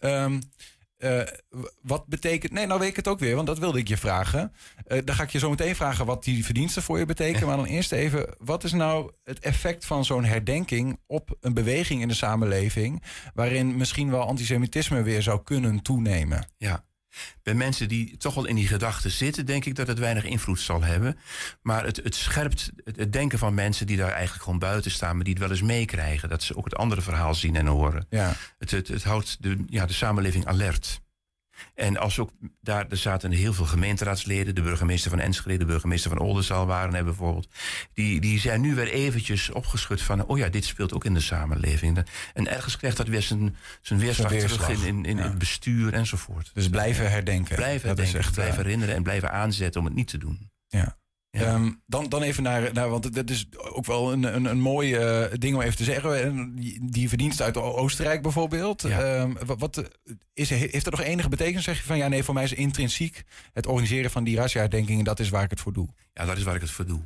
Ehm, 0.00 0.40
eh, 1.00 1.20
wat 1.82 2.06
betekent. 2.06 2.52
Nee, 2.52 2.66
nou 2.66 2.80
weet 2.80 2.88
ik 2.88 2.96
het 2.96 3.08
ook 3.08 3.18
weer, 3.18 3.34
want 3.34 3.46
dat 3.46 3.58
wilde 3.58 3.78
ik 3.78 3.88
je 3.88 3.96
vragen. 3.96 4.52
Eh, 4.86 4.98
dan 5.04 5.14
ga 5.14 5.22
ik 5.22 5.30
je 5.30 5.38
zo 5.38 5.50
meteen 5.50 5.76
vragen 5.76 6.06
wat 6.06 6.24
die 6.24 6.44
verdiensten 6.44 6.82
voor 6.82 6.98
je 6.98 7.04
betekenen. 7.04 7.46
Maar 7.46 7.56
dan 7.56 7.66
eerst 7.66 7.92
even, 7.92 8.34
wat 8.38 8.64
is 8.64 8.72
nou 8.72 9.12
het 9.24 9.38
effect 9.38 9.86
van 9.86 10.04
zo'n 10.04 10.24
herdenking 10.24 10.98
op 11.06 11.36
een 11.40 11.54
beweging 11.54 12.02
in 12.02 12.08
de 12.08 12.14
samenleving. 12.14 13.02
waarin 13.34 13.76
misschien 13.76 14.10
wel 14.10 14.22
antisemitisme 14.22 15.02
weer 15.02 15.22
zou 15.22 15.42
kunnen 15.42 15.82
toenemen? 15.82 16.48
Ja. 16.56 16.84
Bij 17.42 17.54
mensen 17.54 17.88
die 17.88 18.16
toch 18.16 18.34
wel 18.34 18.46
in 18.46 18.54
die 18.54 18.66
gedachten 18.66 19.10
zitten, 19.10 19.46
denk 19.46 19.64
ik 19.64 19.74
dat 19.74 19.86
het 19.86 19.98
weinig 19.98 20.24
invloed 20.24 20.60
zal 20.60 20.82
hebben. 20.82 21.18
Maar 21.62 21.84
het, 21.84 21.96
het 21.96 22.14
scherpt 22.14 22.70
het, 22.84 22.96
het 22.96 23.12
denken 23.12 23.38
van 23.38 23.54
mensen 23.54 23.86
die 23.86 23.96
daar 23.96 24.12
eigenlijk 24.12 24.42
gewoon 24.42 24.58
buiten 24.58 24.90
staan, 24.90 25.14
maar 25.14 25.24
die 25.24 25.32
het 25.32 25.42
wel 25.42 25.50
eens 25.50 25.62
meekrijgen. 25.62 26.28
Dat 26.28 26.42
ze 26.42 26.56
ook 26.56 26.64
het 26.64 26.76
andere 26.76 27.00
verhaal 27.00 27.34
zien 27.34 27.56
en 27.56 27.66
horen. 27.66 28.06
Ja. 28.10 28.36
Het, 28.58 28.70
het, 28.70 28.88
het 28.88 29.04
houdt 29.04 29.36
de, 29.42 29.64
ja, 29.66 29.86
de 29.86 29.92
samenleving 29.92 30.46
alert. 30.46 31.00
En 31.74 31.96
als 31.96 32.18
ook 32.18 32.30
daar 32.60 32.86
er 32.88 32.96
zaten 32.96 33.30
heel 33.30 33.52
veel 33.52 33.64
gemeenteraadsleden, 33.64 34.54
de 34.54 34.62
burgemeester 34.62 35.10
van 35.10 35.20
Enschede, 35.20 35.58
de 35.58 35.64
burgemeester 35.64 36.10
van 36.10 36.18
Oldenzaal 36.18 36.66
waren 36.66 36.94
er 36.94 37.04
bijvoorbeeld. 37.04 37.48
Die, 37.94 38.20
die 38.20 38.40
zijn 38.40 38.60
nu 38.60 38.74
weer 38.74 38.88
eventjes 38.88 39.50
opgeschud 39.50 40.02
van, 40.02 40.26
oh 40.26 40.38
ja, 40.38 40.48
dit 40.48 40.64
speelt 40.64 40.92
ook 40.92 41.04
in 41.04 41.14
de 41.14 41.20
samenleving. 41.20 42.04
En 42.34 42.48
ergens 42.48 42.76
krijgt 42.76 42.96
dat 42.96 43.06
weer 43.06 43.22
zijn, 43.22 43.56
zijn 43.80 44.00
weerslag, 44.00 44.30
weerslag, 44.30 44.64
terug 44.64 44.84
in, 44.84 44.86
in, 44.86 45.04
in 45.04 45.16
ja. 45.16 45.22
het 45.22 45.38
bestuur 45.38 45.94
enzovoort. 45.94 46.50
Dus 46.54 46.68
blijven 46.68 47.10
herdenken. 47.10 47.56
Blijven 47.56 47.88
Dat 47.88 47.98
is 47.98 48.04
denken, 48.04 48.20
echt, 48.20 48.32
blijven 48.32 48.58
eh, 48.58 48.62
herinneren 48.62 48.94
en 48.94 49.02
blijven 49.02 49.32
aanzetten 49.32 49.80
om 49.80 49.86
het 49.86 49.94
niet 49.94 50.08
te 50.08 50.18
doen. 50.18 50.50
Ja. 50.68 50.98
Ja. 51.30 51.44
Ehm, 51.44 51.70
dan, 51.86 52.08
dan 52.08 52.22
even 52.22 52.42
naar, 52.42 52.72
naar, 52.72 52.88
want 52.88 53.14
dat 53.14 53.30
is 53.30 53.46
ook 53.58 53.86
wel 53.86 54.12
een, 54.12 54.22
een, 54.22 54.44
een 54.44 54.60
mooi 54.60 54.94
eh, 54.94 55.32
ding 55.38 55.54
om 55.54 55.60
even 55.60 55.76
te 55.76 55.84
zeggen. 55.84 56.22
En 56.22 56.54
Die, 56.54 56.90
die 56.90 57.08
verdiensten 57.08 57.44
uit 57.44 57.56
Oostenrijk 57.56 58.22
bijvoorbeeld. 58.22 58.82
Ja. 58.82 59.00
Ehm, 59.00 59.32
wat, 59.46 59.58
wat, 59.58 59.90
is, 60.32 60.50
heeft 60.50 60.84
dat 60.84 60.96
nog 60.96 61.02
enige 61.02 61.28
betekenis? 61.28 61.64
Zeg 61.64 61.76
je 61.76 61.84
van 61.84 61.96
ja, 61.96 62.08
nee, 62.08 62.22
voor 62.22 62.34
mij 62.34 62.44
is 62.44 62.52
intrinsiek 62.52 63.22
het 63.52 63.66
organiseren 63.66 64.10
van 64.10 64.24
die 64.24 64.36
rasjaardenkingen, 64.36 65.04
dat 65.04 65.20
is 65.20 65.28
waar 65.28 65.44
ik 65.44 65.50
het 65.50 65.60
voor 65.60 65.72
doe. 65.72 65.88
Ja, 66.14 66.24
dat 66.24 66.36
is 66.36 66.42
waar 66.42 66.54
ik 66.54 66.60
het 66.60 66.70
voor 66.70 66.86
doe. 66.86 67.00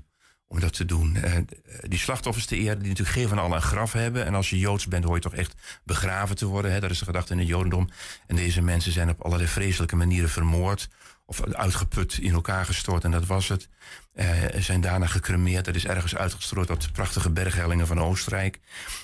Om 0.46 0.60
dat 0.60 0.72
te 0.72 0.84
doen. 0.84 1.16
Eh, 1.16 1.32
die 1.80 1.98
slachtoffers 1.98 2.46
te 2.46 2.56
eren, 2.56 2.78
die 2.78 2.88
natuurlijk 2.88 3.16
geen 3.16 3.28
van 3.28 3.38
allen 3.38 3.56
een 3.56 3.62
graf 3.62 3.92
hebben. 3.92 4.26
En 4.26 4.34
als 4.34 4.50
je 4.50 4.58
Joods 4.58 4.88
bent, 4.88 5.04
hoor 5.04 5.14
je 5.14 5.20
toch 5.20 5.34
echt 5.34 5.54
begraven 5.84 6.36
te 6.36 6.46
worden. 6.46 6.72
Hè? 6.72 6.80
Dat 6.80 6.90
is 6.90 6.98
de 6.98 7.04
gedachte 7.04 7.32
in 7.32 7.38
het 7.38 7.48
Jodendom. 7.48 7.88
En 8.26 8.36
deze 8.36 8.62
mensen 8.62 8.92
zijn 8.92 9.08
op 9.08 9.22
allerlei 9.22 9.48
vreselijke 9.48 9.96
manieren 9.96 10.30
vermoord. 10.30 10.88
Of 11.26 11.42
uitgeput, 11.54 12.18
in 12.18 12.32
elkaar 12.32 12.64
gestort. 12.64 13.04
En 13.04 13.10
dat 13.10 13.26
was 13.26 13.48
het. 13.48 13.68
Eh, 14.12 14.28
zijn 14.58 14.80
daarna 14.80 15.06
gecremeerd. 15.06 15.64
Dat 15.64 15.74
is 15.74 15.86
ergens 15.86 16.16
uitgestrooid 16.16 16.70
op 16.70 16.80
de 16.80 16.90
prachtige 16.90 17.30
berghellingen 17.30 17.86
van 17.86 18.00
Oostenrijk. 18.00 18.60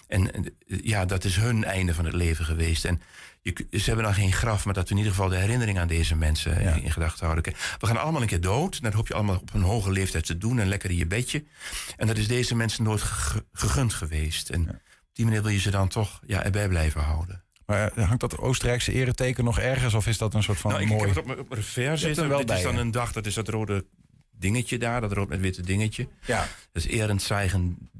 En 0.08 0.30
ja, 0.66 1.04
dat 1.04 1.24
is 1.24 1.36
hun 1.36 1.64
einde 1.64 1.94
van 1.94 2.04
het 2.04 2.14
leven 2.14 2.44
geweest. 2.44 2.84
En 2.84 3.00
je, 3.42 3.66
ze 3.70 3.84
hebben 3.84 4.04
dan 4.04 4.14
geen 4.14 4.32
graf, 4.32 4.64
maar 4.64 4.74
dat 4.74 4.84
we 4.84 4.90
in 4.90 4.96
ieder 4.96 5.12
geval 5.12 5.28
de 5.28 5.36
herinnering 5.36 5.78
aan 5.78 5.88
deze 5.88 6.16
mensen 6.16 6.62
Ja. 6.62 6.74
in 6.74 6.90
gedachten 6.92 7.26
houden. 7.26 7.54
We 7.78 7.86
gaan 7.86 7.96
allemaal 7.96 8.20
een 8.22 8.26
keer 8.26 8.40
dood. 8.40 8.82
Dat 8.82 8.92
hoop 8.92 9.08
je 9.08 9.14
allemaal 9.14 9.36
op 9.36 9.54
een 9.54 9.62
hoge 9.62 9.90
leeftijd 9.90 10.26
te 10.26 10.38
doen 10.38 10.58
en 10.58 10.68
lekker 10.68 10.90
in 10.90 10.96
je 10.96 11.06
bedje. 11.06 11.44
En 11.96 12.06
dat 12.06 12.16
is 12.16 12.28
deze 12.28 12.54
mensen 12.54 12.84
nooit 12.84 13.00
ge- 13.02 13.44
gegund 13.52 13.94
geweest. 13.94 14.48
En 14.48 14.68
op 14.68 14.76
die 15.16 15.24
manier 15.24 15.42
wil 15.42 15.50
je 15.52 15.60
ze 15.60 15.70
dan 15.70 15.88
toch 15.88 16.20
ja, 16.26 16.42
erbij 16.44 16.68
blijven 16.68 17.00
houden. 17.00 17.42
Maar 17.70 17.92
eh, 17.94 18.06
hangt 18.06 18.20
dat 18.20 18.38
Oostenrijkse 18.38 18.92
ereteken 18.92 19.44
nog 19.44 19.58
ergens? 19.58 19.94
Of 19.94 20.06
is 20.06 20.18
dat 20.18 20.34
een 20.34 20.42
soort 20.42 20.58
van 20.58 20.70
nou, 20.70 20.82
ik, 20.82 20.88
mooi... 20.88 21.08
ik 21.08 21.14
heb 21.14 21.28
het 21.28 21.38
op 21.38 21.48
mijn- 21.48 21.62
revers 21.74 22.00
zitten. 22.00 22.28
wel 22.28 22.38
Dit 22.38 22.46
bij 22.46 22.56
is 22.56 22.62
dan 22.62 22.76
een 22.76 22.90
dag, 22.90 23.12
dat 23.12 23.26
is 23.26 23.34
dat 23.34 23.48
rode 23.48 23.84
dingetje 24.30 24.78
daar. 24.78 25.00
Dat 25.00 25.12
rood 25.12 25.28
met 25.28 25.40
witte 25.40 25.62
dingetje. 25.62 26.08
Ja. 26.26 26.48
Dat 26.72 26.84
is 26.84 26.86
Ehrenzeichen 26.86 27.90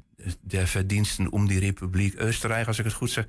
der 0.41 0.67
Verdiensten 0.67 1.31
om 1.31 1.47
die 1.47 1.59
Republiek 1.59 2.21
Oostenrijk, 2.21 2.67
als 2.67 2.79
ik 2.79 2.85
het 2.85 2.93
goed 2.93 3.09
zeg. 3.09 3.27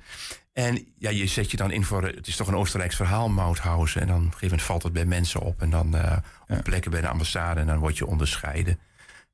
En 0.53 0.87
ja, 0.97 1.09
je 1.09 1.27
zet 1.27 1.51
je 1.51 1.57
dan 1.57 1.71
in 1.71 1.83
voor, 1.83 2.03
het 2.03 2.27
is 2.27 2.35
toch 2.35 2.47
een 2.47 2.55
Oostenrijks 2.55 2.95
verhaal, 2.95 3.29
Mauthausen. 3.29 4.01
En 4.01 4.07
dan 4.07 4.15
op 4.15 4.21
een 4.21 4.27
gegeven 4.27 4.47
moment 4.47 4.67
valt 4.67 4.83
het 4.83 4.93
bij 4.93 5.05
mensen 5.05 5.39
op. 5.39 5.61
En 5.61 5.69
dan 5.69 5.95
eh, 5.97 6.17
op 6.47 6.63
plekken 6.63 6.91
bij 6.91 7.01
de 7.01 7.07
ambassade 7.07 7.59
en 7.59 7.67
dan 7.67 7.77
word 7.79 7.97
je 7.97 8.05
onderscheiden. 8.05 8.79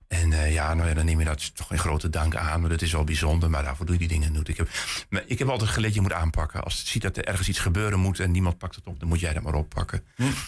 En 0.10 0.34
eh, 0.34 0.54
ja, 0.54 0.74
nou 0.74 0.88
ja, 0.88 0.93
dan 0.93 1.06
neem 1.06 1.19
je 1.19 1.26
dat 1.26 1.56
toch 1.56 1.72
in 1.72 1.78
grote 1.78 2.10
dank 2.10 2.36
aan. 2.36 2.62
Maar 2.62 2.69
dat 2.69 2.82
is 2.82 2.91
wel 2.91 3.04
bijzonder, 3.04 3.50
maar 3.50 3.63
daarvoor 3.63 3.86
doe 3.86 3.95
je 3.95 4.08
die 4.08 4.19
dingen 4.19 4.32
niet. 4.32 4.48
Ik 4.48 4.58
heb, 4.58 4.69
maar 5.10 5.24
ik 5.26 5.39
heb 5.39 5.50
altijd 5.50 5.69
geleerd, 5.69 5.93
je 5.93 6.02
moet 6.02 6.13
aanpakken. 6.13 6.63
Als 6.63 6.82
je 6.82 6.88
ziet 6.88 7.02
dat 7.02 7.17
er 7.17 7.26
ergens 7.26 7.50
iets 7.50 7.60
gebeuren 7.60 8.00
moet 8.00 8.19
en 8.19 8.32
niemand 8.32 8.58
pakt 8.58 8.76
het 8.76 8.88
op, 8.88 9.00
dan 9.00 9.10
moet 9.10 9.19
jij 9.19 9.34
dat 9.34 9.43
maar 9.43 9.54
oppakken. 9.54 10.04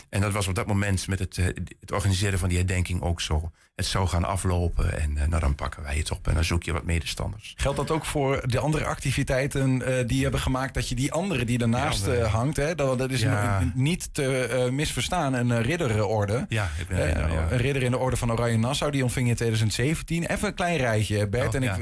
En 0.09 0.21
dat 0.21 0.31
was 0.31 0.47
op 0.47 0.55
dat 0.55 0.67
moment 0.67 1.07
met 1.07 1.19
het, 1.19 1.37
eh, 1.37 1.45
het 1.79 1.91
organiseren 1.91 2.39
van 2.39 2.49
die 2.49 2.57
herdenking 2.57 3.01
ook 3.01 3.21
zo. 3.21 3.51
Het 3.81 3.89
zou 3.89 4.07
gaan 4.07 4.23
aflopen 4.25 4.99
en 5.01 5.17
eh, 5.17 5.27
nou, 5.27 5.41
dan 5.41 5.55
pakken 5.55 5.83
wij 5.83 5.95
het 5.95 6.11
op 6.11 6.27
en 6.27 6.33
dan 6.33 6.43
zoek 6.43 6.63
je 6.63 6.71
wat 6.73 6.83
medestanders. 6.83 7.53
Geldt 7.57 7.77
dat 7.77 7.91
ook 7.91 8.05
voor 8.05 8.41
de 8.47 8.59
andere 8.59 8.85
activiteiten 8.85 9.81
eh, 9.97 10.07
die 10.07 10.21
hebben 10.23 10.39
gemaakt 10.41 10.73
dat 10.73 10.89
je 10.89 10.95
die 10.95 11.11
andere 11.11 11.45
die 11.45 11.57
daarnaast 11.57 12.07
eh, 12.07 12.33
hangt, 12.33 12.57
hè, 12.57 12.75
dat, 12.75 12.97
dat 12.97 13.11
is 13.11 13.21
Ja. 13.21 13.61
een- 13.61 13.71
niet 13.75 14.09
te 14.13 14.69
misverstaan, 14.71 15.33
een 15.33 15.61
ridderorde. 15.61 16.45
Ja, 16.49 16.69
ik 16.79 16.87
ben 16.87 17.05
ridder, 17.05 17.31
ja. 17.31 17.47
Een 17.51 17.57
ridder 17.57 17.83
in 17.83 17.91
de 17.91 17.97
orde 17.97 18.17
van 18.17 18.31
Oranje 18.31 18.57
Nassau, 18.57 18.91
die 18.91 19.03
ontving 19.03 19.25
je 19.25 19.31
in 19.31 19.37
2017. 19.37 20.25
Even 20.25 20.47
een 20.47 20.53
klein 20.53 20.77
rijtje, 20.77 21.27
Bert. 21.27 21.47
Oh, 21.47 21.55
en 21.55 21.63
ik, 21.63 21.75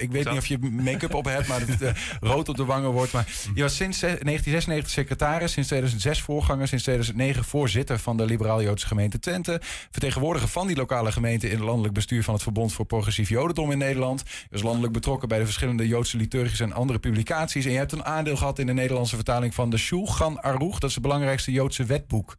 ik 0.00 0.10
weet 0.12 0.28
niet 0.28 0.38
of 0.38 0.46
je 0.46 0.58
make-up 0.58 1.14
op 1.14 1.24
hebt, 1.24 1.48
maar 1.48 1.60
het 1.60 1.96
rood 2.20 2.48
op 2.48 2.56
de 2.56 2.64
wangen 2.64 2.90
wordt. 2.90 3.12
Maar 3.12 3.26
je 3.54 3.62
was 3.62 3.76
sinds 3.76 3.96
eh, 3.96 4.00
1996 4.02 4.90
secretaris, 4.90 5.52
sinds 5.52 5.68
2006 5.68 6.22
voorganger, 6.22 6.68
sinds 6.68 6.84
2009 6.84 7.44
voorzitter 7.44 7.98
van 7.98 8.16
de 8.16 8.24
Liberaal-Joodse 8.24 8.86
gemeente 8.86 9.18
Twente. 9.18 9.60
Vertegenwoordiger 9.90 10.48
van 10.48 10.66
die 10.66 10.76
lokale 10.76 11.12
gemeente 11.12 11.37
in 11.44 11.56
het 11.56 11.64
landelijk 11.64 11.94
bestuur 11.94 12.24
van 12.24 12.34
het 12.34 12.42
Verbond 12.42 12.72
voor 12.72 12.84
Progressief 12.84 13.28
Jodendom 13.28 13.70
in 13.70 13.78
Nederland. 13.78 14.22
Je 14.26 14.46
was 14.50 14.62
landelijk 14.62 14.92
betrokken 14.92 15.28
bij 15.28 15.38
de 15.38 15.44
verschillende 15.44 15.86
Joodse 15.86 16.16
liturgische 16.16 16.64
en 16.64 16.72
andere 16.72 16.98
publicaties. 16.98 17.64
En 17.64 17.70
je 17.70 17.76
hebt 17.76 17.92
een 17.92 18.04
aandeel 18.04 18.36
gehad 18.36 18.58
in 18.58 18.66
de 18.66 18.72
Nederlandse 18.72 19.14
vertaling 19.14 19.54
van 19.54 19.70
de 19.70 19.76
Shulchan 19.76 20.42
Aruch. 20.42 20.78
Dat 20.78 20.88
is 20.88 20.94
het 20.94 21.02
belangrijkste 21.02 21.52
Joodse 21.52 21.84
wetboek. 21.84 22.36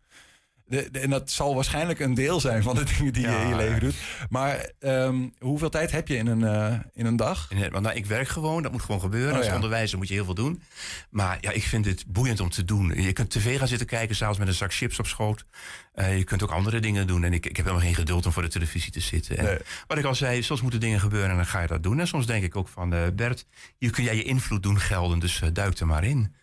De, 0.69 0.89
de- 0.91 0.99
en 0.99 1.10
dat 1.10 1.32
zal 1.32 1.55
waarschijnlijk 1.55 1.99
een 1.99 2.13
deel 2.13 2.39
zijn 2.39 2.63
van 2.63 2.75
de 2.75 2.84
dingen 2.97 3.13
die 3.13 3.21
je 3.29 3.41
in 3.41 3.47
je 3.47 3.55
leven 3.55 3.79
doet. 3.79 3.95
Maar 4.29 4.69
ehm, 4.79 5.27
hoeveel 5.39 5.69
tijd 5.69 5.91
heb 5.91 6.08
je 6.08 6.15
in 6.15 6.27
een, 6.27 6.43
eh, 6.43 6.79
in 6.93 7.05
een 7.05 7.15
dag? 7.15 7.49
Want 7.71 7.84
nou, 7.84 7.95
ik 7.95 8.05
werk 8.05 8.27
gewoon, 8.27 8.63
dat 8.63 8.71
moet 8.71 8.82
gewoon 8.82 9.01
gebeuren. 9.01 9.32
Oh, 9.32 9.38
Als 9.38 9.47
ja. 9.47 9.55
onderwijzer 9.55 9.97
moet 9.97 10.08
je 10.08 10.13
heel 10.13 10.25
veel 10.25 10.34
doen. 10.34 10.62
Maar 11.10 11.38
ja, 11.41 11.51
ik 11.51 11.63
vind 11.63 11.86
het 11.86 12.03
boeiend 12.08 12.39
om 12.39 12.49
te 12.49 12.63
doen. 12.65 13.01
Je 13.01 13.13
kunt 13.13 13.29
tv 13.29 13.58
gaan 13.58 13.67
zitten 13.67 13.88
kijken, 13.88 14.15
s'avonds 14.15 14.39
met 14.39 14.47
een 14.47 14.53
zak 14.53 14.73
chips 14.73 14.99
op 14.99 15.08
schoot. 15.08 15.45
Eh, 15.93 16.17
je 16.17 16.23
kunt 16.23 16.43
ook 16.43 16.51
andere 16.51 16.79
dingen 16.79 17.08
doen. 17.08 17.23
En 17.23 17.34
ik, 17.34 17.45
ik 17.45 17.55
heb 17.55 17.65
helemaal 17.65 17.86
geen 17.88 17.95
geduld 17.95 18.25
om 18.25 18.32
voor 18.32 18.41
de 18.43 18.49
televisie 18.49 18.91
te 18.91 18.99
zitten. 18.99 19.38
En 19.38 19.43
Nee. 19.43 19.58
Wat 19.88 19.97
ik 19.97 20.05
al 20.05 20.15
zei, 20.15 20.43
soms 20.43 20.62
moeten 20.62 20.79
dingen 20.79 20.99
gebeuren 20.99 21.29
en 21.29 21.36
dan 21.36 21.45
ga 21.45 21.62
je 21.62 21.67
dat 21.67 21.84
doen. 21.84 21.99
En 21.99 22.08
soms 22.08 22.25
denk 22.25 22.43
ik 22.43 22.55
ook 22.55 22.67
van, 22.67 22.93
eh, 22.93 23.01
Bert, 23.13 23.45
hier 23.77 23.91
kun 23.91 24.03
jij 24.03 24.15
je 24.15 24.23
invloed 24.23 24.63
doen 24.63 24.79
gelden. 24.79 25.19
Dus 25.19 25.41
duik 25.53 25.77
er 25.79 25.88
maar 25.88 26.03
in. 26.03 26.36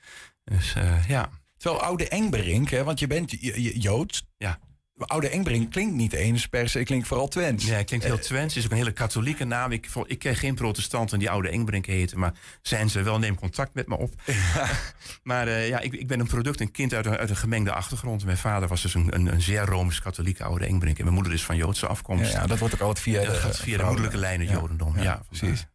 Dus 0.44 0.74
ja. 1.08 1.30
Terwijl 1.66 1.86
Oude 1.86 2.08
Engberink, 2.08 2.70
hè, 2.70 2.84
want 2.84 2.98
je 2.98 3.06
bent 3.06 3.36
Joods. 3.82 4.26
Ja. 4.38 4.58
Oude 4.96 5.28
Engberink 5.28 5.70
klinkt 5.70 5.94
niet 5.94 6.12
eens 6.12 6.46
per 6.46 6.68
se, 6.68 6.82
klinkt 6.82 7.06
vooral 7.06 7.28
Twents. 7.28 7.64
Ja, 7.64 7.76
het 7.76 7.86
klinkt 7.86 8.04
heel 8.04 8.18
Twents. 8.18 8.54
Het 8.54 8.56
is 8.56 8.64
ook 8.64 8.70
een 8.70 8.76
hele 8.76 8.92
katholieke 8.92 9.44
naam. 9.44 9.72
Ik, 9.72 9.88
ik 10.06 10.18
ken 10.18 10.36
geen 10.36 10.54
protestanten 10.54 11.18
die 11.18 11.30
oude 11.30 11.48
Engbrink 11.48 11.86
heten. 11.86 12.18
Maar 12.18 12.32
zijn 12.62 12.90
ze 12.90 13.02
wel, 13.02 13.18
neem 13.18 13.34
contact 13.34 13.74
met 13.74 13.88
me 13.88 13.96
op. 13.96 14.12
maar 15.22 15.48
eh, 15.48 15.68
ja, 15.68 15.80
ik, 15.80 15.92
ik 15.92 16.06
ben 16.06 16.20
een 16.20 16.26
product, 16.26 16.60
een 16.60 16.70
kind 16.70 16.94
uit 16.94 17.06
een, 17.06 17.16
uit 17.16 17.30
een 17.30 17.36
gemengde 17.36 17.72
achtergrond. 17.72 18.24
Mijn 18.24 18.36
vader 18.36 18.68
was 18.68 18.82
dus 18.82 18.94
een, 18.94 19.14
een, 19.14 19.26
een 19.26 19.42
zeer 19.42 19.64
rooms-katholieke 19.64 20.44
oude 20.44 20.66
Engbrink. 20.66 20.96
En 20.98 21.02
mijn 21.04 21.14
moeder 21.14 21.32
is 21.32 21.44
van 21.44 21.56
Joodse 21.56 21.86
afkomst. 21.86 22.32
Ja, 22.32 22.40
ja, 22.40 22.46
dat 22.46 22.58
wordt 22.58 22.74
ook 22.74 22.80
altijd 22.80 23.00
via 23.00 23.20
Ja, 23.20 23.30
de, 23.30 23.34
gaat 23.34 23.56
via 23.56 23.64
de 23.64 23.72
vrouwen. 23.72 23.86
moederlijke 23.86 24.18
lijn 24.18 24.40
het 24.40 24.48
Ja. 24.48 24.54
Jodendom. 24.54 25.02
Ja, 25.02 25.22
precies. 25.28 25.66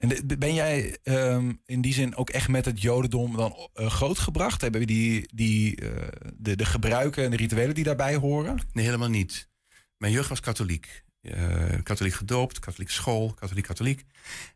En 0.00 0.38
ben 0.38 0.54
jij 0.54 0.96
ehm, 1.02 1.52
in 1.66 1.80
die 1.80 1.92
zin 1.92 2.16
ook 2.16 2.30
echt 2.30 2.48
met 2.48 2.64
het 2.64 2.82
Jodendom 2.82 3.36
dan 3.36 3.68
eh, 3.74 3.90
grootgebracht? 3.90 4.60
Hebben 4.60 4.86
die, 4.86 5.28
die, 5.34 5.76
eh, 5.76 6.08
de, 6.34 6.56
de 6.56 6.64
gebruiken 6.64 7.24
en 7.24 7.30
de 7.30 7.36
rituelen 7.36 7.74
die 7.74 7.84
daarbij 7.84 8.14
horen? 8.14 8.58
Nee, 8.72 8.84
helemaal 8.84 9.08
niet. 9.08 9.48
Mijn 9.96 10.12
jeugd 10.12 10.28
was 10.28 10.40
katholiek. 10.40 11.04
Eh, 11.20 11.82
katholiek 11.82 12.14
gedoopt, 12.14 12.58
katholiek 12.58 12.90
school, 12.90 13.34
katholiek 13.34 13.66
katholiek. 13.66 14.04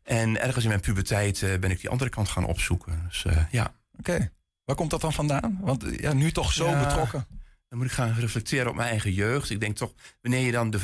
En 0.02 0.40
ergens 0.40 0.64
in 0.64 0.70
mijn 0.70 0.80
puberteit 0.82 1.40
ben 1.60 1.70
ik 1.70 1.80
die 1.80 1.90
andere 1.90 2.10
kant 2.10 2.28
gaan 2.28 2.44
opzoeken. 2.44 3.02
Dus 3.08 3.24
ja. 3.50 3.74
Oké. 3.98 4.32
Waar 4.64 4.76
komt 4.76 4.90
dat 4.90 5.00
dan 5.00 5.12
vandaan? 5.12 5.58
Want 5.60 5.84
ja, 6.00 6.12
nu 6.12 6.32
toch 6.32 6.52
zo 6.52 6.68
Ja. 6.68 6.84
betrokken. 6.86 7.26
Dan 7.74 7.82
moet 7.82 7.92
ik 7.92 7.98
gaan 7.98 8.14
reflecteren 8.14 8.68
op 8.68 8.74
mijn 8.74 8.88
eigen 8.88 9.12
jeugd. 9.12 9.50
Ik 9.50 9.60
denk 9.60 9.76
toch, 9.76 9.92
wanneer 10.22 10.46
je 10.46 10.52
dan 10.52 10.70
de. 10.70 10.78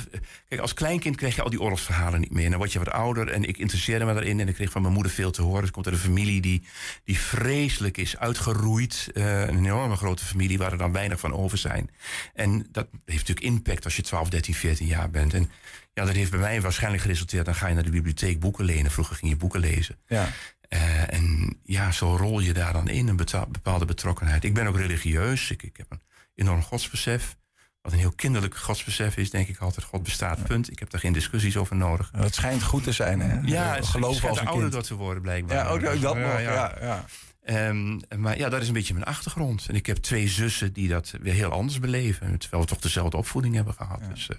Kijk, 0.48 0.60
als 0.60 0.74
kleinkind 0.74 1.16
kreeg 1.16 1.34
je 1.34 1.42
al 1.42 1.50
die 1.50 1.60
oorlogsverhalen 1.60 2.20
niet 2.20 2.30
meer. 2.30 2.44
En 2.44 2.50
dan 2.50 2.58
word 2.58 2.72
je 2.72 2.78
wat 2.78 2.90
ouder 2.90 3.28
en 3.28 3.44
ik 3.44 3.58
interesseerde 3.58 4.04
me 4.04 4.12
daarin. 4.12 4.40
En 4.40 4.48
ik 4.48 4.54
kreeg 4.54 4.70
van 4.70 4.82
mijn 4.82 4.94
moeder 4.94 5.12
veel 5.12 5.30
te 5.30 5.42
horen. 5.42 5.60
Dus 5.60 5.68
ik 5.68 5.74
kom 5.74 5.84
uit 5.84 5.94
een 5.94 6.00
familie 6.00 6.40
die, 6.40 6.62
die 7.04 7.18
vreselijk 7.18 7.96
is 7.96 8.16
uitgeroeid. 8.16 9.10
Eh, 9.14 9.40
een 9.40 9.56
enorme 9.56 9.96
grote 9.96 10.24
familie 10.24 10.58
waar 10.58 10.72
er 10.72 10.78
dan 10.78 10.92
weinig 10.92 11.20
van 11.20 11.32
over 11.32 11.58
zijn. 11.58 11.90
En 12.34 12.66
dat 12.70 12.88
heeft 13.04 13.28
natuurlijk 13.28 13.46
impact 13.46 13.84
als 13.84 13.96
je 13.96 14.02
12, 14.02 14.28
13, 14.28 14.54
14 14.54 14.86
jaar 14.86 15.10
bent. 15.10 15.34
En 15.34 15.50
ja, 15.92 16.04
dat 16.04 16.14
heeft 16.14 16.30
bij 16.30 16.40
mij 16.40 16.60
waarschijnlijk 16.60 17.02
geresulteerd. 17.02 17.44
Dan 17.44 17.54
ga 17.54 17.66
je 17.66 17.74
naar 17.74 17.84
de 17.84 17.90
bibliotheek 17.90 18.40
boeken 18.40 18.64
lenen. 18.64 18.90
Vroeger 18.90 19.16
ging 19.16 19.30
je 19.30 19.38
boeken 19.38 19.60
lezen. 19.60 19.98
Ja. 20.06 20.28
Eh, 20.68 21.12
en 21.12 21.56
ja, 21.62 21.92
zo 21.92 22.16
rol 22.16 22.40
je 22.40 22.52
daar 22.52 22.72
dan 22.72 22.88
in, 22.88 23.08
een 23.08 23.16
bepaalde 23.48 23.84
betrokkenheid. 23.84 24.44
Ik 24.44 24.54
ben 24.54 24.66
ook 24.66 24.76
religieus. 24.76 25.50
Ik, 25.50 25.62
ik 25.62 25.76
heb 25.76 25.86
een 25.90 26.00
enorm 26.40 26.62
godsbesef. 26.62 27.36
Wat 27.82 27.92
een 27.92 27.98
heel 27.98 28.12
kinderlijk 28.12 28.56
godsbesef 28.56 29.16
is, 29.16 29.30
denk 29.30 29.48
ik 29.48 29.58
altijd. 29.58 29.86
God 29.86 30.02
bestaat, 30.02 30.42
punt. 30.42 30.70
Ik 30.70 30.78
heb 30.78 30.90
daar 30.90 31.00
geen 31.00 31.12
discussies 31.12 31.56
over 31.56 31.76
nodig. 31.76 32.10
Het 32.16 32.34
schijnt 32.34 32.62
goed 32.62 32.82
te 32.82 32.92
zijn, 32.92 33.20
hè? 33.20 33.40
Ja, 33.44 33.74
het 33.74 33.84
schijnt 33.84 34.06
als 34.06 34.22
een 34.22 34.46
ouder 34.46 34.52
kind. 34.52 34.72
door 34.72 34.82
te 34.82 34.94
worden, 34.94 35.22
blijkbaar. 35.22 35.56
Ja, 35.56 35.68
ook, 35.68 35.86
ook 35.86 36.00
dat 36.00 36.16
nog. 36.16 36.40
Ja, 36.40 36.76
ja. 36.80 37.04
Ehm, 37.42 38.00
maar 38.16 38.38
ja, 38.38 38.48
dat 38.48 38.62
is 38.62 38.68
een 38.68 38.74
beetje 38.74 38.94
mijn 38.94 39.06
achtergrond. 39.06 39.66
En 39.68 39.74
ik 39.74 39.86
heb 39.86 39.96
twee 39.96 40.28
zussen 40.28 40.72
die 40.72 40.88
dat 40.88 41.14
weer 41.20 41.34
heel 41.34 41.50
anders 41.50 41.78
beleven. 41.78 42.38
Terwijl 42.38 42.62
we 42.62 42.68
toch 42.68 42.78
dezelfde 42.80 43.16
opvoeding 43.16 43.54
hebben 43.54 43.74
gehad. 43.74 44.00
Dus 44.08 44.28
eh, 44.28 44.36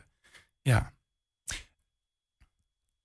ja. 0.62 0.94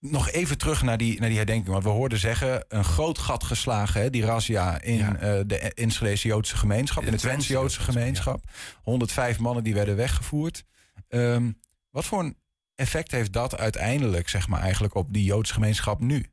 Nog 0.01 0.31
even 0.31 0.59
terug 0.59 0.83
naar 0.83 0.99
die, 0.99 1.19
naar 1.21 1.29
die 1.29 1.37
herdenking. 1.39 1.69
Want 1.69 1.85
we 1.85 1.91
hoorden 1.91 2.19
zeggen, 2.19 2.65
een 2.69 2.85
groot 2.85 3.19
gat 3.19 3.45
geslagen, 3.45 4.01
hè, 4.01 4.11
die 4.11 4.25
razzia 4.25 4.81
in 4.81 4.97
Ja. 4.97 5.17
eh, 5.17 5.41
de 5.47 5.59
Enschedese 5.59 6.29
Joodse 6.29 6.57
gemeenschap. 6.57 7.05
In 7.05 7.11
de 7.11 7.17
Twentse 7.17 7.53
Joodse 7.53 7.81
gemeenschap. 7.81 8.41
105 8.83 9.39
mannen 9.39 9.65
die 9.65 9.75
werden 9.75 9.97
weggevoerd. 9.97 10.65
Ehm, 11.09 11.51
wat 11.91 12.05
voor 12.05 12.21
een 12.21 12.37
effect 12.75 13.11
heeft 13.11 13.33
dat 13.33 13.57
uiteindelijk, 13.59 14.29
zeg 14.29 14.49
maar, 14.49 14.61
eigenlijk 14.61 14.95
op 14.95 15.13
die 15.13 15.25
Joodse 15.25 15.53
gemeenschap 15.53 16.01
nu? 16.01 16.27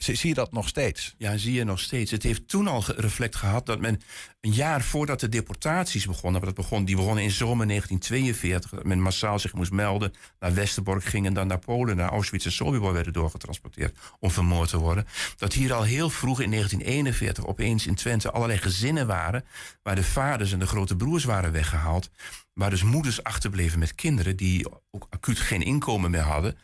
Zie, 0.00 0.28
je 0.28 0.34
dat 0.34 0.52
nog 0.52 0.68
steeds? 0.68 1.14
Ja, 1.18 1.36
zie 1.36 1.52
je 1.52 1.64
nog 1.64 1.80
steeds. 1.80 2.10
Het 2.10 2.22
heeft 2.22 2.48
toen 2.48 2.66
al 2.66 2.84
reflect 2.96 3.36
gehad 3.36 3.66
dat 3.66 3.80
men 3.80 4.00
een 4.40 4.52
jaar 4.52 4.82
voordat 4.82 5.20
de 5.20 5.28
deportaties 5.28 6.06
begonnen, 6.06 6.40
dat 6.40 6.54
begon, 6.54 6.84
die 6.84 6.96
begonnen 6.96 7.24
in 7.24 7.30
zomer 7.30 7.66
1942, 7.66 8.70
dat 8.70 8.84
men 8.84 9.00
massaal 9.00 9.38
zich 9.38 9.52
moest 9.52 9.72
melden, 9.72 10.12
naar 10.38 10.54
Westerbork 10.54 11.04
ging 11.04 11.26
en 11.26 11.34
dan 11.34 11.46
naar 11.46 11.58
Polen, 11.58 11.96
naar 11.96 12.10
Auschwitz 12.10 12.44
en 12.44 12.52
Sobibor 12.52 12.92
werden 12.92 13.12
doorgetransporteerd 13.12 13.98
om 14.18 14.30
vermoord 14.30 14.68
te 14.68 14.78
worden. 14.78 15.06
Dat 15.36 15.52
hier 15.52 15.72
al 15.72 15.82
heel 15.82 16.10
vroeg 16.10 16.40
in 16.40 16.50
1941 16.50 17.46
opeens 17.46 17.86
in 17.86 17.94
Twente 17.94 18.30
allerlei 18.30 18.58
gezinnen 18.58 19.06
waren, 19.06 19.44
waar 19.82 19.96
de 19.96 20.04
vaders 20.04 20.52
en 20.52 20.58
de 20.58 20.66
grote 20.66 20.96
broers 20.96 21.24
waren 21.24 21.52
weggehaald, 21.52 22.10
waar 22.52 22.70
dus 22.70 22.82
moeders 22.82 23.22
achterbleven 23.22 23.78
met 23.78 23.94
kinderen 23.94 24.36
die 24.36 24.66
ook 24.90 25.06
acuut 25.10 25.38
geen 25.38 25.62
inkomen 25.62 26.10
meer 26.10 26.20
hadden. 26.20 26.58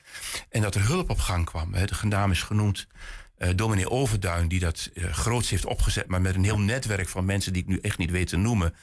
En 0.49 0.63
dat 0.63 0.75
er 0.75 0.87
hulp 0.87 1.11
op 1.11 1.19
gang 1.19 1.45
kwam. 1.45 1.73
De 1.73 1.89
naam 2.03 2.31
is 2.31 2.43
genoemd 2.43 2.87
eh 3.37 3.51
dominee 3.57 3.91
Overduin, 3.91 4.49
die 4.49 4.61
dat 4.61 4.91
eh, 4.95 5.13
groots 5.13 5.51
heeft 5.51 5.65
opgezet, 5.65 6.07
maar 6.07 6.21
met 6.21 6.35
een 6.35 6.45
heel 6.45 6.59
netwerk 6.59 7.09
van 7.09 7.25
mensen 7.25 7.53
die 7.53 7.63
ik 7.63 7.69
nu 7.69 7.79
echt 7.83 7.99
niet 7.99 8.11
weet 8.11 8.29
te 8.29 8.37
noemen, 8.37 8.75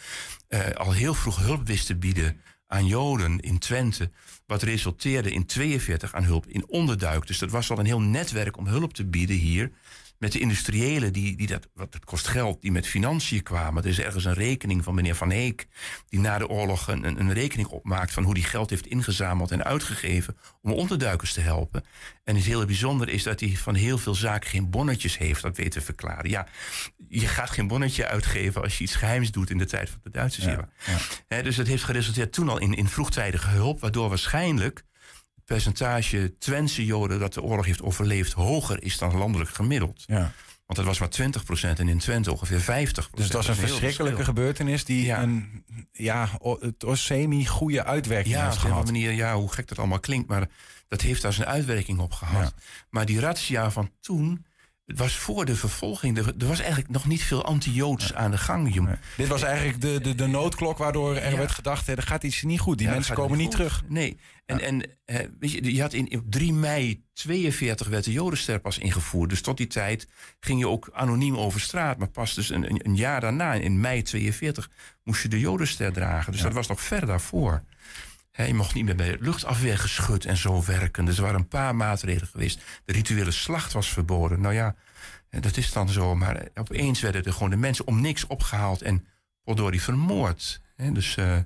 eh, 0.47 0.69
al 0.69 0.91
heel 0.91 1.13
vroeg 1.13 1.37
hulp 1.37 1.67
wist 1.67 1.85
te 1.85 1.95
bieden 1.95 2.41
aan 2.67 2.85
Joden 2.85 3.39
in 3.39 3.59
Twente. 3.59 4.11
Wat 4.45 4.63
resulteerde 4.63 5.31
in 5.31 5.45
42 5.45 6.13
aan 6.13 6.23
hulp 6.23 6.47
in 6.47 6.67
onderduik. 6.67 7.27
Dus 7.27 7.37
dat 7.37 7.51
was 7.51 7.71
al 7.71 7.79
een 7.79 7.85
heel 7.85 8.01
netwerk 8.01 8.57
om 8.57 8.67
hulp 8.67 8.93
te 8.93 9.05
bieden 9.05 9.35
hier. 9.35 9.71
Met 10.23 10.31
de 10.31 10.39
industriëlen, 10.39 11.13
die, 11.13 11.35
die 11.35 11.47
dat, 11.47 11.67
wat 11.73 11.93
het 11.93 12.05
kost 12.05 12.27
geld, 12.27 12.61
die 12.61 12.71
met 12.71 12.87
financiën 12.87 13.43
kwamen. 13.43 13.83
Er 13.83 13.89
is 13.89 13.99
ergens 13.99 14.25
een 14.25 14.33
rekening 14.33 14.83
van 14.83 14.95
meneer 14.95 15.15
Van 15.15 15.29
Heek, 15.31 15.67
die 16.09 16.19
na 16.19 16.37
de 16.37 16.47
oorlog 16.47 16.87
een, 16.87 17.03
een, 17.19 17.33
rekening 17.33 17.67
opmaakt 17.67 18.11
van 18.11 18.23
hoe 18.23 18.33
die 18.33 18.43
geld 18.43 18.69
heeft 18.69 18.87
ingezameld 18.87 19.51
en 19.51 19.63
uitgegeven 19.63 20.37
om 20.61 20.71
onderduikers 20.71 21.33
te 21.33 21.41
helpen. 21.41 21.83
En 22.23 22.35
het 22.35 22.45
hele 22.45 22.65
bijzonder 22.65 23.09
is 23.09 23.23
dat 23.23 23.39
hij 23.39 23.49
van 23.49 23.75
heel 23.75 23.97
veel 23.97 24.15
zaken 24.15 24.49
geen 24.49 24.69
bonnetjes 24.69 25.17
heeft, 25.17 25.41
dat 25.41 25.57
weten 25.57 25.71
te 25.71 25.81
verklaren. 25.81 26.29
Ja, 26.29 26.47
je 27.07 27.27
gaat 27.27 27.49
geen 27.49 27.67
bonnetje 27.67 28.07
uitgeven 28.07 28.61
als 28.61 28.77
je 28.77 28.83
iets 28.83 28.95
geheims 28.95 29.31
doet 29.31 29.49
in 29.49 29.57
de 29.57 29.65
tijd 29.65 29.89
van 29.89 29.99
de 30.03 30.09
Duitsers. 30.09 30.45
hier. 30.45 30.67
Hè, 31.27 31.43
dus 31.43 31.55
dat 31.55 31.67
heeft 31.67 31.83
geresulteerd 31.83 32.33
toen 32.33 32.49
al 32.49 32.59
in, 32.59 32.73
in 32.73 32.87
vroegtijdige 32.87 33.49
hulp, 33.49 33.79
waardoor 33.79 34.09
waarschijnlijk 34.09 34.83
percentage 35.53 36.37
Twentse 36.37 36.85
Joden 36.85 37.19
dat 37.19 37.33
de 37.33 37.41
oorlog 37.41 37.65
heeft 37.65 37.81
overleefd 37.81 38.33
hoger 38.33 38.83
is 38.83 38.97
dan 38.97 39.17
landelijk 39.17 39.49
gemiddeld. 39.49 40.03
Ja. 40.05 40.31
Want 40.65 40.79
dat 40.79 40.85
was 40.85 40.99
maar 40.99 41.31
20% 41.75 41.79
en 41.79 41.87
in 41.87 41.97
Twente 41.97 42.31
ongeveer 42.31 42.61
50%. 42.61 42.63
Dus 42.63 43.27
dat 43.27 43.31
was 43.31 43.47
een 43.47 43.55
verschrikkelijke 43.67 44.23
gebeurtenis 44.23 44.85
die 44.85 45.11
een 45.11 45.63
ja, 45.91 46.29
het 46.59 46.83
was 46.83 47.05
semi-goede 47.05 47.83
uitwerking 47.83 48.35
Ja, 48.35 48.43
heeft 48.43 48.57
op 48.57 48.63
een 48.63 48.69
gehad. 48.69 48.85
manier, 48.85 49.11
ja, 49.11 49.35
hoe 49.35 49.51
gek 49.51 49.67
dat 49.67 49.77
allemaal 49.77 49.99
klinkt, 49.99 50.27
maar 50.27 50.47
dat 50.87 51.01
heeft 51.01 51.21
daar 51.21 51.33
zijn 51.33 51.47
uitwerking 51.47 51.99
op 51.99 52.11
gehad. 52.11 52.53
Maar 52.89 53.05
die 53.05 53.19
razzia 53.19 53.71
van 53.71 53.91
toen, 53.99 54.45
het 54.85 54.97
was 54.97 55.15
voor 55.15 55.45
de 55.45 55.55
vervolging, 55.55 56.17
er, 56.17 56.33
was 56.47 56.59
eigenlijk 56.59 56.89
nog 56.91 57.05
niet 57.05 57.23
veel 57.23 57.45
anti-Joods 57.45 58.13
aan 58.13 58.31
de 58.31 58.37
gang. 58.37 58.73
Je, 58.73 58.97
Dit 59.17 59.27
was 59.27 59.41
eigenlijk 59.41 59.81
de, 59.81 59.99
de, 60.01 60.15
de 60.15 60.27
noodklok 60.27 60.77
waardoor 60.77 61.15
er 61.15 61.31
Ja. 61.31 61.37
werd 61.37 61.51
gedacht... 61.51 61.87
hè, 61.87 61.93
er 61.93 62.03
gaat 62.03 62.23
iets 62.23 62.41
niet 62.41 62.59
goed, 62.59 62.77
die 62.77 62.87
Ja, 62.87 62.93
mensen 62.93 63.15
komen 63.15 63.37
niet 63.37 63.51
terug. 63.51 63.83
Nee. 63.87 64.17
En, 64.45 64.59
en 64.61 64.89
eh, 65.05 65.19
weet 65.39 65.51
je, 65.51 65.73
je 65.75 65.81
had 65.81 65.93
in, 65.93 66.17
op 66.17 66.23
3 66.31 66.53
mei 66.53 67.03
42 67.13 67.87
werd 67.87 68.03
de 68.03 68.11
Jodenster 68.11 68.59
pas 68.59 68.77
ingevoerd. 68.77 69.29
Dus 69.29 69.41
tot 69.41 69.57
die 69.57 69.67
tijd 69.67 70.07
ging 70.39 70.59
je 70.59 70.67
ook 70.67 70.89
anoniem 70.93 71.37
over 71.37 71.59
straat. 71.59 71.97
Maar 71.97 72.09
pas 72.09 72.33
dus 72.33 72.49
een, 72.49 72.69
een, 72.69 72.79
een 72.83 72.95
jaar 72.95 73.21
daarna, 73.21 73.53
in 73.53 73.79
mei 73.79 74.01
42, 74.01 74.69
moest 75.03 75.21
je 75.21 75.27
de 75.27 75.39
Jodenster 75.39 75.93
dragen. 75.93 76.31
Dus 76.31 76.41
dat 76.41 76.53
was 76.53 76.67
nog 76.67 76.81
ver 76.81 77.05
daarvoor. 77.05 77.63
Je 78.35 78.53
mocht 78.53 78.73
niet 78.73 78.85
meer 78.85 78.95
bij 78.95 79.07
het 79.07 79.21
luchtafweergeschut 79.21 80.25
en 80.25 80.37
zo 80.37 80.63
werken. 80.65 81.05
Dus 81.05 81.17
er 81.17 81.23
waren 81.23 81.39
een 81.39 81.47
paar 81.47 81.75
maatregelen 81.75 82.27
geweest. 82.27 82.61
De 82.85 82.93
rituele 82.93 83.31
slacht 83.31 83.73
was 83.73 83.89
verboden. 83.89 84.41
Nou 84.41 84.53
ja, 84.53 84.75
dat 85.29 85.57
is 85.57 85.71
dan 85.71 85.89
zo. 85.89 86.15
Maar 86.15 86.35
eh, 86.35 86.47
opeens 86.55 87.01
werden 87.01 87.23
er 87.23 87.33
gewoon 87.33 87.49
de 87.49 87.55
mensen 87.55 87.87
om 87.87 88.01
niks 88.01 88.27
opgehaald 88.27 88.81
en 88.81 89.07
die 89.71 89.81
vermoord. 89.81 90.61
Dus 90.75 91.17
eh, 91.17 91.37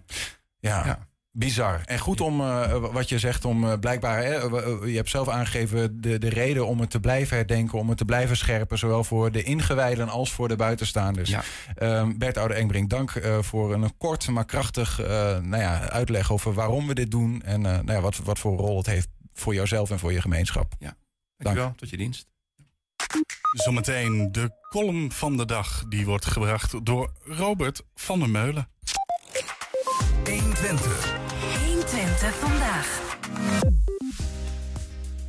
Ja. 0.60 1.08
Bizar. 1.38 1.82
En 1.86 2.00
goed 2.00 2.22
om 2.22 2.42
eh, 2.42 2.86
wat 2.92 3.10
je 3.10 3.20
zegt, 3.20 3.46
om 3.46 3.64
eh, 3.64 3.80
blijkbaar, 3.80 4.24
hè, 4.24 4.34
eh, 4.34 4.90
je 4.90 4.96
hebt 4.96 5.10
zelf 5.10 5.28
aangegeven 5.30 6.02
de, 6.02 6.18
de 6.18 6.30
reden 6.30 6.68
om 6.68 6.80
het 6.80 6.90
te 6.90 7.00
blijven 7.00 7.38
herdenken, 7.38 7.80
om 7.80 7.90
het 7.90 7.98
te 7.98 8.06
blijven 8.06 8.38
scherpen, 8.38 8.78
zowel 8.78 9.04
voor 9.04 9.32
de 9.32 9.44
ingewijden 9.44 10.10
als 10.10 10.32
voor 10.32 10.48
de 10.48 10.56
buitenstaanders. 10.56 11.34
Ehm, 11.76 12.18
Bert 12.18 12.38
Oude 12.38 12.54
Engbrink, 12.54 12.90
dank 12.90 13.12
eh, 13.12 13.42
voor 13.42 13.74
een 13.74 13.98
kort 13.98 14.28
maar 14.28 14.46
krachtig 14.46 15.02
eh, 15.02 15.08
nou 15.40 15.62
ja, 15.62 15.90
uitleg 15.90 16.32
over 16.32 16.54
waarom 16.54 16.88
we 16.88 16.94
dit 16.94 17.12
doen 17.12 17.42
en 17.42 17.66
eh, 17.66 17.72
nou 17.72 17.92
ja, 17.92 18.02
wat, 18.02 18.18
wat 18.18 18.40
voor 18.40 18.58
rol 18.58 18.78
het 18.78 18.86
heeft 18.86 19.08
voor 19.34 19.54
jouzelf 19.54 19.92
en 19.92 20.00
voor 20.00 20.14
je 20.14 20.22
gemeenschap. 20.22 20.74
Ja. 20.80 20.96
Dankjewel, 21.38 21.74
tot 21.76 21.90
je 21.90 21.98
dienst. 21.98 22.28
Zometeen 23.52 24.32
de 24.32 24.52
column 24.70 25.12
van 25.12 25.38
de 25.38 25.46
dag. 25.46 25.84
Die 25.90 26.06
wordt 26.06 26.26
gebracht 26.26 26.86
door 26.86 27.12
Robert 27.24 27.84
van 27.96 28.20
der 28.20 28.30
Meulen. 28.30 28.68
120. 30.26 31.27
120 32.20 32.50
vandaag. 32.50 33.16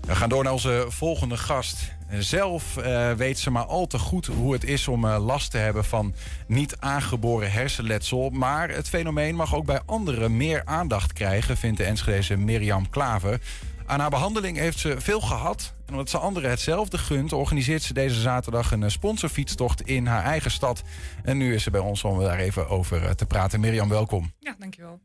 We 0.01 0.15
gaan 0.15 0.29
door 0.29 0.45
naar 0.45 0.53
onze 0.53 0.87
volgende 0.89 1.37
gast. 1.37 1.97
Zelf 2.19 2.77
eh, 2.77 3.13
weet 3.13 3.39
ze 3.39 3.51
maar 3.51 3.65
al 3.65 3.87
te 3.87 3.99
goed 3.99 4.27
hoe 4.27 4.53
het 4.53 4.65
is 4.65 4.89
om 4.89 5.05
eh, 5.05 5.25
last 5.25 5.51
te 5.51 5.59
hebben 5.59 5.85
van 5.85 6.15
niet 6.47 6.77
aangeboren 6.79 7.53
hersenletsel. 7.53 8.31
Maar 8.31 8.69
het 8.69 8.89
fenomeen 8.89 9.35
mag 9.35 9.55
ook 9.55 9.65
bij 9.65 9.81
anderen 9.87 10.37
meer 10.37 10.63
aandacht 10.65 11.13
krijgen, 11.13 11.57
vindt 11.57 11.77
de 11.77 11.85
Enschedeze 11.85 12.37
Mirjam 12.37 12.91
Klaver. 12.91 13.41
Aan 13.87 14.01
haar 14.01 14.11
behandeling 14.11 14.57
heeft 14.57 14.79
ze 14.79 15.01
veel 15.01 15.21
gehad. 15.21 15.75
En 15.87 15.93
omdat 15.93 16.11
ze 16.11 16.19
anderen 16.19 16.51
hetzelfde 16.51 16.99
gunt, 16.99 17.33
organiseert 17.33 17.83
ze 17.83 17.93
deze 17.93 18.21
zaterdag 18.21 18.73
een 18.73 18.83
eh, 18.83 18.91
sponsorfietstocht 18.91 19.81
in 19.81 20.07
haar 20.07 20.25
eigen 20.25 20.51
stad. 20.51 20.83
En 21.23 21.37
nu 21.37 21.55
is 21.55 21.63
ze 21.63 21.71
bij 21.71 21.81
ons 21.81 22.05
om 22.05 22.21
daar 22.21 22.39
even 22.39 22.69
over 22.69 23.17
te 23.17 23.27
praten. 23.27 23.61
Mirjam, 23.61 23.89
welkom. 23.89 24.33
Ja, 24.39 24.57
dankjewel. 24.59 25.01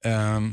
Ehm, 0.00 0.50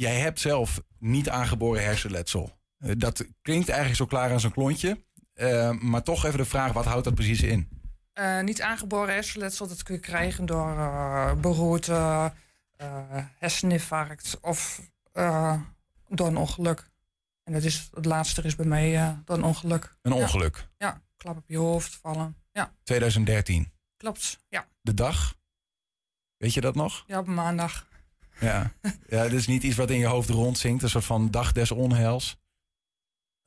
jij 0.00 0.18
hebt 0.20 0.40
zelf 0.40 0.80
niet 0.98 1.28
aangeboren 1.28 1.84
hersenletsel. 1.84 2.58
Eh, 2.78 2.92
dat 2.96 3.24
klinkt 3.42 3.68
eigenlijk 3.68 3.98
zo 3.98 4.06
klaar 4.06 4.32
als 4.32 4.44
een 4.44 4.52
klontje. 4.52 5.04
Eh, 5.34 5.70
maar 5.70 6.02
toch 6.02 6.24
even 6.24 6.38
de 6.38 6.44
vraag, 6.44 6.72
wat 6.72 6.84
houdt 6.84 7.04
dat 7.04 7.14
precies 7.14 7.42
in? 7.42 7.68
Eh, 8.12 8.40
niet 8.40 8.62
aangeboren 8.62 9.14
hersenletsel, 9.14 9.68
dat 9.68 9.82
kun 9.82 9.94
je 9.94 10.00
krijgen 10.00 10.46
door 10.46 10.74
beroerte, 11.40 12.32
herseninfarct 13.38 14.38
of 14.40 14.80
door 16.08 16.26
een 16.26 16.36
ongeluk. 16.36 16.90
En 17.44 17.52
dat 17.52 17.62
is, 17.62 17.88
het 17.94 18.04
laatste 18.04 18.42
is 18.42 18.56
bij 18.56 18.66
mij 18.66 19.16
door 19.24 19.36
een 19.36 19.44
ongeluk. 19.44 19.96
Een 20.02 20.12
Ja. 20.14 20.18
ongeluk. 20.20 20.68
Ja, 20.78 21.02
klap 21.16 21.36
op 21.36 21.44
je 21.48 21.56
hoofd, 21.56 21.94
vallen. 21.94 22.36
Ja, 22.52 22.72
2013. 22.82 23.72
klopt. 23.96 24.38
Ja, 24.48 24.66
De 24.80 24.94
dag. 24.94 25.34
Weet 26.36 26.54
je 26.54 26.60
dat 26.60 26.74
nog? 26.74 27.04
ja 27.06 27.18
op 27.18 27.26
maandag. 27.26 27.88
Ja. 28.40 28.72
ja, 29.08 29.22
is 29.22 29.46
niet 29.46 29.62
iets 29.62 29.76
wat 29.76 29.90
in 29.90 29.98
je 29.98 30.06
hoofd 30.06 30.28
rondzinkt. 30.28 30.82
Een 30.82 30.88
soort 30.88 31.04
van 31.04 31.30
dag 31.30 31.52
des 31.52 31.70
onheils. 31.70 32.38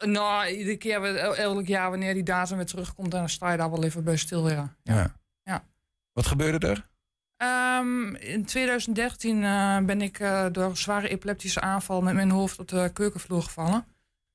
Nou, 0.05 0.47
iedere 0.47 0.77
keer, 0.77 1.15
elk 1.35 1.67
jaar 1.67 1.89
wanneer 1.89 2.13
die 2.13 2.23
datum 2.23 2.57
weer 2.57 2.65
terugkomt, 2.65 3.11
dan 3.11 3.29
sta 3.29 3.51
je 3.51 3.57
daar 3.57 3.71
wel 3.71 3.83
even 3.83 4.03
bij 4.03 4.17
stil, 4.17 4.49
ja. 4.49 4.75
Ja. 4.83 5.15
Ja. 5.43 5.65
Wat 6.13 6.25
gebeurde 6.25 6.67
er? 6.67 6.91
Ehm, 7.37 8.15
in 8.15 8.45
2013 8.45 9.43
eh, 9.43 9.77
ben 9.77 10.01
ik 10.01 10.19
eh, 10.19 10.45
door 10.51 10.63
een 10.63 10.77
zware 10.77 11.09
epileptische 11.09 11.61
aanval 11.61 12.01
met 12.01 12.13
mijn 12.13 12.29
hoofd 12.29 12.59
op 12.59 12.67
de 12.67 12.89
keukenvloer 12.93 13.41
gevallen. 13.41 13.85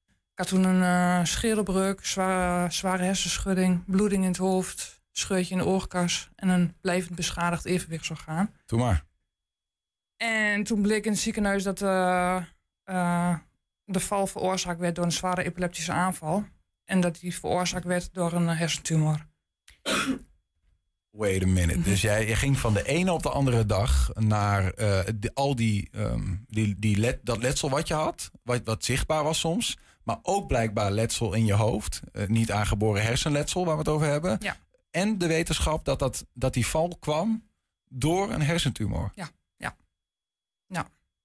Ik 0.09 0.45
had 0.45 0.49
toen 0.49 0.65
een 0.65 0.83
eh 0.83 1.25
schedelbreuk, 1.25 2.07
zware, 2.07 2.71
zware 2.71 3.03
hersenschudding, 3.03 3.85
bloeding 3.87 4.23
in 4.23 4.29
het 4.29 4.37
hoofd, 4.37 5.01
scheurtje 5.13 5.55
in 5.55 5.61
de 5.61 5.67
oorkas 5.67 6.31
en 6.35 6.49
een 6.49 6.75
blijvend 6.81 7.17
beschadigd 7.17 7.65
evenwichtsorgaan. 7.65 8.55
Doe 8.67 8.79
maar. 8.79 9.05
En 10.19 10.63
toen 10.65 10.83
bleek 10.83 11.05
in 11.05 11.11
het 11.13 11.21
ziekenhuis 11.21 11.63
dat 11.63 11.83
eh, 11.83 12.43
eh, 12.85 13.35
de 13.85 14.01
val 14.01 14.27
veroorzaakt 14.27 14.81
werd 14.81 14.95
door 14.95 15.05
een 15.05 15.13
zware 15.13 15.45
epileptische 15.45 15.93
aanval. 15.93 16.45
En 16.85 17.01
dat 17.01 17.21
die 17.21 17.35
veroorzaakt 17.35 17.85
werd 17.85 18.15
door 18.15 18.33
een 18.33 18.49
eh, 18.49 18.59
hersentumor. 18.59 19.27
Wait 21.11 21.43
a 21.43 21.47
minute. 21.47 21.81
Dus 21.83 22.01
jij 22.01 22.27
je 22.27 22.37
ging 22.37 22.59
van 22.59 22.75
de 22.75 22.85
ene 22.87 23.13
op 23.13 23.23
de 23.23 23.31
andere 23.31 23.67
dag 23.67 24.11
naar 24.15 24.75
de- 24.75 25.31
al 25.35 25.57
die, 25.57 25.89
ehm, 25.93 26.35
die, 26.47 26.75
die 26.79 26.97
let, 26.97 27.19
dat 27.23 27.43
letsel 27.43 27.71
wat 27.71 27.89
je 27.89 27.95
had, 27.95 28.31
wat, 28.43 28.61
wat 28.65 28.85
zichtbaar 28.85 29.25
was 29.25 29.39
soms. 29.39 29.79
Maar 30.03 30.19
ook 30.23 30.47
blijkbaar 30.47 30.91
letsel 30.91 31.33
in 31.35 31.45
je 31.47 31.53
hoofd. 31.53 32.01
niet 32.27 32.53
aangeboren 32.53 33.03
hersenletsel, 33.03 33.65
waar 33.65 33.73
we 33.75 33.81
het 33.81 33.89
over 33.89 34.07
hebben. 34.07 34.37
Ja. 34.41 34.57
En 34.91 35.19
de 35.19 35.27
wetenschap 35.27 35.85
dat, 35.85 35.99
dat, 35.99 36.27
dat 36.33 36.55
die 36.55 36.67
val 36.67 36.97
kwam 37.01 37.49
door 37.89 38.31
een 38.33 38.43
hersentumor. 38.43 39.13
Ja. 39.15 39.29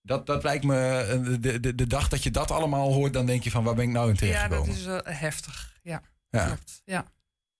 Dat, 0.06 0.26
dat 0.26 0.44
lijkt 0.44 0.64
me, 0.64 0.78
eh, 1.00 1.42
de, 1.42 1.60
de, 1.60 1.76
de 1.76 1.88
dag 1.88 2.08
dat 2.08 2.24
je 2.24 2.32
dat 2.32 2.52
allemaal 2.52 2.94
hoort, 2.94 3.14
dan 3.14 3.26
denk 3.26 3.44
je 3.44 3.52
van 3.52 3.64
waar 3.64 3.76
ben 3.76 3.84
ik 3.86 3.92
nou 3.92 4.06
in 4.08 4.14
Ja, 4.14 4.20
terechtgekomen? 4.20 4.68
dat 4.68 4.76
is 4.76 4.86
eh, 4.86 5.20
heftig. 5.20 5.80
Ja, 5.84 6.02
Ja. 6.30 6.46
klopt. 6.46 6.82
Ja. 6.86 7.06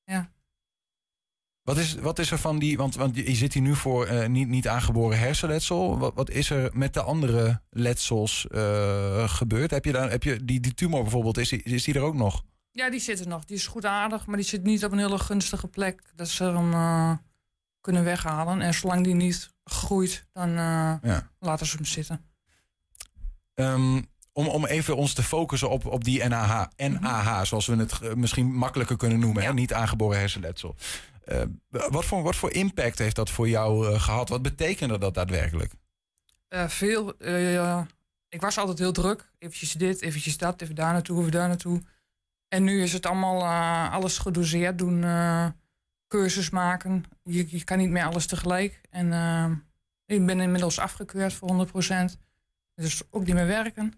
ja. 0.04 0.32
Wat 1.62 1.78
is, 1.78 1.96
wat 1.96 2.20
is 2.20 2.32
er 2.32 2.38
van 2.38 2.60
die, 2.60 2.78
want, 2.78 2.96
want 2.96 3.16
je 3.16 3.36
zit 3.36 3.54
hier 3.54 3.62
nu 3.64 3.76
voor 3.76 4.06
eh, 4.06 4.28
niet, 4.28 4.48
niet 4.48 4.68
aangeboren 4.68 5.20
hersenletsel. 5.20 5.98
Wat, 6.00 6.14
wat 6.14 6.30
is 6.30 6.50
er 6.50 6.70
met 6.74 6.94
de 6.94 7.02
andere 7.02 7.62
letsels 7.70 8.46
gebeurd? 9.26 9.72
Heb 9.72 9.86
je, 9.86 9.92
daar, 9.92 10.10
heb 10.10 10.24
je 10.24 10.46
die, 10.46 10.60
die 10.60 10.74
tumor 10.74 11.02
bijvoorbeeld, 11.02 11.38
is, 11.38 11.50
die- 11.50 11.64
is 11.64 11.84
die 11.84 11.94
er 11.94 12.02
ook 12.02 12.16
nog? 12.16 12.44
Ja, 12.72 12.90
die 12.90 13.00
zit 13.00 13.20
er 13.20 13.28
nog. 13.28 13.46
Die 13.46 13.56
is 13.58 13.68
goed 13.68 13.86
aardig, 13.86 14.26
maar 14.26 14.38
die 14.38 14.46
zit 14.46 14.64
niet 14.64 14.86
op 14.86 14.92
een 14.92 14.98
hele 14.98 15.20
gunstige 15.20 15.68
plek. 15.68 16.12
Dat 16.16 16.30
ze 16.30 16.44
hem 16.44 17.20
kunnen 17.82 18.04
weghalen. 18.04 18.62
En 18.62 18.74
zolang 18.74 19.04
die 19.04 19.14
niet 19.16 19.50
groeit, 19.64 20.26
dan 20.32 20.50
Ja. 20.50 21.30
laten 21.40 21.66
ze 21.66 21.76
hem 21.76 21.86
zitten. 21.86 22.26
Ehm, 23.54 24.02
om, 24.34 24.48
om 24.48 24.66
even 24.66 24.96
ons 24.96 25.14
te 25.14 25.24
focussen 25.24 25.70
op, 25.70 25.86
op 25.86 26.04
die 26.04 26.28
NAH, 26.28 26.66
NAH, 26.78 27.44
zoals 27.44 27.66
we 27.66 27.76
het 27.76 28.16
misschien 28.16 28.54
makkelijker 28.54 28.98
kunnen 28.98 29.20
noemen, 29.20 29.44
hè? 29.44 29.54
niet 29.54 29.74
aangeboren 29.74 30.20
hersenletsel. 30.20 30.76
Eh, 31.26 31.42
wat, 31.70 32.06
voor, 32.06 32.24
wat 32.24 32.36
voor 32.36 32.52
impact 32.52 32.98
heeft 32.98 33.16
dat 33.16 33.30
voor 33.30 33.50
jou 33.50 33.88
eh, 33.88 34.02
gehad? 34.02 34.30
Wat 34.30 34.42
betekende 34.42 34.98
dat 34.98 35.14
daadwerkelijk? 35.14 35.74
Eh, 36.48 36.68
veel. 36.68 37.14
ik 38.30 38.42
was 38.42 38.58
altijd 38.58 38.80
heel 38.80 38.92
druk. 38.92 39.32
Eventjes 39.40 39.72
dit, 39.72 40.02
eventjes 40.02 40.38
dat, 40.38 40.62
even 40.62 40.76
daar 40.76 40.94
naartoe, 40.94 41.20
even 41.20 41.32
daar 41.32 41.48
naartoe. 41.48 41.82
En 42.48 42.64
nu 42.64 42.82
is 42.82 42.94
het 42.94 43.06
allemaal 43.06 43.46
alles 43.92 44.18
gedoseerd 44.18 44.78
doen. 44.78 45.06
cursus 46.08 46.50
maken. 46.50 47.04
Je, 47.24 47.46
je 47.50 47.64
kan 47.64 47.78
niet 47.78 47.90
meer 47.90 48.06
alles 48.06 48.26
tegelijk. 48.26 48.82
En 48.90 49.06
ik 50.06 50.26
ben 50.26 50.40
inmiddels 50.40 50.80
afgekeurd 50.80 51.34
voor 51.34 51.68
100%. 52.12 52.18
Dus 52.84 53.02
ook 53.10 53.26
niet 53.26 53.36
meer 53.36 53.48
werken. 53.48 53.94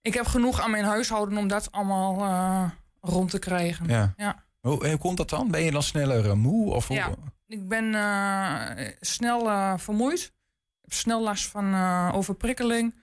Ik 0.00 0.14
heb 0.14 0.26
genoeg 0.26 0.60
aan 0.60 0.70
mijn 0.70 0.84
huishouden 0.84 1.38
om 1.38 1.48
dat 1.48 1.72
allemaal 1.72 2.20
eh, 2.20 2.70
rond 3.00 3.30
te 3.30 3.38
krijgen. 3.38 3.86
Ja. 3.88 4.12
ja. 4.16 4.44
Hoe, 4.60 4.86
hoe 4.88 4.98
komt 4.98 5.16
dat 5.16 5.30
dan? 5.30 5.50
Ben 5.50 5.62
je 5.62 5.70
dan 5.70 5.82
sneller 5.82 6.26
eh, 6.30 6.32
moe? 6.32 6.74
Of 6.74 6.86
hoe- 6.86 6.96
Ja, 6.96 7.10
ik 7.46 7.68
ben 7.68 7.94
eh, 7.94 8.88
snel 9.00 9.78
vermoeid. 9.78 10.20
Ik 10.20 10.80
heb 10.80 10.92
snel 10.92 11.22
last 11.22 11.46
van 11.46 11.74
overprikkeling. 12.12 12.94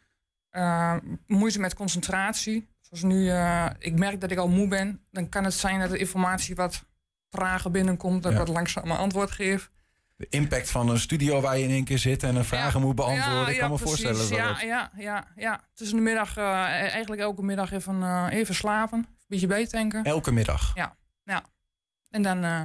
Moeite 1.27 1.59
met 1.59 1.73
concentratie. 1.73 2.67
Zoals 2.81 3.03
nu, 3.03 3.31
ik 3.79 3.99
merk 3.99 4.21
dat 4.21 4.31
ik 4.31 4.37
al 4.37 4.49
moe 4.49 4.67
ben. 4.67 5.05
Dan 5.11 5.29
kan 5.29 5.43
het 5.43 5.53
zijn 5.53 5.79
dat 5.79 5.89
de 5.89 5.97
informatie 5.97 6.55
wat 6.55 6.83
trager 7.29 7.71
binnenkomt. 7.71 8.23
Dat 8.23 8.31
Ja. 8.33 8.39
ik 8.39 8.45
wat 8.45 8.55
langzamer 8.55 8.97
antwoord 8.97 9.31
geef. 9.31 9.71
De 10.17 10.27
impact 10.29 10.69
van 10.69 10.89
een 10.89 10.99
studio 10.99 11.41
waar 11.41 11.57
je 11.57 11.63
in 11.63 11.69
één 11.69 11.83
keer 11.83 11.97
zit 11.99 12.23
en 12.23 12.35
een 12.35 12.45
vragen 12.45 12.81
moet 12.81 12.95
beantwoorden. 12.95 13.53
ik 13.53 13.59
kan 13.59 13.69
me 13.71 13.75
precies. 13.77 14.01
voorstellen 14.01 14.29
dat 14.29 14.37
Ja, 14.37 14.47
dat- 14.47 14.61
ja, 14.61 14.91
ja, 14.97 15.27
ja. 15.35 15.61
Tussen 15.73 15.97
de 15.97 16.03
middag, 16.03 16.37
eh, 16.37 16.43
eigenlijk 16.69 17.21
elke 17.21 17.43
middag 17.43 17.71
even, 17.71 18.03
eh, 18.03 18.27
even 18.29 18.55
slapen. 18.55 18.97
Een 18.99 19.15
beetje 19.27 19.47
bijtanken. 19.47 20.03
Elke 20.03 20.31
middag. 20.31 20.71
Ja, 20.75 20.97
ja. 21.23 21.43
En 22.09 22.21
dan 22.21 22.43
eh, 22.43 22.63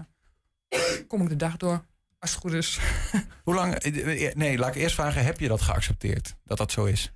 kom 1.08 1.22
ik 1.22 1.28
de 1.28 1.36
dag 1.36 1.56
door. 1.56 1.84
Als 2.18 2.30
het 2.30 2.40
goed 2.40 2.52
is. 2.52 2.78
Hoe 3.44 3.54
lang? 3.54 3.82
Nee, 4.34 4.58
laat 4.58 4.74
ik 4.74 4.82
eerst 4.82 4.94
vragen: 4.94 5.24
heb 5.24 5.40
je 5.40 5.48
dat 5.48 5.60
geaccepteerd? 5.62 6.34
Dat 6.44 6.58
dat 6.58 6.72
zo 6.72 6.84
is? 6.84 7.12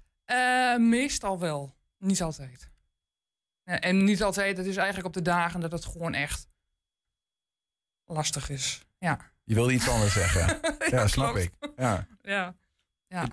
Meestal 0.78 1.38
wel. 1.38 1.74
Niet 1.98 2.22
altijd. 2.22 2.68
En 3.64 4.04
niet 4.04 4.22
altijd. 4.22 4.56
Het 4.56 4.66
is 4.66 4.76
eigenlijk 4.76 5.06
op 5.06 5.12
de 5.12 5.22
dagen 5.22 5.60
dat 5.60 5.72
het 5.72 5.84
gewoon 5.84 6.14
echt 6.14 6.48
lastig 8.04 8.50
is. 8.50 8.80
Ja. 8.98 9.34
Je 9.46 9.54
wilde 9.54 9.72
iets 9.72 9.88
anders 9.88 10.12
zeggen. 10.12 10.60
ja, 10.98 11.06
snap 11.06 11.32
klopt. 11.32 11.44
ik. 11.44 11.52
Ja. 11.76 12.06
Ja. 12.22 12.54
ja. 13.06 13.26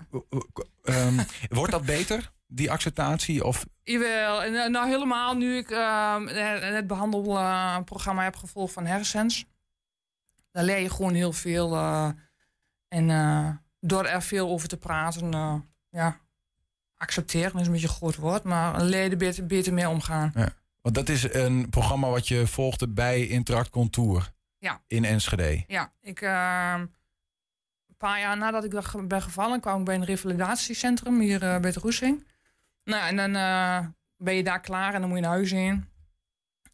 Ehm, 0.82 1.18
wordt 1.48 1.72
dat 1.72 1.84
beter, 1.84 2.32
die 2.46 2.70
acceptatie? 2.70 3.44
Of 3.44 3.66
Jawel. 3.82 4.42
Eh, 4.42 4.68
nou, 4.70 4.88
helemaal 4.88 5.34
nu 5.34 5.56
ik 5.56 5.70
eh, 5.70 6.16
het 6.74 6.86
behandelprogramma 6.86 8.22
heb 8.22 8.36
gevolgd 8.36 8.72
van 8.72 8.86
Hersens. 8.86 9.44
Daar 10.50 10.64
leer 10.64 10.78
je 10.78 10.90
gewoon 10.90 11.14
heel 11.14 11.32
veel. 11.32 11.74
eh, 11.74 12.08
en 12.88 13.10
eh, 13.10 13.48
door 13.80 14.04
er 14.04 14.22
veel 14.22 14.48
over 14.48 14.68
te 14.68 14.76
praten, 14.76 15.32
ja, 15.88 16.20
accepteren 16.96 17.60
is 17.60 17.66
een 17.66 17.72
beetje 17.72 17.88
een 17.88 17.94
groot 17.94 18.16
woord, 18.16 18.42
maar 18.42 18.82
leer 18.82 19.02
je 19.04 19.10
er 19.10 19.16
beter, 19.16 19.46
beter 19.46 19.72
mee 19.72 19.88
omgaan. 19.88 20.32
Ja. 20.34 20.48
Want 20.80 20.94
dat 20.94 21.08
is 21.08 21.34
een 21.34 21.68
programma 21.70 22.08
wat 22.08 22.28
je 22.28 22.46
volgde 22.46 22.88
bij 22.88 23.26
Interact 23.26 23.70
Contour 23.70 24.32
Ja. 24.64 24.80
in 24.86 25.04
Enschede. 25.04 25.64
Ja, 25.66 25.92
ik, 26.00 26.20
eh, 26.20 26.74
een 27.88 27.96
paar 27.96 28.20
jaar 28.20 28.36
nadat 28.36 28.64
ik 28.64 29.08
ben 29.08 29.22
gevallen, 29.22 29.60
kwam 29.60 29.78
ik 29.78 29.84
bij 29.84 29.94
een 29.94 30.04
revalidatiecentrum 30.04 31.20
hier 31.20 31.42
eh, 31.42 31.60
bij 31.60 31.72
de 31.72 31.80
Roesing. 31.80 32.26
Nou, 32.84 33.06
en 33.06 33.16
dan 33.16 33.34
eh, 33.36 33.86
ben 34.16 34.34
je 34.34 34.42
daar 34.42 34.60
klaar 34.60 34.94
en 34.94 35.00
dan 35.00 35.08
moet 35.08 35.18
je 35.18 35.24
naar 35.24 35.32
huis 35.32 35.52
in. 35.52 35.88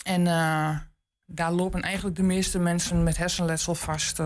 En 0.04 0.26
eh, 0.26 0.78
daar 1.26 1.52
lopen 1.52 1.82
eigenlijk 1.82 2.16
de 2.16 2.22
meeste 2.22 2.58
mensen 2.58 3.02
met 3.02 3.16
hersenletsel 3.16 3.74
vast. 3.74 4.16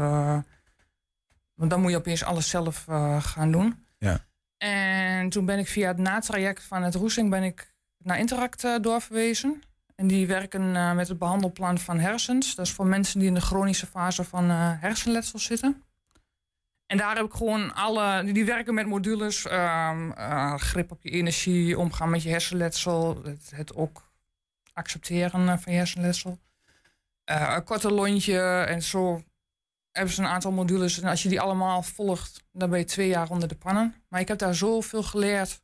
want 1.54 1.70
dan 1.70 1.80
moet 1.80 1.90
je 1.90 1.96
opeens 1.96 2.24
alles 2.24 2.48
zelf 2.48 2.84
gaan 3.18 3.52
doen. 3.52 3.86
Ja. 3.98 4.18
En 4.56 5.28
toen 5.28 5.44
ben 5.44 5.58
ik 5.58 5.68
via 5.68 5.88
het 5.88 5.98
natraject 5.98 6.62
van 6.62 6.82
het 6.82 6.94
Roesing 6.94 7.30
ben 7.30 7.42
ik 7.42 7.74
naar 7.98 8.18
Interact 8.18 8.82
doorverwezen. 8.82 9.62
En 9.94 10.06
die 10.06 10.26
werken 10.26 10.76
eh, 10.76 10.94
met 10.94 11.08
het 11.08 11.18
behandelplan 11.18 11.78
van 11.78 11.98
hersens. 11.98 12.54
Dat 12.54 12.66
is 12.66 12.72
voor 12.72 12.86
mensen 12.86 13.18
die 13.18 13.28
in 13.28 13.34
de 13.34 13.40
chronische 13.40 13.86
fase 13.86 14.24
van 14.24 14.50
eh, 14.50 14.80
hersenletsel 14.80 15.38
zitten. 15.38 15.82
En 16.86 16.96
daar 16.96 17.16
heb 17.16 17.24
ik 17.24 17.32
gewoon 17.32 17.74
alle... 17.74 18.32
Die 18.32 18.44
werken 18.44 18.74
met 18.74 18.86
modules. 18.86 19.46
ehm, 19.46 20.10
eh, 20.10 20.54
grip 20.54 20.90
op 20.90 21.02
je 21.02 21.10
energie, 21.10 21.78
omgaan 21.78 22.10
met 22.10 22.22
je 22.22 22.30
hersenletsel. 22.30 23.22
Het, 23.50 23.74
ook 23.74 24.12
accepteren 24.72 25.60
van 25.60 25.72
je 25.72 25.78
hersenletsel. 25.78 26.38
Een 27.24 27.64
korte 27.64 27.90
lontje 27.90 28.40
en 28.40 28.82
zo 28.82 29.22
hebben 29.90 30.14
ze 30.14 30.20
een 30.20 30.28
aantal 30.28 30.52
modules. 30.52 31.00
En 31.00 31.08
als 31.08 31.22
je 31.22 31.28
die 31.28 31.40
allemaal 31.40 31.82
volgt, 31.82 32.44
dan 32.52 32.70
ben 32.70 32.78
je 32.78 32.84
twee 32.84 33.08
jaar 33.08 33.30
onder 33.30 33.48
de 33.48 33.56
pannen. 33.56 33.94
Maar 34.08 34.20
ik 34.20 34.28
heb 34.28 34.38
daar 34.38 34.54
zoveel 34.54 35.02
geleerd 35.02 35.62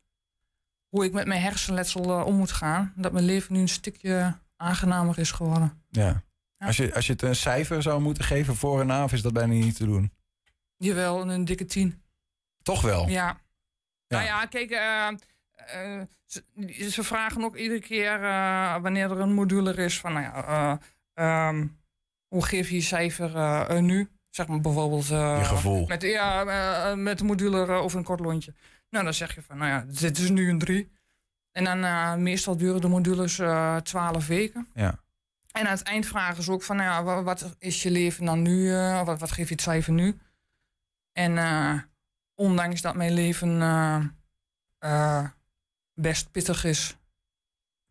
hoe 0.91 1.05
ik 1.05 1.13
met 1.13 1.27
mijn 1.27 1.41
hersenletsel 1.41 2.03
eh, 2.03 2.25
om 2.25 2.35
moet 2.35 2.51
gaan. 2.51 2.93
Dat 2.95 3.11
mijn 3.11 3.25
leven 3.25 3.53
nu 3.53 3.59
een 3.59 3.69
stukje 3.69 4.37
aangenamer 4.57 5.19
is 5.19 5.31
geworden. 5.31 5.83
Ja. 5.89 6.23
Als, 6.57 6.77
je, 6.77 6.95
als 6.95 7.05
je 7.05 7.11
het 7.11 7.21
een 7.21 7.35
cijfer 7.35 7.81
zou 7.81 8.01
moeten 8.01 8.23
geven 8.23 8.55
voor 8.55 8.81
en 8.81 8.87
na, 8.87 9.03
of 9.03 9.13
is 9.13 9.21
dat 9.21 9.33
bijna 9.33 9.53
niet 9.53 9.75
te 9.75 9.85
doen? 9.85 10.11
Jawel, 10.77 11.31
een 11.31 11.45
dikke 11.45 11.65
tien. 11.65 12.01
Toch 12.63 12.81
wel? 12.81 13.07
Ja. 13.07 13.41
Nou 14.07 14.23
ja, 14.23 14.45
kijk, 14.45 14.71
eh, 14.71 15.07
eh, 15.55 16.01
ze, 16.25 16.43
ze 16.89 17.03
vragen 17.03 17.43
ook 17.43 17.55
iedere 17.55 17.79
keer 17.79 18.19
wanneer 18.81 19.11
er 19.11 19.19
een 19.19 19.33
module 19.33 19.73
is 19.73 19.99
van, 19.99 20.13
nou 20.13 20.25
ja, 20.25 20.45
eh, 20.47 20.77
ehm, 21.13 21.67
hoe 22.27 22.45
geef 22.45 22.69
je 22.69 22.75
je 22.75 22.81
cijfer 22.81 23.81
nu? 23.81 24.09
Zeg 24.29 24.47
maar 24.47 24.61
bijvoorbeeld. 24.61 25.07
Je 25.07 25.41
gevoel. 25.43 25.85
Met, 25.87 26.01
ja, 26.01 26.95
met 26.95 27.17
de 27.17 27.23
module 27.23 27.67
over 27.67 27.97
een 27.97 28.03
kort 28.03 28.19
lontje. 28.19 28.53
Nou, 28.91 29.03
dan 29.03 29.13
zeg 29.13 29.35
je 29.35 29.41
van, 29.41 29.57
nou 29.57 29.69
ja, 29.69 29.85
dit 29.99 30.17
is 30.17 30.29
nu 30.29 30.49
een 30.49 30.59
drie. 30.59 30.91
En 31.51 31.63
dan 31.63 31.83
eh, 31.83 32.15
meestal 32.15 32.57
duren 32.57 32.81
de 32.81 32.87
modules 32.87 33.39
eh, 33.39 33.75
twaalf 33.75 34.27
weken. 34.27 34.67
Ja. 34.73 34.99
En 35.51 35.65
aan 35.65 35.77
het 35.77 35.83
eind 35.83 36.05
vragen 36.05 36.43
ze 36.43 36.51
ook 36.51 36.63
van, 36.63 36.75
nou 36.75 36.89
ja, 37.05 37.23
wat 37.23 37.55
is 37.59 37.83
je 37.83 37.91
leven 37.91 38.25
dan 38.25 38.41
nu? 38.41 38.73
eh, 38.73 39.05
wat, 39.05 39.19
wat 39.19 39.31
geef 39.31 39.47
je 39.47 39.53
het 39.53 39.63
cijfer 39.63 39.93
nu? 39.93 40.19
En 41.11 41.89
ondanks 42.35 42.81
dat 42.81 42.95
mijn 42.95 43.13
leven 43.13 43.59
best 45.93 46.31
pittig 46.31 46.63
is, 46.63 46.97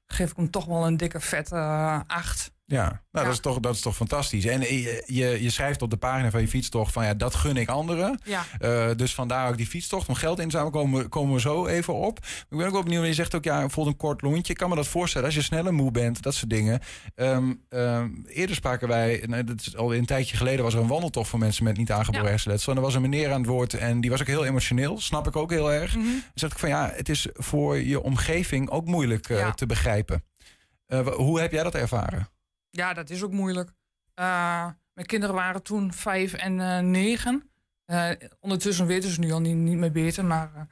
geef 0.06 0.30
ik 0.30 0.36
hem 0.36 0.50
toch 0.50 0.64
wel 0.64 0.86
een 0.86 0.96
dikke 0.96 1.20
vette 1.20 1.56
eh, 1.56 2.00
acht. 2.06 2.52
Ja, 2.70 3.02
nou, 3.12 3.24
dat, 3.26 3.34
is 3.34 3.40
toch, 3.40 3.60
dat 3.60 3.74
is 3.74 3.80
toch 3.80 3.96
fantastisch. 3.96 4.44
En 4.44 4.60
je, 4.60 5.02
je, 5.06 5.42
je 5.42 5.50
schrijft 5.50 5.82
op 5.82 5.90
de 5.90 5.96
pagina 5.96 6.30
van 6.30 6.40
je 6.40 6.48
fietstocht 6.48 6.92
van 6.92 7.04
ja, 7.04 7.14
dat 7.14 7.34
gun 7.34 7.56
ik 7.56 7.68
anderen. 7.68 8.20
Ja. 8.24 8.44
Eh, 8.58 8.88
dus 8.96 9.14
vandaar 9.14 9.48
ook 9.48 9.56
die 9.56 9.66
fietstocht. 9.66 10.08
Om 10.08 10.14
geld 10.14 10.38
in 10.38 10.44
te 10.44 10.50
zamelen 10.50 10.72
komen, 10.72 11.02
we- 11.02 11.08
komen 11.08 11.34
we 11.34 11.40
zo 11.40 11.66
even 11.66 11.94
op. 11.94 12.18
Ik 12.50 12.56
ben 12.56 12.66
ook 12.66 12.72
wel 12.72 12.82
benieuwd, 12.82 13.06
je 13.06 13.14
zegt 13.14 13.34
ook 13.34 13.44
ja, 13.44 13.58
bijvoorbeeld 13.60 13.94
een 13.96 14.00
kort 14.08 14.22
lontje. 14.22 14.52
Ik 14.52 14.58
kan 14.58 14.68
me 14.68 14.74
dat 14.76 14.86
voorstellen 14.86 15.26
als 15.26 15.36
je 15.36 15.42
sneller 15.42 15.74
moe 15.74 15.90
bent, 15.90 16.22
dat 16.22 16.34
soort 16.34 16.50
dingen. 16.50 16.80
Ehm, 17.14 17.52
ehm, 17.68 18.08
eerder 18.26 18.56
spraken 18.56 18.88
wij, 18.88 19.24
nou, 19.26 19.44
dat 19.44 19.60
is 19.60 19.76
al 19.76 19.94
een 19.94 20.06
tijdje 20.06 20.36
geleden, 20.36 20.64
was 20.64 20.74
er 20.74 20.80
een 20.80 20.86
wandeltocht 20.86 21.28
voor 21.28 21.38
mensen 21.38 21.64
met 21.64 21.76
niet 21.76 21.90
aangeboren 21.92 22.24
Ja. 22.24 22.30
hersenletsel. 22.30 22.72
En 22.72 22.78
er 22.78 22.84
was 22.84 22.94
een 22.94 23.02
meneer 23.02 23.32
aan 23.32 23.40
het 23.40 23.50
woord 23.50 23.74
en 23.74 24.00
die 24.00 24.10
was 24.10 24.20
ook 24.20 24.26
heel 24.26 24.44
emotioneel. 24.44 25.00
Snap 25.00 25.26
ik 25.26 25.36
ook 25.36 25.50
heel 25.50 25.72
erg. 25.72 25.96
Mhm. 25.96 26.04
Dan 26.04 26.20
zeg 26.34 26.52
ik 26.52 26.58
van 26.58 26.68
ja, 26.68 26.92
het 26.94 27.08
is 27.08 27.28
voor 27.32 27.78
je 27.78 28.02
omgeving 28.02 28.70
ook 28.70 28.86
moeilijk 28.86 29.28
eh, 29.28 29.38
Ja. 29.38 29.52
te 29.52 29.66
begrijpen. 29.66 30.24
Eh, 30.86 31.06
hoe 31.06 31.40
heb 31.40 31.52
jij 31.52 31.62
dat 31.62 31.74
ervaren? 31.74 32.28
Ja, 32.70 32.92
dat 32.92 33.10
is 33.10 33.22
ook 33.22 33.32
moeilijk. 33.32 33.72
Eh, 34.14 34.66
mijn 34.94 35.06
kinderen 35.06 35.34
waren 35.34 35.62
toen 35.62 35.92
vijf 35.92 36.32
en 36.32 36.60
eh, 36.60 36.78
negen. 36.78 37.50
Eh, 37.84 38.10
ondertussen 38.40 38.86
weten 38.86 39.10
ze 39.10 39.20
nu 39.20 39.32
al 39.32 39.40
niet, 39.40 39.56
niet 39.56 39.76
meer 39.76 39.92
beter. 39.92 40.24
Maar 40.24 40.66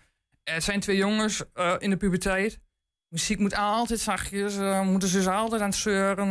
het 0.44 0.64
zijn 0.64 0.80
twee 0.80 0.96
jongens 0.96 1.42
in 1.78 1.90
de 1.90 1.96
puberteit. 1.96 2.60
Muziek 3.08 3.38
moet 3.38 3.56
altijd 3.56 4.00
zachtjes. 4.00 4.56
moeten 4.84 5.08
ze 5.08 5.30
altijd 5.30 5.60
aan 5.60 5.68
het 5.68 5.78
zeuren. 5.78 6.28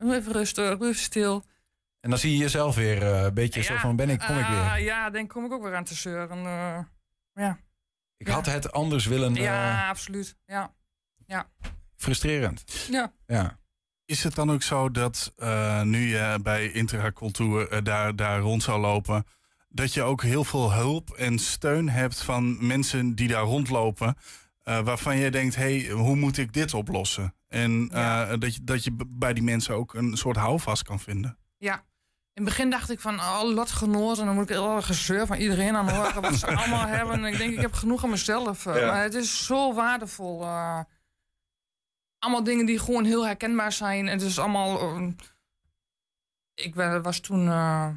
even 0.00 0.32
rustig, 0.32 0.78
rustig 0.78 1.04
stil. 1.04 1.44
En 2.00 2.10
dan 2.10 2.18
zie 2.18 2.32
je 2.32 2.38
jezelf 2.38 2.74
weer 2.74 3.02
een 3.02 3.34
beetje 3.34 3.62
zo 3.62 3.76
van 3.76 3.96
ben 3.96 4.10
ik, 4.10 4.18
kom 4.18 4.38
ik 4.38 4.46
weer. 4.46 4.78
Ja, 4.80 5.10
dan 5.10 5.26
kom 5.26 5.44
ik 5.44 5.52
ook 5.52 5.62
weer 5.62 5.74
aan 5.74 5.84
te 5.84 5.94
zeuren. 5.94 6.38
ja. 7.34 7.58
Ik 8.16 8.28
had 8.28 8.46
het 8.46 8.72
anders 8.72 9.06
willen. 9.06 9.34
ja, 9.34 9.88
absoluut. 9.88 10.36
Ja. 10.46 10.74
Ja. 11.26 11.50
frustrerend. 11.96 12.86
Ja. 12.90 13.12
Ja. 13.26 13.60
Is 14.04 14.24
het 14.24 14.34
dan 14.34 14.50
ook 14.50 14.62
zo 14.62 14.90
dat 14.90 15.32
eh, 15.36 15.82
nu 15.82 16.08
je 16.08 16.38
bij 16.42 16.70
Intracultuur 16.70 17.68
eh, 17.68 17.78
daar, 17.82 18.16
daar 18.16 18.40
rond 18.40 18.62
zou 18.62 18.80
lopen, 18.80 19.24
dat 19.68 19.94
je 19.94 20.02
ook 20.02 20.22
heel 20.22 20.44
veel 20.44 20.72
hulp 20.72 21.10
en 21.10 21.38
steun 21.38 21.88
hebt 21.88 22.22
van 22.22 22.66
mensen 22.66 23.14
die 23.14 23.28
daar 23.28 23.42
rondlopen, 23.42 24.16
eh, 24.62 24.80
waarvan 24.80 25.16
je 25.16 25.30
denkt, 25.30 25.54
hé, 25.54 25.80
hey, 25.80 25.90
hoe 25.90 26.16
moet 26.16 26.38
ik 26.38 26.52
dit 26.52 26.74
oplossen? 26.74 27.34
En 27.48 27.88
dat, 28.38 28.54
je, 28.54 28.64
dat 28.64 28.84
je 28.84 28.96
bij 29.08 29.32
die 29.32 29.42
mensen 29.42 29.74
ook 29.74 29.94
een 29.94 30.16
soort 30.16 30.36
houvast 30.36 30.82
kan 30.82 31.00
vinden. 31.00 31.38
Ja. 31.58 31.84
In 32.34 32.44
het 32.44 32.44
begin 32.44 32.70
dacht 32.70 32.90
ik 32.90 33.00
van, 33.00 33.14
oh, 33.14 33.42
lotgenoten. 33.42 34.20
En 34.20 34.26
dan 34.26 34.34
moet 34.34 34.50
ik 34.50 34.56
heel 34.56 34.76
erg 34.76 34.86
gezeur 34.86 35.26
van 35.26 35.36
iedereen 35.36 35.76
aan 35.76 35.88
horen 35.88 36.22
wat 36.22 36.34
ze 36.34 36.46
allemaal 36.56 36.86
hebben. 36.86 37.14
En 37.14 37.24
ik 37.24 37.38
denk, 37.38 37.52
ik 37.52 37.60
heb 37.60 37.72
genoeg 37.72 38.04
aan 38.04 38.10
mezelf. 38.10 38.64
Ja. 38.64 38.72
Maar 38.72 39.02
het 39.02 39.14
is 39.14 39.46
zo 39.46 39.74
waardevol. 39.74 40.46
Allemaal 42.22 42.44
dingen 42.44 42.66
die 42.66 42.78
gewoon 42.78 43.04
heel 43.04 43.26
herkenbaar 43.26 43.72
zijn. 43.72 44.06
Het 44.06 44.22
is 44.22 44.38
allemaal... 44.38 44.80
eh, 44.80 45.08
ik 46.54 46.74
was 47.02 47.20
toen 47.20 47.48
eh 47.48 47.88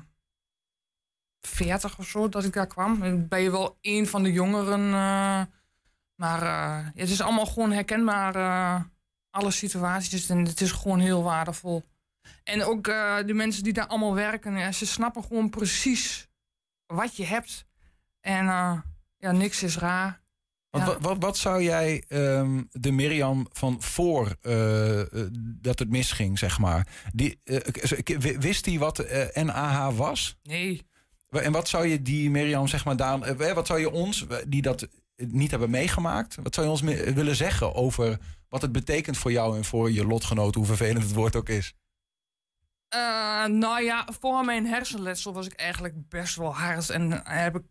40 1.42 2.00
of 2.00 2.08
zo 2.08 2.30
dat 2.30 2.44
ik 2.44 2.54
daar 2.54 2.68
kwam. 2.68 3.00
Dan 3.00 3.28
ben 3.28 3.42
je 3.42 3.52
wel 3.52 3.78
een 3.82 4.08
van 4.08 4.24
de 4.24 4.32
jongeren. 4.32 4.86
eh, 4.94 5.42
maar 6.16 6.42
eh, 6.42 6.88
het 6.96 7.10
is 7.10 7.22
allemaal 7.22 7.46
gewoon 7.46 7.72
herkenbaar. 7.72 8.36
alle 9.30 9.52
situaties. 9.52 10.30
En 10.30 10.46
het 10.46 10.62
is 10.62 10.72
gewoon 10.72 11.00
heel 11.00 11.24
waardevol. 11.24 11.84
En 12.44 12.64
ook 12.64 12.84
de 13.26 13.34
mensen 13.34 13.64
die 13.64 13.74
daar 13.74 13.88
allemaal 13.88 14.14
werken, 14.14 14.74
ze 14.74 14.86
snappen 14.86 15.24
gewoon 15.24 15.50
precies 15.50 16.28
wat 16.86 17.16
je 17.16 17.26
hebt. 17.26 17.66
En 18.20 18.46
ja, 19.18 19.32
niks 19.32 19.64
is 19.64 19.78
raar. 19.78 20.25
Want 20.76 20.88
Ja. 20.88 21.00
wat, 21.00 21.18
wat, 21.20 21.38
zou 21.38 21.64
jij 21.64 22.04
ehm, 22.08 22.64
de 22.72 22.92
Mirjam 22.92 23.48
van 23.52 23.82
voor 23.82 24.36
eh, 24.42 25.02
eh, 25.02 25.08
dat 25.62 25.80
het 25.80 25.90
misging, 25.90 26.40
zeg 26.40 26.60
maar. 26.60 26.88
Die, 27.14 27.40
eh, 27.44 28.18
wist 28.40 28.66
hij 28.66 28.80
wat 28.80 29.06
NAH 29.34 29.96
was? 29.96 30.38
Nee. 30.44 30.88
En 31.30 31.52
wat 31.52 31.68
zou 31.68 31.88
je 31.88 32.02
die 32.02 32.30
Mirjam, 32.30 32.68
zeg 32.68 32.86
maar, 32.86 32.96
daar, 32.96 33.54
wat 33.54 33.68
zou 33.68 33.80
je 33.80 33.92
ons, 33.92 34.26
die 34.48 34.62
dat 34.62 34.88
niet 35.16 35.52
hebben 35.52 35.70
meegemaakt, 35.70 36.38
wat 36.44 36.54
zou 36.54 36.66
je 36.66 36.72
ons 36.72 36.82
willen 37.14 37.36
zeggen 37.36 37.76
over 37.76 38.20
wat 38.50 38.62
het 38.62 38.72
betekent 38.72 39.18
voor 39.18 39.32
jou 39.32 39.58
en 39.58 39.66
voor 39.66 39.92
je 39.92 40.06
lotgenoten, 40.06 40.60
hoe 40.60 40.70
vervelend 40.70 41.04
het 41.04 41.14
woord 41.14 41.36
ook 41.36 41.50
is? 41.50 41.74
Nou 43.48 43.82
ja, 43.82 44.08
voor 44.20 44.46
mijn 44.46 44.66
hersenletsel 44.66 45.34
was 45.34 45.46
ik 45.46 45.54
eigenlijk 45.54 46.10
best 46.10 46.36
wel 46.36 46.56
hard. 46.56 46.90
En 46.90 47.22
heb 47.24 47.56
ik 47.56 47.64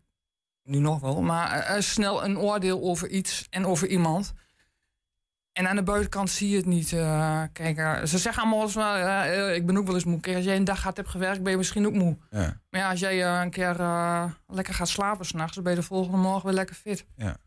nu 0.65 0.77
nog 0.79 0.99
wel, 0.99 1.21
maar 1.21 1.51
eh, 1.51 1.75
eh, 1.75 1.81
snel 1.81 2.23
een 2.23 2.37
oordeel 2.37 2.81
over 2.81 3.09
iets 3.09 3.47
en 3.49 3.65
over 3.65 3.87
iemand. 3.87 4.33
En 5.51 5.67
aan 5.67 5.75
de 5.75 5.83
buitenkant 5.83 6.29
zie 6.29 6.49
je 6.49 6.55
het 6.57 6.65
niet. 6.65 6.93
eh, 6.93 7.43
kijk, 7.53 8.07
ze 8.07 8.17
zeggen 8.17 8.41
allemaal 8.41 8.61
eens, 8.61 8.75
wel, 8.75 8.95
eh, 8.95 9.55
ik 9.55 9.65
ben 9.65 9.77
ook 9.77 9.85
wel 9.85 9.95
eens 9.95 10.03
moe. 10.03 10.19
Kijk, 10.19 10.35
als 10.35 10.45
jij 10.45 10.55
een 10.55 10.63
dag 10.63 10.83
hard 10.83 10.97
hebt 10.97 11.09
gewerkt, 11.09 11.43
ben 11.43 11.51
je 11.51 11.57
misschien 11.57 11.85
ook 11.85 11.93
moe. 11.93 12.17
Ja. 12.29 12.61
Maar 12.69 12.81
ja, 12.81 12.89
als 12.89 12.99
jij 12.99 13.41
een 13.41 13.49
keer 13.49 13.75
lekker 14.47 14.73
gaat 14.73 14.87
slapen 14.87 15.25
s'nachts, 15.25 15.55
dan 15.55 15.63
ben 15.63 15.73
je 15.73 15.79
de 15.79 15.85
volgende 15.85 16.17
morgen 16.17 16.45
weer 16.45 16.53
lekker 16.55 16.75
fit. 16.75 17.05
Ja. 17.15 17.37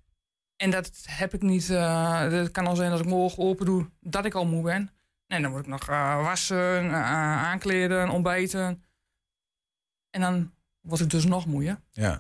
En 0.57 0.71
dat 0.71 0.91
heb 1.11 1.35
ik 1.35 1.43
niet. 1.43 1.69
het 1.69 2.51
kan 2.51 2.67
al 2.67 2.77
zijn 2.77 2.91
dat 2.91 3.01
ik 3.01 3.07
morgen 3.07 3.43
open 3.43 3.67
doe 3.67 3.91
dat 4.01 4.25
ik 4.25 4.35
al 4.35 4.47
moe 4.47 4.63
ben. 4.63 4.91
Nee, 5.27 5.43
dan 5.43 5.51
moet 5.51 5.61
ik 5.61 5.67
nog 5.67 5.87
wassen, 5.87 6.93
aankleden, 6.95 8.09
ontbijten. 8.09 8.85
En 10.11 10.21
dan 10.21 10.53
word 10.81 11.01
ik 11.01 11.11
dus 11.11 11.25
nog 11.25 11.47
moeier. 11.47 11.81
Ja. 11.91 12.19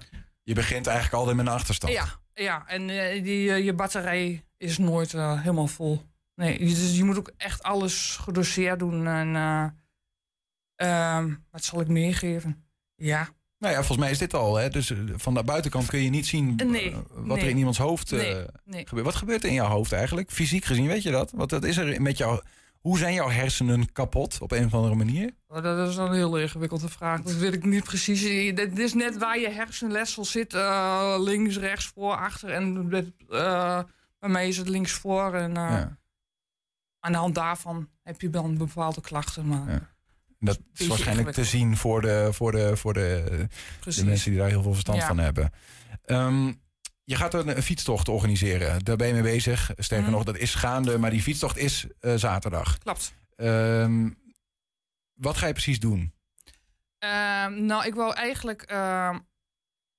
Je 0.48 0.54
begint 0.54 0.86
eigenlijk 0.86 1.16
altijd 1.16 1.36
met 1.36 1.46
een 1.46 1.52
achterstand. 1.52 1.92
Ja, 1.92 2.20
ja, 2.34 2.66
en 2.66 2.90
eh, 2.90 3.22
die, 3.22 3.52
eh, 3.52 3.64
je 3.64 3.72
batterij 3.72 4.44
is 4.56 4.78
nooit 4.78 5.14
eh, 5.14 5.40
helemaal 5.40 5.66
vol. 5.66 6.02
Nee, 6.34 6.58
dus 6.58 6.96
je 6.96 7.04
moet 7.04 7.18
ook 7.18 7.32
echt 7.36 7.62
alles 7.62 8.16
gedoseerd 8.20 8.78
doen. 8.78 9.06
En 9.06 9.36
eh, 9.36 11.16
ehm, 11.16 11.34
wat 11.50 11.64
zal 11.64 11.80
ik 11.80 11.88
meegeven? 11.88 12.64
Ja, 12.94 13.28
Nou 13.58 13.72
ja, 13.72 13.78
volgens 13.78 13.98
mij 13.98 14.10
is 14.10 14.18
dit 14.18 14.34
al. 14.34 14.56
Hè? 14.56 14.68
Dus 14.68 14.92
van 15.16 15.34
de 15.34 15.44
buitenkant 15.44 15.86
kun 15.86 16.02
je 16.02 16.10
niet 16.10 16.26
zien 16.26 16.54
Nee, 16.66 16.94
wat 17.10 17.38
er 17.38 17.48
in 17.48 17.58
iemands 17.58 17.78
hoofd 17.78 18.10
Nee, 18.10 18.44
nee. 18.64 18.86
gebeurt. 18.86 19.06
Wat 19.06 19.16
gebeurt 19.16 19.42
er 19.42 19.48
in 19.48 19.54
jouw 19.54 19.68
hoofd 19.68 19.92
eigenlijk? 19.92 20.30
Fysiek 20.30 20.64
gezien, 20.64 20.86
weet 20.86 21.02
je 21.02 21.10
dat? 21.10 21.30
Wat 21.30 21.50
dat 21.50 21.64
is 21.64 21.76
er 21.76 22.02
met 22.02 22.18
jou? 22.18 22.40
Hoe 22.88 22.98
zijn 22.98 23.14
jouw 23.14 23.28
hersenen 23.28 23.92
kapot 23.92 24.38
op 24.40 24.52
een 24.52 24.64
of 24.64 24.74
andere 24.74 24.94
manier? 24.94 25.34
Oh, 25.48 25.62
Dat 25.62 25.88
is 25.88 25.96
een 25.96 26.12
heel 26.12 26.38
ingewikkelde 26.38 26.88
vraag. 26.88 27.20
Dat 27.22 27.34
weet 27.34 27.54
ik 27.54 27.64
niet 27.64 27.84
precies. 27.84 28.20
Dit 28.54 28.78
is 28.78 28.94
net 28.94 29.18
waar 29.18 29.38
je 29.38 29.50
hersenletsel 29.50 30.24
zit. 30.24 30.54
eh, 30.54 31.14
links, 31.18 31.58
rechts, 31.58 31.86
voor, 31.86 32.16
achter. 32.16 32.50
En 32.50 32.76
eh, 33.28 33.80
bij 34.18 34.28
mij 34.30 34.48
is 34.48 34.56
het 34.56 34.68
links 34.68 34.92
voor. 34.92 35.34
En 35.34 35.50
eh, 35.56 35.62
Ja. 35.70 35.96
aan 37.00 37.12
de 37.12 37.18
hand 37.18 37.34
daarvan 37.34 37.88
heb 38.02 38.20
je 38.20 38.30
dan 38.30 38.56
bepaalde 38.56 39.00
klachten. 39.00 39.46
Maar 39.46 39.92
Dat 40.38 40.58
is 40.74 40.86
waarschijnlijk 40.86 41.30
te 41.30 41.44
zien 41.44 41.76
voor 41.76 42.00
de, 42.00 42.28
voor 42.32 42.52
de, 42.52 42.76
voor 42.76 42.92
de, 42.94 43.46
de 43.84 44.04
mensen 44.04 44.30
die 44.30 44.38
daar 44.40 44.48
heel 44.48 44.62
veel 44.62 44.72
verstand 44.72 44.98
Ja. 44.98 45.06
van 45.06 45.18
hebben. 45.18 45.50
Ehm, 46.04 46.52
je 47.08 47.16
gaat 47.16 47.34
een, 47.34 47.56
een 47.56 47.62
fietstocht 47.62 48.08
organiseren. 48.08 48.84
Daar 48.84 48.96
ben 48.96 49.06
je 49.06 49.12
mee 49.12 49.22
bezig. 49.22 49.70
Sterker 49.76 50.06
Mhm. 50.06 50.14
nog, 50.14 50.24
dat 50.24 50.36
is 50.36 50.54
gaande. 50.54 50.98
Maar 50.98 51.10
die 51.10 51.22
fietstocht 51.22 51.56
is 51.56 51.86
eh, 52.00 52.14
zaterdag. 52.14 52.78
Klopt. 52.78 53.12
Ehm, 53.36 54.10
wat 55.12 55.36
ga 55.36 55.46
je 55.46 55.52
precies 55.52 55.80
doen? 55.80 56.12
Ehm, 56.98 57.64
nou, 57.66 57.86
ik 57.86 57.94
wou 57.94 58.14
eigenlijk 58.14 58.62
ehm, 58.62 59.18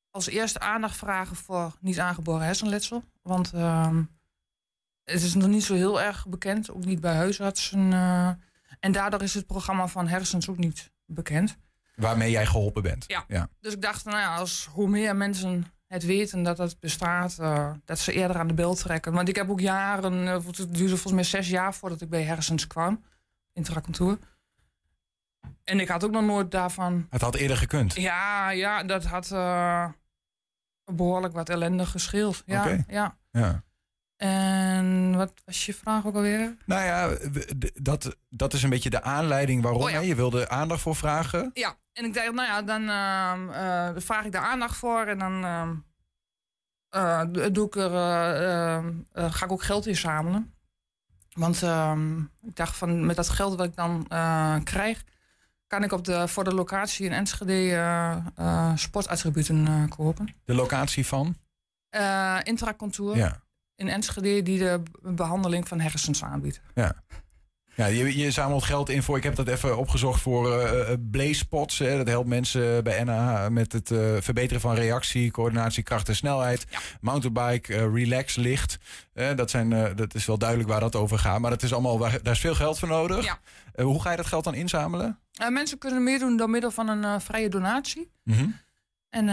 als 0.10 0.28
eerste 0.28 0.60
aandacht 0.60 0.98
vragen 0.98 1.36
voor 1.36 1.78
niet 1.82 2.00
aangeboren 2.00 2.46
hersenletsel. 2.46 3.04
Want 3.22 3.52
het 5.04 5.22
is 5.22 5.34
nog 5.34 5.48
niet 5.48 5.64
zo 5.64 5.76
heel 5.76 6.02
erg 6.02 6.28
bekend, 6.28 6.72
ook 6.72 6.86
niet 6.86 7.02
bij 7.02 7.16
huisartsen. 7.16 7.94
eh, 7.94 8.32
en 8.80 8.92
daardoor 8.92 9.22
is 9.22 9.34
het 9.34 9.46
programma 9.46 9.88
van 9.88 10.08
hersens 10.08 10.50
ook 10.50 10.58
niet 10.58 10.92
bekend. 11.06 11.58
Waarmee 11.96 12.32
jij 12.32 12.46
geholpen 12.46 12.84
bent. 12.84 13.04
Ja. 13.08 13.24
ja. 13.28 13.50
Dus 13.60 13.74
ik 13.74 13.82
dacht, 13.82 14.06
nou 14.06 14.18
ja, 14.18 14.36
als 14.36 14.70
hoe 14.72 14.88
meer 14.90 15.16
mensen 15.16 15.66
het 15.90 16.06
weten 16.06 16.44
dat 16.44 16.58
het 16.58 16.80
bestaat, 16.80 17.38
eh, 17.40 17.72
dat 17.86 18.00
ze 18.00 18.14
eerder 18.14 18.38
aan 18.38 18.48
de 18.48 18.54
bel 18.54 18.76
trekken. 18.76 19.14
Want 19.14 19.30
ik 19.30 19.36
heb 19.36 19.50
ook 19.50 19.60
jaren, 19.60 20.28
eh, 20.28 20.34
het 20.46 20.56
duurde 20.56 20.88
volgens 20.88 21.14
mij 21.14 21.24
zes 21.24 21.50
jaar 21.50 21.74
voordat 21.74 22.02
ik 22.02 22.10
bij 22.10 22.24
hersens 22.24 22.68
kwam, 22.68 23.04
intracontour. 23.54 24.18
En 25.64 25.80
ik 25.80 25.88
had 25.88 26.04
ook 26.04 26.12
nog 26.12 26.24
nooit 26.24 26.52
daarvan 26.52 27.08
Het 27.10 27.22
had 27.22 27.36
eerder 27.36 27.58
gekund. 27.58 27.94
ja, 27.94 28.50
ja, 28.50 28.84
dat 28.84 29.06
had 29.06 29.32
eh, 29.32 29.90
behoorlijk 30.86 31.34
wat 31.34 31.50
ellende 31.50 31.86
gescheeld. 31.86 32.44
Ja, 32.46 32.78
ja. 32.88 33.18
Ja. 33.32 33.64
En 34.20 35.16
wat 35.16 35.34
was 35.46 35.66
je 35.66 35.74
vraag 35.74 36.06
ook 36.06 36.16
alweer? 36.16 36.56
Nou 36.66 36.84
ja, 36.84 37.18
dat, 37.82 38.16
dat 38.30 38.54
is 38.54 38.64
een 38.64 38.70
beetje 38.70 38.90
de 38.90 39.02
aanleiding 39.02 39.62
waarom. 39.62 39.82
Oh 39.82 39.90
ja. 39.90 40.00
Je 40.00 40.16
wilde 40.16 40.50
aandacht 40.50 40.82
voor 40.82 40.96
vragen. 40.96 41.52
Ja, 41.54 41.78
en 41.94 42.06
ik 42.06 42.14
dacht, 42.14 42.32
nou 42.32 42.48
ja, 42.48 42.62
dan 42.62 42.90
ehm, 42.90 43.50
eh, 43.50 44.02
vraag 44.02 44.26
ik 44.26 44.32
daar 44.32 44.42
aandacht 44.42 44.78
voor 44.78 45.06
en 45.06 45.20
dan 45.20 45.44
ehm, 45.44 45.76
eh, 46.90 47.52
doe 47.52 47.66
ik 47.66 47.76
er, 47.76 47.94
eh, 47.94 49.34
ga 49.34 49.46
ik 49.46 49.52
ook 49.52 49.64
geld 49.64 49.88
inzamelen. 49.88 50.54
Want 51.34 51.64
ehm, 51.64 52.20
ik 52.20 52.56
dacht 52.56 52.76
van 52.76 53.06
met 53.06 53.16
dat 53.16 53.30
geld 53.30 53.58
wat 53.58 53.68
ik 53.68 53.76
dan 53.76 54.08
krijg, 54.64 55.04
kan 55.68 55.84
ik 55.84 55.92
op 55.92 56.06
de, 56.06 56.28
voor 56.28 56.44
de 56.44 56.54
locatie 56.54 57.06
in 57.06 57.12
Enschede 57.12 58.24
sportattributen 58.76 59.90
kopen. 59.90 60.36
De 60.46 60.54
locatie 60.54 61.06
van. 61.06 61.38
Intracontour 62.44 63.18
Ja. 63.18 63.48
In 63.80 63.88
Enschede 63.88 64.44
die 64.44 64.60
de 64.60 64.82
behandeling 65.02 65.68
van 65.68 65.80
hersens 65.80 66.24
aanbiedt. 66.24 66.62
Ja. 66.76 66.94
Ja, 67.76 67.86
je, 67.86 68.18
je 68.18 68.32
zamelt 68.32 68.64
geld 68.64 68.90
in 68.90 69.04
voor, 69.04 69.18
ik 69.18 69.24
heb 69.24 69.36
dat 69.36 69.48
even 69.48 69.78
opgezocht 69.78 70.22
voor 70.22 70.60
eh 70.62 70.94
blaze 71.12 71.34
spots. 71.34 71.78
Hè. 71.80 71.98
Dat 71.98 72.08
helpt 72.08 72.28
mensen 72.28 72.84
bij 72.84 73.04
NA 73.04 73.50
met 73.50 73.72
het 73.74 73.92
eh, 73.92 74.00
verbeteren 74.20 74.62
van 74.62 74.76
reactie, 74.76 75.32
coördinatie, 75.32 75.84
kracht 75.84 76.08
en 76.10 76.16
snelheid. 76.16 76.66
Mountainbike, 77.02 77.74
eh, 77.76 77.94
relax, 77.94 78.36
licht. 78.36 78.78
Eh, 79.14 79.36
dat, 79.36 79.50
zijn, 79.50 79.74
eh, 79.74 79.96
dat 79.96 80.16
is 80.16 80.26
wel 80.26 80.38
duidelijk 80.38 80.70
waar 80.70 80.80
dat 80.80 80.96
over 80.96 81.20
gaat. 81.20 81.40
Maar 81.40 81.50
dat 81.52 81.64
is 81.64 81.74
allemaal, 81.74 82.00
waar- 82.00 82.24
daar 82.24 82.34
is 82.34 82.40
veel 82.40 82.56
geld 82.56 82.80
voor 82.80 82.88
nodig. 82.88 83.26
Ja. 83.26 83.40
Eh, 83.74 83.86
hoe 83.86 84.02
ga 84.02 84.12
je 84.12 84.18
dat 84.18 84.26
geld 84.28 84.44
dan 84.44 84.54
inzamelen? 84.56 85.20
Eh, 85.34 85.48
mensen 85.50 85.78
kunnen 85.78 86.04
meedoen 86.04 86.38
door 86.38 86.50
middel 86.50 86.72
van 86.72 86.88
een 86.88 87.04
eh, 87.04 87.20
vrije 87.20 87.50
donatie. 87.50 88.12
Mhm. 88.24 88.48
En 89.10 89.28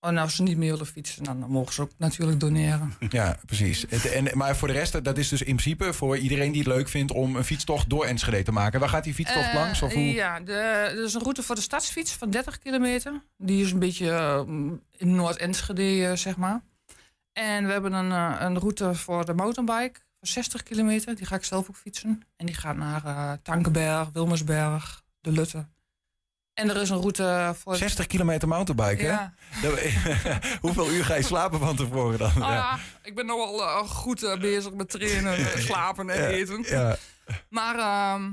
eh, 0.00 0.10
oh, 0.10 0.20
als 0.20 0.36
ze 0.36 0.42
niet 0.42 0.56
meer 0.56 0.70
willen 0.70 0.86
fietsen, 0.86 1.24
dan 1.24 1.38
mogen 1.38 1.72
ze 1.74 1.82
ook 1.82 1.90
natuurlijk 1.96 2.40
doneren. 2.40 2.94
Ja, 3.08 3.36
precies. 3.46 3.86
En, 3.86 4.28
maar 4.34 4.56
voor 4.56 4.68
de 4.68 4.74
rest, 4.74 5.04
dat 5.04 5.18
is 5.18 5.28
dus 5.28 5.40
in 5.42 5.56
principe 5.56 5.92
voor 5.92 6.18
iedereen 6.18 6.52
die 6.52 6.62
het 6.62 6.72
leuk 6.72 6.88
vindt 6.88 7.12
om 7.12 7.36
een 7.36 7.44
fietstocht 7.44 7.90
door 7.90 8.04
Enschede 8.04 8.42
te 8.42 8.52
maken. 8.52 8.80
Waar 8.80 8.88
gaat 8.88 9.04
die 9.04 9.14
fietstocht 9.14 9.46
Eh, 9.46 9.54
langs? 9.54 9.82
Of 9.82 9.92
hoe? 9.92 10.02
Ja, 10.12 10.40
de, 10.40 10.52
er 10.52 11.04
is 11.04 11.14
een 11.14 11.20
route 11.22 11.42
voor 11.42 11.54
de 11.54 11.60
stadsfiets 11.60 12.12
van 12.12 12.30
30 12.30 12.58
kilometer. 12.58 13.22
Die 13.36 13.64
is 13.64 13.72
een 13.72 13.78
beetje 13.78 14.10
eh, 14.10 14.40
in 14.96 15.14
Noord-Enschede, 15.14 16.06
eh, 16.06 16.16
zeg 16.16 16.36
maar. 16.36 16.60
En 17.32 17.66
we 17.66 17.72
hebben 17.72 17.92
een, 17.92 18.10
een 18.44 18.58
route 18.58 18.94
voor 18.94 19.24
de 19.24 19.34
mountainbike 19.34 20.00
van 20.18 20.28
60 20.28 20.62
kilometer. 20.62 21.16
Die 21.16 21.26
ga 21.26 21.34
ik 21.36 21.44
zelf 21.44 21.68
ook 21.68 21.76
fietsen. 21.76 22.22
En 22.36 22.46
die 22.46 22.54
gaat 22.54 22.76
naar 22.76 23.38
Tankenberg, 23.42 24.08
Wilmersberg, 24.12 25.02
De 25.20 25.32
Lutte. 25.32 25.66
En 26.56 26.70
er 26.70 26.76
is 26.76 26.90
een 26.90 27.00
route 27.00 27.54
voor... 27.62 27.76
60 27.76 28.06
kilometer 28.06 28.48
mountainbiken, 28.48 29.06
Ja. 29.06 29.32
hè? 29.50 29.68
Hoeveel 30.60 30.90
uur 30.90 31.04
ga 31.04 31.14
je 31.14 31.22
slapen 31.22 31.58
van 31.58 31.76
tevoren 31.76 32.18
dan? 32.18 32.28
Ah, 32.28 32.34
ja, 32.50 32.78
ik 33.02 33.14
ben 33.14 33.26
nog 33.26 33.36
wel 33.36 33.62
eh, 33.62 33.76
goed 33.88 34.22
eh, 34.22 34.38
bezig 34.38 34.72
met 34.72 34.90
trainen, 34.90 35.38
slapen 35.68 36.10
en 36.10 36.28
eten. 36.28 36.64
ja. 36.68 36.96
Maar, 37.48 37.78
ehm, 37.78 38.30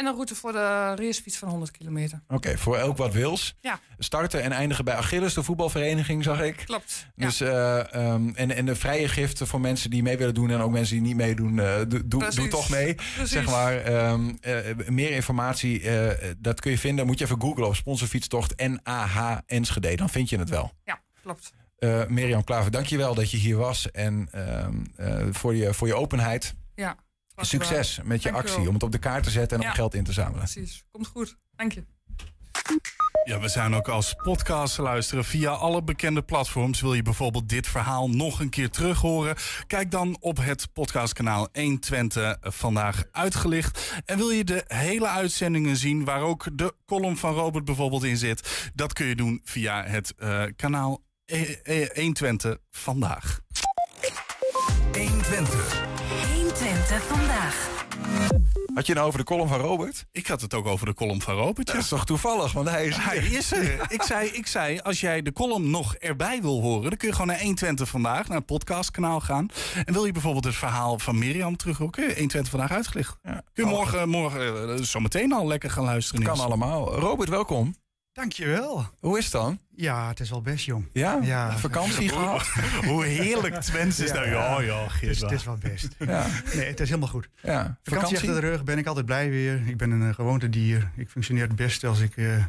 en 0.00 0.06
een 0.06 0.14
route 0.14 0.34
voor 0.34 0.52
de 0.52 0.94
racefiets 0.94 1.36
van 1.36 1.48
100 1.48 1.70
kilometer. 1.70 2.20
Oké, 2.28 2.58
voor 2.58 2.76
elk 2.76 2.96
wat 2.96 3.12
wils. 3.12 3.54
Ja. 3.60 3.80
Starten 3.98 4.42
en 4.42 4.52
eindigen 4.52 4.84
bij 4.84 4.94
Achilles, 4.94 5.34
de 5.34 5.42
voetbalvereniging, 5.42 6.24
zag 6.24 6.40
ik. 6.40 6.62
Klopt. 6.64 7.06
Dus, 7.16 7.40
eh, 7.40 7.94
ehm, 7.94 8.28
en, 8.34 8.50
en 8.50 8.66
de 8.66 8.74
vrije 8.74 9.08
giften 9.08 9.46
voor 9.46 9.60
mensen 9.60 9.90
die 9.90 10.02
mee 10.02 10.16
willen 10.16 10.34
doen 10.34 10.50
en 10.50 10.60
ook 10.60 10.70
mensen 10.70 10.94
die 10.94 11.06
niet 11.06 11.16
meedoen, 11.16 11.58
eh, 11.58 11.80
doe, 12.04 12.48
toch 12.48 12.68
mee. 12.68 12.94
Precies. 12.94 13.30
Zeg 13.30 13.46
maar, 13.46 13.76
ehm, 13.76 14.34
eh, 14.40 14.54
meer 14.88 15.10
informatie, 15.10 15.82
dat 16.38 16.60
kun 16.60 16.70
je 16.70 16.78
vinden. 16.78 17.06
Moet 17.06 17.18
je 17.18 17.24
even 17.24 17.40
googlen 17.40 17.66
op 17.66 17.76
sponsorfietstocht 17.76 18.54
NAH 18.56 19.38
Enschede, 19.46 19.96
dan 19.96 20.10
vind 20.10 20.28
je 20.28 20.38
het 20.38 20.48
wel. 20.48 20.72
Ja, 20.84 21.00
klopt. 21.22 21.52
Mirjam 22.08 22.44
Klaver, 22.44 22.70
dankjewel 22.70 23.14
dat 23.14 23.30
je 23.30 23.36
hier 23.36 23.56
was 23.56 23.90
en 23.90 24.28
ehm, 24.32 24.74
eh, 24.96 25.26
voor, 25.30 25.54
je, 25.54 25.74
voor 25.74 25.86
je 25.86 25.94
openheid. 25.94 26.54
Ja. 26.74 26.96
Succes 27.40 28.00
met 28.04 28.22
je 28.22 28.30
Dank 28.30 28.42
actie 28.44 28.68
om 28.68 28.74
het 28.74 28.82
op 28.82 28.92
de 28.92 28.98
kaart 28.98 29.24
te 29.24 29.30
zetten 29.30 29.56
en 29.58 29.62
Ja. 29.62 29.68
om 29.68 29.74
geld 29.74 29.94
in 29.94 30.04
te 30.04 30.12
zamelen. 30.12 30.38
Precies. 30.38 30.84
Komt 30.90 31.06
goed. 31.06 31.36
Dank 31.56 31.72
je. 31.72 31.84
Ja, 33.24 33.40
we 33.40 33.48
zijn 33.48 33.74
ook 33.74 33.88
als 33.88 34.14
podcast 34.22 34.74
te 34.74 34.82
luisteren 34.82 35.24
via 35.24 35.50
alle 35.50 35.82
bekende 35.82 36.22
platforms. 36.22 36.80
Wil 36.80 36.94
je 36.94 37.02
bijvoorbeeld 37.02 37.48
dit 37.48 37.66
verhaal 37.66 38.10
nog 38.10 38.40
een 38.40 38.48
keer 38.48 38.70
terug 38.70 39.00
horen? 39.00 39.34
Kijk 39.66 39.90
dan 39.90 40.16
op 40.20 40.36
het 40.36 40.72
podcastkanaal 40.72 41.48
120 41.52 42.36
vandaag 42.40 43.02
uitgelicht. 43.12 43.92
En 44.04 44.16
wil 44.16 44.30
je 44.30 44.44
de 44.44 44.64
hele 44.66 45.08
uitzendingen 45.08 45.76
zien, 45.76 46.04
waar 46.04 46.20
ook 46.20 46.46
de 46.52 46.74
column 46.86 47.16
van 47.16 47.34
Robert 47.34 47.64
bijvoorbeeld 47.64 48.04
in 48.04 48.16
zit? 48.16 48.70
Dat 48.74 48.92
kun 48.92 49.06
je 49.06 49.16
doen 49.16 49.40
via 49.44 49.84
het 49.84 50.14
eh, 50.18 50.42
kanaal 50.56 51.02
E- 51.24 51.56
E- 51.62 51.88
120 51.94 52.56
vandaag. 52.70 53.40
120. 54.92 55.89
120 56.90 57.18
vandaag. 57.18 57.84
Had 58.74 58.86
je 58.86 58.94
nou 58.94 59.06
over 59.06 59.18
de 59.18 59.24
column 59.24 59.48
van 59.48 59.60
Robert? 59.60 60.06
Ik 60.12 60.26
had 60.26 60.40
het 60.40 60.54
ook 60.54 60.66
over 60.66 60.86
de 60.86 60.94
column 60.94 61.20
van 61.20 61.34
Robert. 61.34 61.66
Dat 61.66 61.76
is 61.76 61.88
toch 61.88 62.06
toevallig, 62.06 62.52
want 62.52 62.68
hij 62.68 62.86
is 62.86 62.96
Hij 62.96 63.16
is 63.16 63.52
er. 63.52 63.80
ik, 63.88 64.02
zei, 64.02 64.28
ik 64.28 64.46
zei, 64.46 64.78
als 64.78 65.00
jij 65.00 65.22
de 65.22 65.32
column 65.32 65.70
nog 65.70 65.94
erbij 65.94 66.42
wil 66.42 66.60
horen... 66.60 66.88
dan 66.88 66.98
kun 66.98 67.08
je 67.08 67.14
gewoon 67.14 67.28
naar 67.28 67.40
120 67.40 67.88
vandaag, 67.88 68.28
naar 68.28 68.36
het 68.36 68.46
podcastkanaal 68.46 69.20
gaan. 69.20 69.48
En 69.84 69.92
wil 69.92 70.04
je 70.04 70.12
bijvoorbeeld 70.12 70.44
het 70.44 70.54
verhaal 70.54 70.98
van 70.98 71.18
Mirjam 71.18 71.56
terug... 71.56 71.78
je 71.78 71.84
120 71.84 72.50
vandaag 72.50 72.70
uitgelicht. 72.70 73.16
Kun 73.22 73.42
je 73.52 73.64
morgen, 73.64 74.08
morgen 74.08 74.74
eh, 74.76 74.82
zometeen 74.82 75.32
al 75.32 75.46
lekker 75.46 75.70
gaan 75.70 75.84
luisteren. 75.84 76.22
kan 76.22 76.32
Niels. 76.32 76.46
allemaal. 76.46 76.94
Robert, 76.94 77.28
welkom. 77.28 77.74
Dankjewel. 78.20 78.86
Hoe 78.98 79.18
is 79.18 79.24
het 79.24 79.32
dan? 79.32 79.58
Ja, 79.76 80.08
het 80.08 80.20
is 80.20 80.30
wel 80.30 80.40
best, 80.42 80.64
jong. 80.64 80.88
Ja? 80.92 81.18
Ja. 81.22 81.58
Vakantie 81.58 82.08
gehad? 82.18 82.46
Hoe 82.86 83.04
heerlijk 83.04 83.54
Twents 83.60 84.00
is 84.00 84.12
nou. 84.12 84.28
Ja, 84.30 84.60
ja, 84.60 84.86
het, 85.00 85.20
het 85.20 85.30
is 85.30 85.44
wel 85.44 85.56
best. 85.60 85.88
Ja. 86.06 86.26
Nee, 86.54 86.66
het 86.66 86.80
is 86.80 86.88
helemaal 86.88 87.08
goed. 87.08 87.28
Ja. 87.42 87.52
Vakantie, 87.52 87.78
Vakantie? 87.82 88.16
achter 88.16 88.34
de 88.34 88.40
rug, 88.40 88.64
ben 88.64 88.78
ik 88.78 88.86
altijd 88.86 89.06
blij 89.06 89.30
weer. 89.30 89.62
Ik 89.66 89.76
ben 89.76 89.90
een 89.90 90.00
uh, 90.02 90.14
gewoontedier. 90.14 90.90
Ik 90.96 91.08
functioneer 91.10 91.42
het 91.46 91.56
best 91.56 91.84
als 91.84 92.00
ik... 92.00 92.16
eh, 92.16 92.44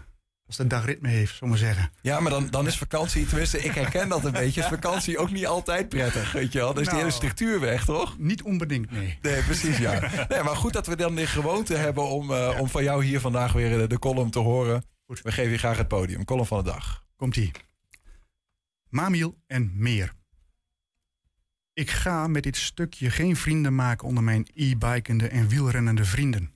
als 0.47 0.57
de 0.57 0.67
dag 0.67 0.85
ritme 0.85 1.07
heeft, 1.09 1.35
zullen 1.35 1.53
we 1.53 1.59
zeggen. 1.59 1.91
Ja, 2.01 2.19
maar 2.19 2.31
dan, 2.31 2.47
dan 2.49 2.67
is 2.67 2.77
vakantie, 2.77 3.25
tenminste, 3.25 3.59
ik 3.63 3.71
herken 3.73 4.09
dat 4.09 4.25
een 4.25 4.31
beetje. 4.31 4.61
Is 4.61 4.67
vakantie 4.67 5.17
ook 5.17 5.31
niet 5.31 5.47
altijd 5.47 5.89
prettig, 5.89 6.31
weet 6.31 6.51
je 6.51 6.59
wel? 6.59 6.67
Dan 6.73 6.77
is 6.83 6.87
die 6.89 6.97
Nou. 6.97 6.97
hele 6.99 7.11
structuur 7.15 7.59
weg, 7.59 7.85
toch? 7.85 8.15
Niet 8.17 8.43
onbedingt, 8.43 8.91
nee. 8.91 9.17
Nee, 9.21 9.43
precies, 9.43 9.77
ja. 9.77 9.99
Nee, 10.29 10.43
maar 10.43 10.55
goed 10.55 10.73
dat 10.73 10.87
we 10.87 10.95
dan 10.95 11.15
de 11.15 11.27
gewoonte 11.27 11.75
hebben 11.75 12.07
om, 12.09 12.31
eh, 12.33 12.57
om 12.59 12.67
van 12.67 12.83
jou 12.83 13.03
hier 13.03 13.19
vandaag 13.19 13.51
weer 13.53 13.77
de, 13.77 13.87
de 13.87 13.99
column 13.99 14.29
te 14.31 14.39
horen. 14.39 14.83
We 15.19 15.31
geven 15.31 15.51
je 15.51 15.57
graag 15.57 15.77
het 15.77 15.87
podium. 15.87 16.25
Column 16.25 16.45
van 16.45 16.57
de 16.57 16.69
dag. 16.69 17.05
Komt-ie. 17.15 17.51
Mamiel 18.89 19.41
en 19.47 19.71
meer. 19.73 20.13
Ik 21.73 21.89
ga 21.89 22.27
met 22.27 22.43
dit 22.43 22.57
stukje 22.57 23.09
geen 23.09 23.35
vrienden 23.35 23.75
maken 23.75 24.07
onder 24.07 24.23
mijn 24.23 24.47
e-bikende 24.53 25.27
en 25.27 25.47
wielrennende 25.47 26.05
vrienden. 26.05 26.55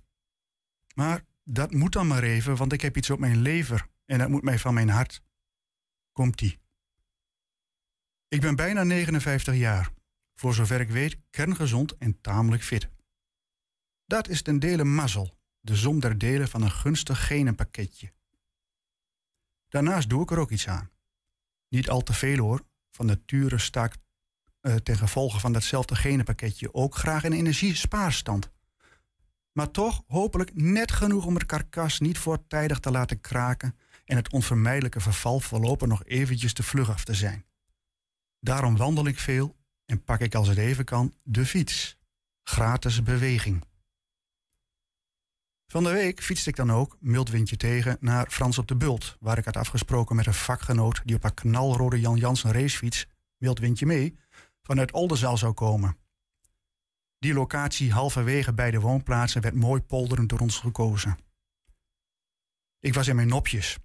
Maar 0.96 1.26
dat 1.44 1.72
moet 1.72 1.94
dan 1.94 2.08
maar 2.08 2.24
even, 2.24 2.56
want 2.56 2.74
ik 2.74 2.82
heb 2.82 2.98
iets 2.98 3.10
op 3.10 3.20
mijn 3.20 3.42
lever 3.42 3.88
en 4.06 4.20
dat 4.20 4.30
moet 4.30 4.44
mij 4.44 4.60
van 4.60 4.74
mijn 4.74 4.90
hart. 4.90 5.22
Komt-ie. 6.12 6.60
Ik 8.28 8.42
ben 8.42 8.56
bijna 8.56 8.84
59 8.84 9.56
jaar. 9.56 9.92
Voor 10.36 10.54
zover 10.54 10.82
ik 10.82 10.90
weet 10.90 11.18
kerngezond 11.30 11.98
en 11.98 12.22
tamelijk 12.22 12.64
fit. 12.64 12.90
Dat 14.06 14.28
is 14.28 14.42
ten 14.42 14.60
dele 14.60 14.84
mazzel, 14.84 15.38
de 15.60 15.76
som 15.76 16.00
der 16.00 16.18
delen 16.18 16.48
van 16.48 16.62
een 16.62 16.72
gunstig 16.72 17.28
genenpakketje. 17.28 18.15
Daarnaast 19.76 20.10
doe 20.10 20.22
ik 20.22 20.32
er 20.32 20.40
ook 20.40 20.52
iets 20.52 20.68
aan. 20.68 20.90
Niet 21.70 21.90
al 21.90 22.02
te 22.02 22.14
veel 22.14 22.38
hoor. 22.38 22.62
Van 22.92 23.06
nature 23.06 23.58
sta 23.58 23.84
ik 23.84 23.96
eh, 24.62 24.76
ten 24.76 24.98
gevolge 24.98 25.40
van 25.40 25.54
datzelfde 25.54 25.96
genenpakketje 25.96 26.74
ook 26.74 26.96
graag 26.96 27.24
in 27.24 27.32
energiespaarstand. 27.32 28.50
Maar 29.52 29.72
toch 29.72 30.04
hopelijk 30.08 30.52
net 30.54 30.92
genoeg 30.92 31.26
om 31.26 31.34
het 31.34 31.46
karkas 31.46 32.00
niet 32.00 32.18
voortijdig 32.18 32.80
te 32.80 32.92
laten 32.92 33.22
kraken 33.22 33.76
en 34.06 34.16
het 34.16 34.32
onvermijdelijke 34.32 35.00
verval 35.00 35.40
voorlopig 35.40 35.88
nog 35.88 36.04
eventjes 36.06 36.54
te 36.54 36.64
vlug 36.64 36.90
af 36.90 37.04
te 37.04 37.14
zijn. 37.14 37.46
Daarom 38.40 38.78
wandel 38.78 39.08
ik 39.08 39.20
veel 39.20 39.56
en 39.86 40.04
pak 40.04 40.20
ik 40.20 40.36
als 40.36 40.48
het 40.48 40.58
even 40.58 40.86
kan 40.86 41.14
de 41.24 41.46
fiets. 41.46 41.98
Gratis 42.44 43.04
beweging. 43.04 43.64
Van 45.76 45.84
de 45.84 45.92
week 45.92 46.24
fietste 46.24 46.50
ik 46.50 46.56
dan 46.56 46.72
ook, 46.72 46.98
mild 47.00 47.30
windje 47.30 47.58
tegen, 47.58 47.98
naar 48.00 48.30
Frans 48.30 48.58
op 48.58 48.68
de 48.68 48.76
Bult, 48.76 49.18
waar 49.20 49.38
ik 49.38 49.46
had 49.46 49.58
afgesproken 49.58 50.16
met 50.16 50.26
een 50.26 50.34
vakgenoot 50.34 51.02
die 51.06 51.16
op 51.16 51.22
haar 51.22 51.34
knalrode 51.34 52.00
Jan 52.00 52.18
Jansen 52.18 52.52
racefiets, 52.52 53.08
mild 53.38 53.60
windje 53.60 53.86
mee, 53.86 54.18
vanuit 54.62 54.92
Oldenzaal 54.92 55.38
zou 55.38 55.54
komen. 55.54 55.98
Die 57.20 57.34
locatie 57.34 57.92
halverwege 57.92 58.54
bij 58.54 58.72
de 58.72 58.80
woonplaatsen 58.80 59.42
werd 59.42 59.56
mooi 59.56 59.82
polderend 59.82 60.30
door 60.30 60.40
ons 60.40 60.58
gekozen. 60.60 61.18
Ik 62.80 62.94
was 62.94 63.08
in 63.08 63.16
mijn 63.16 63.28
nopjes. 63.28 63.78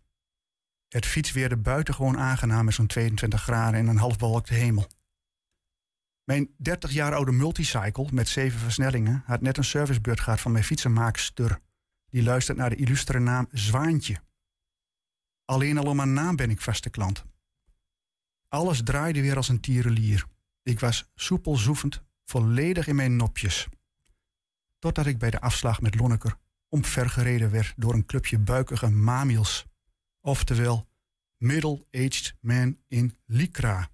Het 0.88 1.06
fietsweerde 1.06 1.56
buitengewoon 1.56 2.18
aangenaam 2.18 2.64
met 2.64 2.74
zo'n 2.74 2.86
22 2.86 3.42
graden 3.42 3.80
en 3.80 3.86
een 3.86 3.96
half 3.96 4.16
bewolkte 4.16 4.54
hemel. 4.54 4.86
Mijn 6.24 6.54
30 6.56 6.90
jaar 6.90 7.14
oude 7.14 7.32
multicycle 7.32 8.08
met 8.12 8.28
zeven 8.28 8.60
versnellingen 8.60 9.22
had 9.26 9.40
net 9.40 9.56
een 9.56 9.64
servicebeurt 9.64 10.20
gehad 10.20 10.40
van 10.40 10.52
mijn 10.52 10.64
fietsenmaakster. 10.64 11.60
Die 12.10 12.22
luistert 12.22 12.58
naar 12.58 12.70
de 12.70 12.76
illustere 12.76 13.18
naam 13.18 13.48
Zwaantje. 13.52 14.20
Alleen 15.44 15.78
al 15.78 15.86
om 15.86 15.98
haar 15.98 16.08
naam 16.08 16.36
ben 16.36 16.50
ik 16.50 16.60
vaste 16.60 16.90
klant. 16.90 17.24
Alles 18.48 18.82
draaide 18.82 19.20
weer 19.20 19.36
als 19.36 19.48
een 19.48 19.60
tierenlier. 19.60 20.26
Ik 20.62 20.80
was 20.80 21.10
soepel 21.14 21.56
zoefend, 21.56 22.02
volledig 22.24 22.86
in 22.86 22.96
mijn 22.96 23.16
nopjes. 23.16 23.68
Totdat 24.78 25.06
ik 25.06 25.18
bij 25.18 25.30
de 25.30 25.40
afslag 25.40 25.80
met 25.80 25.94
Lonneker 25.94 26.36
omvergereden 26.68 27.50
werd 27.50 27.72
door 27.76 27.94
een 27.94 28.06
clubje 28.06 28.38
buikige 28.38 28.90
mamiels. 28.90 29.66
Oftewel, 30.20 30.86
middle-aged 31.36 32.34
men 32.40 32.78
in 32.88 33.16
lycra. 33.26 33.88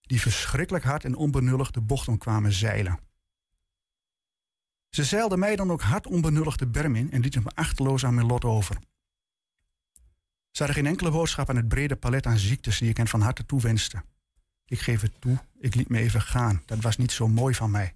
Die 0.00 0.20
verschrikkelijk 0.20 0.84
hard 0.84 1.04
en 1.04 1.14
onbenullig 1.14 1.70
de 1.70 1.80
bocht 1.80 2.08
om 2.08 2.18
kwamen 2.18 2.52
zeilen. 2.52 2.98
Ze 4.94 5.04
zeilden 5.04 5.38
mij 5.38 5.56
dan 5.56 5.70
ook 5.70 5.82
hard 5.82 6.06
onbenullig 6.06 6.56
de 6.56 6.66
berm 6.66 6.96
in 6.96 7.10
en 7.10 7.20
lieten 7.20 7.42
me 7.42 7.50
achterloos 7.54 8.04
aan 8.04 8.14
mijn 8.14 8.26
lot 8.26 8.44
over. 8.44 8.76
Ze 10.50 10.62
hadden 10.62 10.76
geen 10.76 10.86
enkele 10.86 11.10
boodschap 11.10 11.48
aan 11.48 11.56
het 11.56 11.68
brede 11.68 11.96
palet 11.96 12.26
aan 12.26 12.38
ziektes 12.38 12.78
die 12.78 12.88
ik 12.88 12.96
hen 12.96 13.08
van 13.08 13.20
harte 13.20 13.46
toewenste. 13.46 14.04
Ik 14.64 14.80
geef 14.80 15.00
het 15.00 15.20
toe, 15.20 15.38
ik 15.58 15.74
liet 15.74 15.88
me 15.88 15.98
even 15.98 16.22
gaan. 16.22 16.62
Dat 16.66 16.80
was 16.80 16.96
niet 16.96 17.12
zo 17.12 17.28
mooi 17.28 17.54
van 17.54 17.70
mij. 17.70 17.94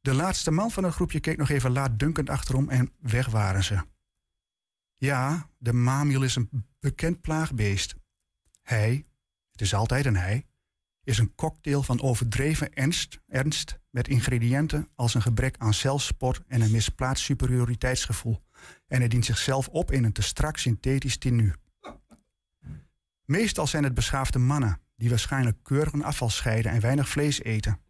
De 0.00 0.14
laatste 0.14 0.50
man 0.50 0.70
van 0.70 0.84
het 0.84 0.94
groepje 0.94 1.20
keek 1.20 1.36
nog 1.36 1.48
even 1.48 1.72
laatdunkend 1.72 2.30
achterom 2.30 2.68
en 2.68 2.92
weg 3.00 3.26
waren 3.26 3.64
ze. 3.64 3.84
Ja, 4.96 5.50
de 5.58 5.72
mamiel 5.72 6.22
is 6.22 6.36
een 6.36 6.66
bekend 6.80 7.20
plaagbeest. 7.20 7.94
Hij, 8.62 9.06
het 9.50 9.60
is 9.60 9.74
altijd 9.74 10.06
een 10.06 10.16
hij, 10.16 10.46
is 11.04 11.18
een 11.18 11.34
cocktail 11.34 11.82
van 11.82 12.00
overdreven 12.00 12.72
ernst, 12.72 13.20
ernst 13.28 13.78
met 13.90 14.08
ingrediënten 14.08 14.88
als 14.94 15.14
een 15.14 15.22
gebrek 15.22 15.56
aan 15.58 15.74
zelfspot 15.74 16.40
en 16.46 16.60
een 16.60 16.70
misplaatst 16.70 17.24
superioriteitsgevoel. 17.24 18.42
En 18.86 18.98
hij 18.98 19.08
dient 19.08 19.24
zichzelf 19.24 19.68
op 19.68 19.90
in 19.90 20.04
een 20.04 20.12
te 20.12 20.22
strak 20.22 20.56
synthetisch 20.56 21.16
tenue. 21.16 21.52
Meestal 23.24 23.66
zijn 23.66 23.84
het 23.84 23.94
beschaafde 23.94 24.38
mannen 24.38 24.80
die 24.96 25.08
waarschijnlijk 25.08 25.56
keurig 25.62 25.92
een 25.92 26.04
afval 26.04 26.30
scheiden 26.30 26.72
en 26.72 26.80
weinig 26.80 27.08
vlees 27.08 27.42
eten. 27.42 27.80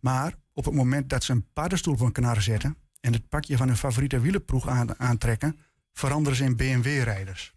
Maar 0.00 0.34
op 0.52 0.64
het 0.64 0.74
moment 0.74 1.08
dat 1.08 1.24
ze 1.24 1.32
een 1.32 1.52
paddenstoel 1.52 1.94
op 1.94 2.00
een 2.00 2.12
knar 2.12 2.42
zetten 2.42 2.76
en 3.00 3.12
het 3.12 3.28
pakje 3.28 3.56
van 3.56 3.66
hun 3.66 3.76
favoriete 3.76 4.20
wielenploeg 4.20 4.68
aan- 4.68 4.98
aantrekken, 4.98 5.58
veranderen 5.92 6.36
ze 6.36 6.44
in 6.44 6.56
BMW-rijders. 6.56 7.54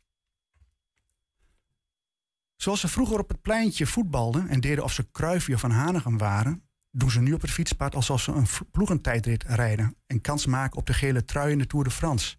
Zoals 2.63 2.79
ze 2.79 2.87
vroeger 2.87 3.19
op 3.19 3.29
het 3.29 3.41
pleintje 3.41 3.85
voetbalden 3.85 4.47
en 4.47 4.59
deden 4.59 4.83
of 4.83 4.93
ze 4.93 5.11
Kruifje 5.11 5.57
Van 5.57 5.71
Hanegem 5.71 6.17
waren, 6.17 6.69
doen 6.91 7.11
ze 7.11 7.21
nu 7.21 7.33
op 7.33 7.41
het 7.41 7.51
fietspad 7.51 7.95
alsof 7.95 8.21
ze 8.21 8.31
een 8.31 8.47
ploegentijdrit 8.71 9.43
rijden 9.43 9.95
en 10.05 10.21
kans 10.21 10.45
maken 10.45 10.77
op 10.77 10.85
de 10.85 10.93
gele 10.93 11.25
trui 11.25 11.51
in 11.51 11.57
de 11.57 11.67
Tour 11.67 11.85
de 11.85 11.91
France. 11.91 12.37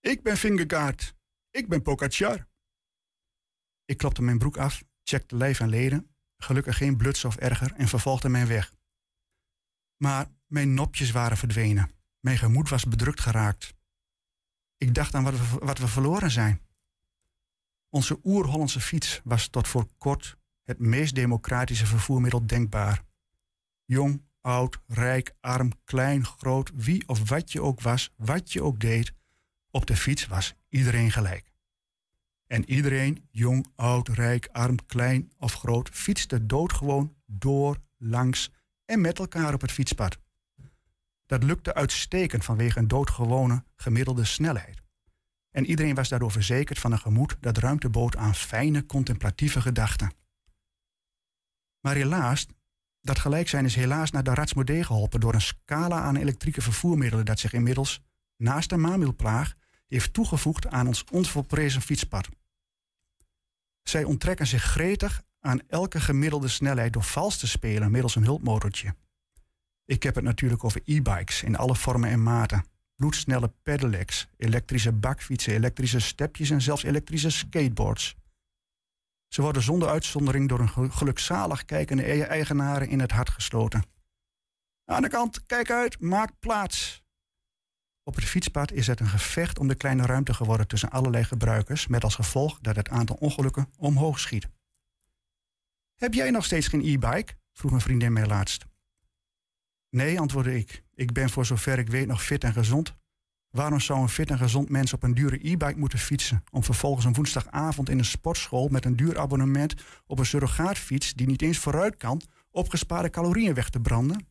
Ik 0.00 0.22
ben 0.22 0.36
Vingegaard. 0.36 1.14
Ik 1.50 1.68
ben 1.68 1.82
Pogacar. 1.82 2.48
Ik 3.84 3.96
klopte 3.96 4.22
mijn 4.22 4.38
broek 4.38 4.56
af, 4.56 4.82
checkte 5.02 5.36
lijf 5.36 5.60
en 5.60 5.68
leden, 5.68 6.14
gelukkig 6.36 6.76
geen 6.76 6.96
bluts 6.96 7.24
of 7.24 7.36
erger 7.36 7.72
en 7.72 7.88
vervolgde 7.88 8.28
mijn 8.28 8.46
weg. 8.46 8.74
Maar 9.96 10.26
mijn 10.46 10.74
nopjes 10.74 11.10
waren 11.10 11.36
verdwenen. 11.36 11.90
Mijn 12.20 12.38
gemoed 12.38 12.68
was 12.68 12.84
bedrukt 12.84 13.20
geraakt. 13.20 13.74
Ik 14.76 14.94
dacht 14.94 15.14
aan 15.14 15.24
wat 15.24 15.34
we, 15.34 15.58
wat 15.58 15.78
we 15.78 15.88
verloren 15.88 16.30
zijn. 16.30 16.60
Onze 17.92 18.20
oer-Hollandse 18.24 18.80
fiets 18.80 19.20
was 19.24 19.48
tot 19.48 19.68
voor 19.68 19.86
kort 19.98 20.36
het 20.62 20.78
meest 20.78 21.14
democratische 21.14 21.86
vervoermiddel 21.86 22.46
denkbaar. 22.46 23.02
Jong, 23.84 24.22
oud, 24.40 24.78
rijk, 24.86 25.34
arm, 25.40 25.72
klein, 25.84 26.24
groot, 26.24 26.70
wie 26.74 27.08
of 27.08 27.28
wat 27.28 27.52
je 27.52 27.62
ook 27.62 27.80
was, 27.80 28.12
wat 28.16 28.52
je 28.52 28.62
ook 28.62 28.80
deed, 28.80 29.12
op 29.70 29.86
de 29.86 29.96
fiets 29.96 30.26
was 30.26 30.54
iedereen 30.68 31.10
gelijk. 31.10 31.52
En 32.46 32.70
iedereen, 32.70 33.28
jong, 33.30 33.66
oud, 33.74 34.08
rijk, 34.08 34.48
arm, 34.52 34.86
klein 34.86 35.32
of 35.38 35.52
groot, 35.52 35.88
fietste 35.88 36.46
doodgewoon 36.46 37.14
door, 37.26 37.80
langs 37.98 38.50
en 38.84 39.00
met 39.00 39.18
elkaar 39.18 39.54
op 39.54 39.60
het 39.60 39.72
fietspad. 39.72 40.18
Dat 41.26 41.42
lukte 41.42 41.74
uitstekend 41.74 42.44
vanwege 42.44 42.78
een 42.78 42.88
doodgewone 42.88 43.64
gemiddelde 43.76 44.24
snelheid. 44.24 44.81
En 45.52 45.66
iedereen 45.66 45.94
was 45.94 46.08
daardoor 46.08 46.30
verzekerd 46.30 46.78
van 46.78 46.92
een 46.92 46.98
gemoed 46.98 47.36
dat 47.40 47.58
ruimte 47.58 47.88
bood 47.88 48.16
aan 48.16 48.34
fijne 48.34 48.86
contemplatieve 48.86 49.60
gedachten. 49.60 50.12
Maar 51.80 51.94
helaas, 51.94 52.46
dat 53.00 53.18
gelijk 53.18 53.48
zijn 53.48 53.64
is 53.64 53.74
helaas 53.74 54.10
naar 54.10 54.22
de 54.22 54.34
ratsmodee 54.34 54.84
geholpen 54.84 55.20
door 55.20 55.34
een 55.34 55.40
scala 55.40 56.00
aan 56.00 56.16
elektrieke 56.16 56.62
vervoermiddelen 56.62 57.24
dat 57.24 57.38
zich 57.38 57.52
inmiddels, 57.52 58.02
naast 58.36 58.68
de 58.68 58.76
maamwielplaag, 58.76 59.54
heeft 59.86 60.12
toegevoegd 60.12 60.66
aan 60.66 60.86
ons 60.86 61.04
onvolprezen 61.10 61.82
fietspad. 61.82 62.28
Zij 63.82 64.04
onttrekken 64.04 64.46
zich 64.46 64.62
gretig 64.62 65.22
aan 65.40 65.68
elke 65.68 66.00
gemiddelde 66.00 66.48
snelheid 66.48 66.92
door 66.92 67.02
vals 67.02 67.38
te 67.38 67.46
spelen 67.46 67.90
middels 67.90 68.14
een 68.14 68.24
hulpmotortje. 68.24 68.94
Ik 69.84 70.02
heb 70.02 70.14
het 70.14 70.24
natuurlijk 70.24 70.64
over 70.64 70.82
e-bikes 70.84 71.42
in 71.42 71.56
alle 71.56 71.74
vormen 71.74 72.10
en 72.10 72.22
maten. 72.22 72.64
Bloedsnelle 73.02 73.52
pedelecs, 73.62 74.28
elektrische 74.36 74.92
bakfietsen, 74.92 75.52
elektrische 75.52 76.00
stepjes 76.00 76.50
en 76.50 76.62
zelfs 76.62 76.82
elektrische 76.82 77.30
skateboards. 77.30 78.14
Ze 79.28 79.42
worden 79.42 79.62
zonder 79.62 79.88
uitzondering 79.88 80.48
door 80.48 80.60
een 80.60 80.68
gel- 80.68 80.90
gelukzalig 80.90 81.64
kijkende 81.64 82.08
e- 82.12 82.22
eigenaren 82.22 82.88
in 82.88 83.00
het 83.00 83.10
hart 83.10 83.30
gesloten. 83.30 83.84
Aan 84.84 85.02
de 85.02 85.08
kant, 85.08 85.46
kijk 85.46 85.70
uit, 85.70 86.00
maak 86.00 86.30
plaats. 86.38 87.02
Op 88.02 88.14
het 88.14 88.24
fietspad 88.24 88.72
is 88.72 88.86
het 88.86 89.00
een 89.00 89.08
gevecht 89.08 89.58
om 89.58 89.68
de 89.68 89.74
kleine 89.74 90.06
ruimte 90.06 90.34
geworden 90.34 90.66
tussen 90.66 90.90
allerlei 90.90 91.24
gebruikers, 91.24 91.86
met 91.86 92.04
als 92.04 92.14
gevolg 92.14 92.58
dat 92.60 92.76
het 92.76 92.88
aantal 92.88 93.16
ongelukken 93.16 93.72
omhoog 93.76 94.18
schiet. 94.18 94.48
Heb 95.94 96.14
jij 96.14 96.30
nog 96.30 96.44
steeds 96.44 96.68
geen 96.68 96.84
e-bike? 96.84 97.34
vroeg 97.52 97.72
een 97.72 97.80
vriendin 97.80 98.12
mij 98.12 98.26
laatst. 98.26 98.64
Nee, 99.90 100.20
antwoordde 100.20 100.58
ik. 100.58 100.84
Ik 101.02 101.12
ben 101.12 101.30
voor 101.30 101.46
zover 101.46 101.78
ik 101.78 101.88
weet 101.88 102.06
nog 102.06 102.24
fit 102.24 102.44
en 102.44 102.52
gezond. 102.52 102.96
Waarom 103.50 103.80
zou 103.80 104.00
een 104.00 104.08
fit 104.08 104.30
en 104.30 104.38
gezond 104.38 104.68
mens 104.68 104.92
op 104.92 105.02
een 105.02 105.14
dure 105.14 105.48
e-bike 105.48 105.78
moeten 105.78 105.98
fietsen... 105.98 106.44
om 106.50 106.64
vervolgens 106.64 107.04
een 107.04 107.14
woensdagavond 107.14 107.88
in 107.88 107.98
een 107.98 108.04
sportschool... 108.04 108.68
met 108.68 108.84
een 108.84 108.96
duur 108.96 109.18
abonnement 109.18 109.74
op 110.06 110.18
een 110.18 110.26
surrogaatfiets... 110.26 111.14
die 111.14 111.26
niet 111.26 111.42
eens 111.42 111.58
vooruit 111.58 111.96
kan... 111.96 112.22
opgespaarde 112.50 113.10
calorieën 113.10 113.54
weg 113.54 113.68
te 113.68 113.80
branden? 113.80 114.26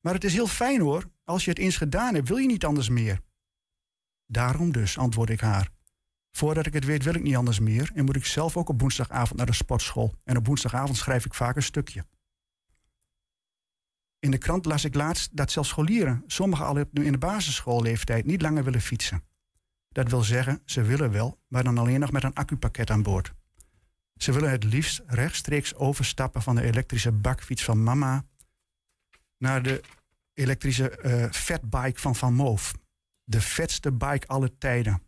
Maar 0.00 0.14
het 0.14 0.24
is 0.24 0.32
heel 0.32 0.46
fijn 0.46 0.80
hoor. 0.80 1.10
Als 1.24 1.44
je 1.44 1.50
het 1.50 1.58
eens 1.58 1.76
gedaan 1.76 2.14
hebt, 2.14 2.28
wil 2.28 2.36
je 2.36 2.46
niet 2.46 2.64
anders 2.64 2.88
meer. 2.88 3.20
Daarom 4.26 4.72
dus, 4.72 4.98
antwoordde 4.98 5.34
ik 5.34 5.40
haar. 5.40 5.70
Voordat 6.30 6.66
ik 6.66 6.72
het 6.72 6.84
weet 6.84 7.04
wil 7.04 7.14
ik 7.14 7.22
niet 7.22 7.36
anders 7.36 7.60
meer... 7.60 7.90
en 7.94 8.04
moet 8.04 8.16
ik 8.16 8.24
zelf 8.24 8.56
ook 8.56 8.68
op 8.68 8.80
woensdagavond 8.80 9.36
naar 9.36 9.46
de 9.46 9.52
sportschool. 9.52 10.14
En 10.24 10.36
op 10.36 10.46
woensdagavond 10.46 10.96
schrijf 10.96 11.24
ik 11.24 11.34
vaak 11.34 11.56
een 11.56 11.62
stukje. 11.62 12.04
In 14.18 14.30
de 14.30 14.38
krant 14.38 14.64
las 14.64 14.84
ik 14.84 14.94
laatst 14.94 15.36
dat 15.36 15.50
zelfs 15.50 15.68
scholieren, 15.68 16.24
sommigen 16.26 16.66
al 16.66 16.80
op- 16.80 16.98
in 16.98 17.12
de 17.12 17.18
basisschoolleeftijd, 17.18 18.24
niet 18.24 18.42
langer 18.42 18.64
willen 18.64 18.80
fietsen. 18.80 19.22
Dat 19.88 20.10
wil 20.10 20.22
zeggen, 20.22 20.62
ze 20.64 20.82
willen 20.82 21.10
wel, 21.10 21.40
maar 21.48 21.64
dan 21.64 21.78
alleen 21.78 22.00
nog 22.00 22.12
met 22.12 22.24
een 22.24 22.34
accupakket 22.34 22.90
aan 22.90 23.02
boord. 23.02 23.32
Ze 24.16 24.32
willen 24.32 24.50
het 24.50 24.64
liefst 24.64 25.02
rechtstreeks 25.06 25.74
overstappen 25.74 26.42
van 26.42 26.54
de 26.54 26.62
elektrische 26.62 27.12
bakfiets 27.12 27.64
van 27.64 27.82
mama 27.82 28.24
naar 29.38 29.62
de 29.62 29.80
elektrische 30.34 30.90
eh 30.90 31.30
fatbike 31.30 32.00
van 32.00 32.16
Van 32.16 32.34
Moof. 32.34 32.74
De 33.24 33.40
vetste 33.40 33.92
bike 33.92 34.26
alle 34.26 34.58
tijden. 34.58 35.02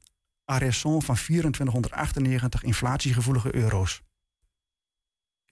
Arresson 0.45 1.03
van 1.03 1.15
2498 1.15 2.63
inflatiegevoelige 2.63 3.55
euro's. 3.55 4.03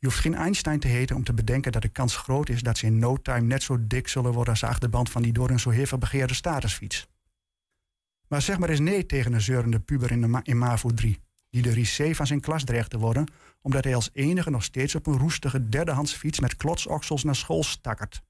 Je 0.00 0.06
hoeft 0.06 0.18
geen 0.18 0.34
Einstein 0.34 0.80
te 0.80 0.88
heten 0.88 1.16
om 1.16 1.24
te 1.24 1.34
bedenken 1.34 1.72
dat 1.72 1.82
de 1.82 1.88
kans 1.88 2.16
groot 2.16 2.48
is 2.48 2.62
dat 2.62 2.78
ze 2.78 2.86
in 2.86 2.98
no 2.98 3.16
time 3.16 3.46
net 3.46 3.62
zo 3.62 3.86
dik 3.86 4.08
zullen 4.08 4.32
worden 4.32 4.52
als 4.52 4.60
de 4.60 4.66
achterband 4.66 5.10
van 5.10 5.22
die 5.22 5.32
door 5.32 5.48
hun 5.48 5.60
zo 5.60 5.70
hevig 5.70 5.98
begeerde 5.98 6.34
statusfiets. 6.34 7.08
Maar 8.28 8.42
zeg 8.42 8.58
maar 8.58 8.68
eens 8.68 8.80
nee 8.80 9.06
tegen 9.06 9.32
een 9.32 9.40
zeurende 9.40 9.80
puber 9.80 10.10
in, 10.10 10.20
de 10.20 10.26
Ma- 10.26 10.40
in 10.42 10.58
MAVO 10.58 10.90
3, 10.90 11.20
die 11.50 11.62
de 11.62 11.70
risée 11.70 12.16
van 12.16 12.26
zijn 12.26 12.40
klas 12.40 12.64
dreigt 12.64 12.90
te 12.90 12.98
worden, 12.98 13.26
omdat 13.60 13.84
hij 13.84 13.94
als 13.94 14.10
enige 14.12 14.50
nog 14.50 14.64
steeds 14.64 14.94
op 14.94 15.06
een 15.06 15.18
roestige 15.18 15.68
derdehands 15.68 16.12
fiets 16.12 16.40
met 16.40 16.56
klotsoksels 16.56 17.24
naar 17.24 17.36
school 17.36 17.62
stakkert. 17.62 18.22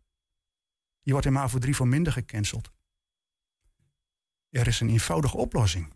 Je 1.01 1.13
wordt 1.13 1.27
in 1.27 1.33
MAVO 1.33 1.59
3 1.59 1.77
voor 1.77 1.89
minder 1.89 2.13
gecanceld. 2.13 2.71
Er 4.51 4.67
is 4.67 4.81
een 4.81 4.89
eenvoudige 4.89 5.37
oplossing. 5.37 5.93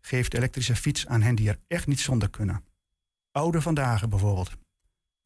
Geef 0.00 0.28
de 0.28 0.36
elektrische 0.36 0.76
fiets 0.76 1.06
aan 1.06 1.22
hen 1.22 1.34
die 1.34 1.48
er 1.48 1.58
echt 1.66 1.86
niet 1.86 2.00
zonder 2.00 2.30
kunnen. 2.30 2.64
Oude 3.30 3.60
vandaag 3.60 4.08
bijvoorbeeld. 4.08 4.56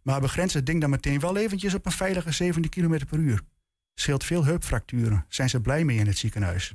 Maar 0.02 0.20
begrens 0.20 0.54
het 0.54 0.66
ding 0.66 0.80
dan 0.80 0.90
meteen 0.90 1.20
wel 1.20 1.36
eventjes 1.36 1.74
op 1.74 1.86
een 1.86 1.92
veilige 1.92 2.32
17 2.32 2.70
km 2.70 3.06
per 3.06 3.18
uur. 3.18 3.42
Scheelt 3.94 4.24
veel 4.24 4.44
heupfracturen. 4.44 5.24
Zijn 5.28 5.48
ze 5.48 5.60
blij 5.60 5.84
mee 5.84 5.98
in 5.98 6.06
het 6.06 6.18
ziekenhuis. 6.18 6.74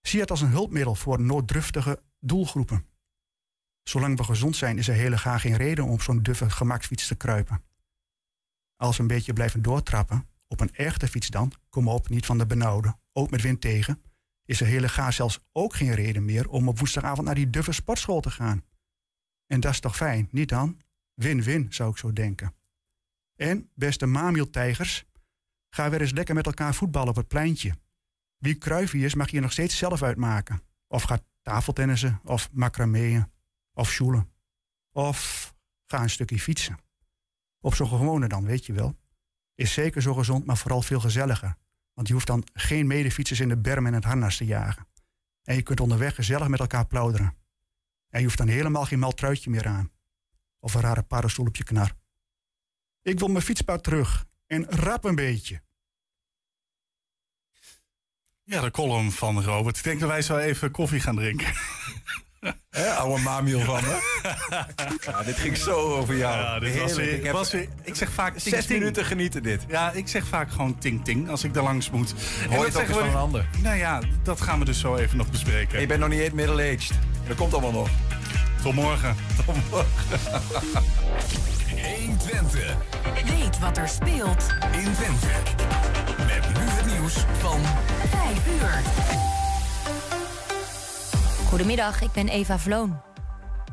Zie 0.00 0.20
het 0.20 0.30
als 0.30 0.40
een 0.40 0.48
hulpmiddel 0.48 0.94
voor 0.94 1.20
nooddruftige 1.20 2.02
doelgroepen. 2.20 2.86
Zolang 3.82 4.16
we 4.16 4.24
gezond 4.24 4.56
zijn 4.56 4.78
is 4.78 4.88
er 4.88 4.94
heel 4.94 5.16
graag 5.16 5.40
geen 5.40 5.56
reden 5.56 5.84
om 5.84 5.90
op 5.90 6.02
zo'n 6.02 6.22
duffe 6.22 6.50
gemaksfiets 6.50 7.06
te 7.06 7.14
kruipen. 7.14 7.62
Als 8.76 8.96
we 8.96 9.02
een 9.02 9.08
beetje 9.08 9.32
blijven 9.32 9.62
doortrappen, 9.62 10.28
op 10.46 10.60
een 10.60 10.74
echte 10.74 11.08
fiets 11.08 11.28
dan, 11.28 11.52
kom 11.68 11.88
op, 11.88 12.08
niet 12.08 12.26
van 12.26 12.38
de 12.38 12.46
benauwde, 12.46 12.96
ook 13.12 13.30
met 13.30 13.42
wind 13.42 13.60
tegen, 13.60 14.02
is 14.44 14.60
er 14.60 14.66
hele 14.66 14.88
gaar 14.88 15.12
zelfs 15.12 15.40
ook 15.52 15.74
geen 15.74 15.94
reden 15.94 16.24
meer 16.24 16.48
om 16.48 16.68
op 16.68 16.78
woensdagavond 16.78 17.26
naar 17.26 17.34
die 17.34 17.50
duffe 17.50 17.72
sportschool 17.72 18.20
te 18.20 18.30
gaan. 18.30 18.64
En 19.46 19.60
dat 19.60 19.72
is 19.72 19.80
toch 19.80 19.96
fijn, 19.96 20.28
niet 20.30 20.48
dan? 20.48 20.78
Win-win, 21.22 21.66
zou 21.70 21.90
ik 21.90 21.96
zo 21.96 22.12
denken. 22.12 22.54
En, 23.36 23.70
beste 23.74 24.06
mamieltijgers, 24.06 25.04
ga 25.70 25.90
weer 25.90 26.00
eens 26.00 26.12
lekker 26.12 26.34
met 26.34 26.46
elkaar 26.46 26.74
voetballen 26.74 27.08
op 27.08 27.16
het 27.16 27.28
pleintje. 27.28 27.74
Wie 28.38 28.54
kruifie 28.54 29.04
is, 29.04 29.14
mag 29.14 29.30
je 29.30 29.40
nog 29.40 29.52
steeds 29.52 29.76
zelf 29.76 30.02
uitmaken. 30.02 30.62
Of 30.86 31.02
ga 31.02 31.18
tafeltennissen, 31.42 32.20
of 32.24 32.48
macrameeën, 32.52 33.30
of 33.74 33.90
sjoelen. 33.90 34.28
Of 34.92 35.54
ga 35.86 36.02
een 36.02 36.10
stukje 36.10 36.38
fietsen. 36.38 36.78
Op 37.60 37.74
zo'n 37.74 37.88
gewone 37.88 38.28
dan, 38.28 38.44
weet 38.44 38.66
je 38.66 38.72
wel. 38.72 38.96
Is 39.54 39.72
zeker 39.72 40.02
zo 40.02 40.14
gezond, 40.14 40.46
maar 40.46 40.56
vooral 40.56 40.82
veel 40.82 41.00
gezelliger. 41.00 41.56
Want 41.94 42.08
je 42.08 42.14
hoeft 42.14 42.26
dan 42.26 42.44
geen 42.52 42.86
medefietsers 42.86 43.40
in 43.40 43.48
de 43.48 43.56
berm 43.56 43.86
en 43.86 43.94
het 43.94 44.04
harnas 44.04 44.36
te 44.36 44.44
jagen. 44.44 44.86
En 45.42 45.54
je 45.54 45.62
kunt 45.62 45.80
onderweg 45.80 46.14
gezellig 46.14 46.48
met 46.48 46.60
elkaar 46.60 46.86
plauderen. 46.86 47.36
En 48.08 48.18
je 48.18 48.24
hoeft 48.24 48.38
dan 48.38 48.48
helemaal 48.48 48.84
geen 48.84 48.98
mal 48.98 49.12
truitje 49.12 49.50
meer 49.50 49.66
aan. 49.66 49.91
Of 50.64 50.74
een 50.74 50.80
rare 50.80 51.02
paddenstoel 51.02 51.46
op 51.46 51.56
je 51.56 51.64
knar. 51.64 51.92
Ik 53.02 53.18
wil 53.18 53.28
mijn 53.28 53.44
fietspad 53.44 53.82
terug. 53.82 54.24
En 54.46 54.64
rap 54.70 55.04
een 55.04 55.14
beetje. 55.14 55.62
Ja, 58.44 58.60
de 58.60 58.70
column 58.70 59.12
van 59.12 59.42
Robert. 59.44 59.76
Ik 59.76 59.84
denk 59.84 60.00
dat 60.00 60.08
wij 60.08 60.22
zo 60.22 60.36
even 60.36 60.70
koffie 60.70 61.00
gaan 61.00 61.16
drinken. 61.16 61.52
Hè, 62.70 62.90
oude 62.94 63.22
mamiel 63.22 63.60
van 63.60 63.80
me. 63.84 64.00
Ja, 65.06 65.22
dit 65.22 65.36
ging 65.36 65.56
zo 65.56 65.94
over 65.96 66.16
jou. 66.16 66.36
Ja, 66.36 66.58
dit 66.58 66.78
was 66.78 66.94
weer, 66.94 67.12
Ik 67.14 67.22
heb 67.22 67.32
was 67.32 67.52
weer, 67.52 67.68
ik 67.82 67.94
zeg 67.94 68.12
vaak 68.12 68.38
ting, 68.38 68.54
zes 68.54 68.66
ting. 68.66 68.78
minuten 68.78 69.04
genieten 69.04 69.42
dit. 69.42 69.64
Ja, 69.68 69.90
ik 69.92 70.08
zeg 70.08 70.26
vaak 70.26 70.50
gewoon 70.50 70.78
ting 70.78 71.04
ting 71.04 71.28
als 71.28 71.44
ik 71.44 71.56
er 71.56 71.62
langs 71.62 71.90
moet. 71.90 72.14
Hoor 72.48 72.66
je 72.66 72.72
dat 72.72 72.72
het 72.72 72.76
ook 72.76 72.88
eens 72.88 72.96
van 72.98 73.08
een 73.08 73.14
ander. 73.14 73.48
Nou 73.62 73.76
ja, 73.76 74.02
dat 74.22 74.40
gaan 74.40 74.58
we 74.58 74.64
dus 74.64 74.80
zo 74.80 74.96
even 74.96 75.16
nog 75.16 75.30
bespreken. 75.30 75.74
En 75.74 75.80
je 75.80 75.86
bent 75.86 76.00
nog 76.00 76.08
niet 76.08 76.20
eens 76.20 76.32
middle-aged. 76.32 76.90
Dat 77.26 77.36
komt 77.36 77.52
allemaal 77.52 77.72
nog. 77.72 77.88
Tot 78.62 78.74
morgen. 78.74 79.16
Tot 79.46 79.70
morgen. 79.70 80.18
120 81.98 82.76
Weet 83.24 83.58
wat 83.58 83.76
er 83.76 83.88
speelt 83.88 84.46
in 84.72 84.92
Twente. 84.92 85.26
Met 86.18 86.48
nu 86.48 86.64
het 86.64 86.86
nieuws 86.86 87.14
van 87.38 87.60
5 88.08 88.46
uur. 88.60 88.82
Goedemiddag, 91.48 92.02
ik 92.02 92.12
ben 92.12 92.28
Eva 92.28 92.58
Vloon. 92.58 93.00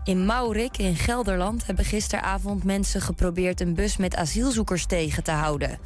In 0.04 0.26
Maurik 0.26 0.78
in 0.78 0.96
Gelderland 0.96 1.66
hebben 1.66 1.86
gisteravond 1.86 2.64
mensen 2.64 3.02
geprobeerd 3.02 3.62
een 3.62 3.74
bus 3.74 3.98
met 3.98 4.16
asielzoekers 4.16 4.86
tegen 4.86 5.24
te 5.24 5.32
houden. 5.32 5.80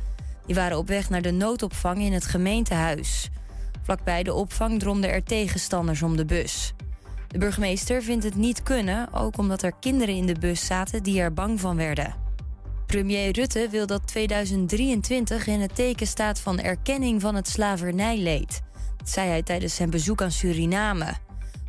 Die 0.45 0.55
waren 0.55 0.77
op 0.77 0.87
weg 0.87 1.09
naar 1.09 1.21
de 1.21 1.31
noodopvang 1.31 2.01
in 2.01 2.13
het 2.13 2.25
gemeentehuis. 2.25 3.29
Vlakbij 3.83 4.23
de 4.23 4.33
opvang 4.33 4.79
dromden 4.79 5.11
er 5.11 5.23
tegenstanders 5.23 6.01
om 6.01 6.17
de 6.17 6.25
bus. 6.25 6.73
De 7.33 7.39
burgemeester 7.39 8.03
vindt 8.03 8.23
het 8.23 8.35
niet 8.35 8.63
kunnen, 8.63 9.13
ook 9.13 9.37
omdat 9.37 9.61
er 9.61 9.73
kinderen 9.79 10.15
in 10.15 10.25
de 10.25 10.39
bus 10.39 10.65
zaten 10.65 11.03
die 11.03 11.19
er 11.19 11.33
bang 11.33 11.59
van 11.59 11.75
werden. 11.75 12.15
Premier 12.85 13.31
Rutte 13.31 13.67
wil 13.71 13.85
dat 13.85 14.07
2023 14.07 15.47
in 15.47 15.61
het 15.61 15.75
teken 15.75 16.07
staat 16.07 16.39
van 16.39 16.59
erkenning 16.59 17.21
van 17.21 17.35
het 17.35 17.47
slavernijleed. 17.47 18.61
Dat 18.97 19.09
zei 19.09 19.29
hij 19.29 19.43
tijdens 19.43 19.75
zijn 19.75 19.89
bezoek 19.89 20.21
aan 20.21 20.31
Suriname. 20.31 21.13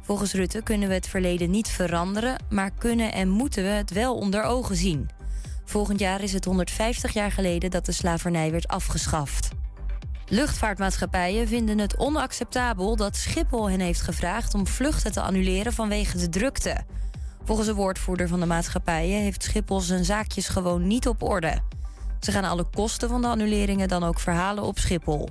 Volgens 0.03 0.33
Rutte 0.33 0.63
kunnen 0.63 0.89
we 0.89 0.95
het 0.95 1.09
verleden 1.09 1.51
niet 1.51 1.69
veranderen, 1.69 2.37
maar 2.51 2.71
kunnen 2.71 3.13
en 3.13 3.29
moeten 3.29 3.63
we 3.63 3.69
het 3.69 3.91
wel 3.91 4.15
onder 4.15 4.43
ogen 4.43 4.77
zien. 4.77 5.09
Volgend 5.65 6.01
jaar 6.01 6.23
is 6.23 6.33
het 6.33 6.45
150 6.45 7.13
jaar 7.13 7.33
geleden 7.33 7.71
dat 7.71 7.87
de 7.87 7.93
slavernij 7.93 8.51
werd 8.51 8.69
afgeschaft. 8.69 9.49
Luchtvaartmaatschappijen 10.29 11.49
vinden 11.49 11.79
het 11.79 11.97
onacceptabel 11.97 12.97
dat 12.97 13.17
Schiphol 13.17 13.71
hen 13.71 13.81
heeft 13.81 14.01
gevraagd 14.01 14.55
om 14.55 14.67
vluchten 14.67 15.13
te 15.13 15.21
annuleren 15.21 15.73
vanwege 15.73 16.19
de 16.19 16.29
drukte. 16.29 16.85
Volgens 17.45 17.69
een 17.69 17.75
woordvoerder 17.75 18.29
van 18.29 18.41
de 18.41 18.47
maatschappijen 18.47 19.21
heeft 19.21 19.43
Schiphol 19.43 19.81
zijn 19.81 20.05
zaakjes 20.05 20.49
gewoon 20.49 20.87
niet 20.87 21.09
op 21.09 21.23
orde. 21.23 21.59
Ze 22.21 22.33
gaan 22.33 22.45
alle 22.45 22.65
kosten 22.65 23.09
van 23.09 23.23
de 23.23 23.29
annuleringen 23.29 23.89
dan 23.89 24.05
ook 24.05 24.21
verhalen 24.21 24.65
op 24.65 24.79
Schiphol. 24.79 25.29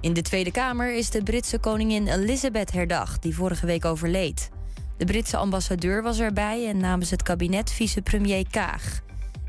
In 0.00 0.12
de 0.12 0.22
Tweede 0.22 0.50
Kamer 0.50 0.96
is 0.96 1.10
de 1.10 1.22
Britse 1.22 1.58
koningin 1.58 2.08
Elizabeth 2.08 2.72
herdacht, 2.72 3.22
die 3.22 3.34
vorige 3.34 3.66
week 3.66 3.84
overleed. 3.84 4.50
De 4.96 5.04
Britse 5.04 5.36
ambassadeur 5.36 6.02
was 6.02 6.18
erbij 6.18 6.68
en 6.68 6.76
namens 6.76 7.10
het 7.10 7.22
kabinet 7.22 7.72
vicepremier 7.72 8.46
Kaag. 8.50 9.03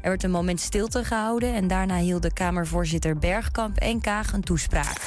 Er 0.05 0.11
werd 0.11 0.23
een 0.23 0.31
moment 0.31 0.59
stilte 0.59 1.03
gehouden 1.03 1.53
en 1.53 1.67
daarna 1.67 1.97
hielden 1.97 2.33
Kamervoorzitter 2.33 3.17
Bergkamp 3.17 3.77
en 3.77 4.01
Kaag 4.01 4.33
een 4.33 4.43
toespraak. 4.43 5.01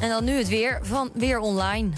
En 0.00 0.08
dan 0.08 0.24
nu 0.24 0.32
het 0.32 0.48
weer 0.48 0.78
van 0.82 1.10
Weer 1.14 1.38
Online. 1.38 1.90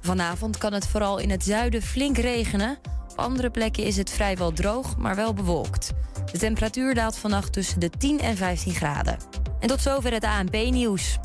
Vanavond 0.00 0.58
kan 0.58 0.72
het 0.72 0.86
vooral 0.86 1.18
in 1.18 1.30
het 1.30 1.44
zuiden 1.44 1.82
flink 1.82 2.16
regenen. 2.16 2.78
Op 3.10 3.18
andere 3.18 3.50
plekken 3.50 3.84
is 3.84 3.96
het 3.96 4.10
vrijwel 4.10 4.52
droog, 4.52 4.96
maar 4.96 5.16
wel 5.16 5.34
bewolkt. 5.34 5.92
De 6.32 6.38
temperatuur 6.38 6.94
daalt 6.94 7.16
vannacht 7.16 7.52
tussen 7.52 7.80
de 7.80 7.90
10 7.90 8.20
en 8.20 8.36
15 8.36 8.74
graden. 8.74 9.16
En 9.60 9.68
tot 9.68 9.80
zover 9.80 10.12
het 10.12 10.24
ANP-nieuws. 10.24 11.18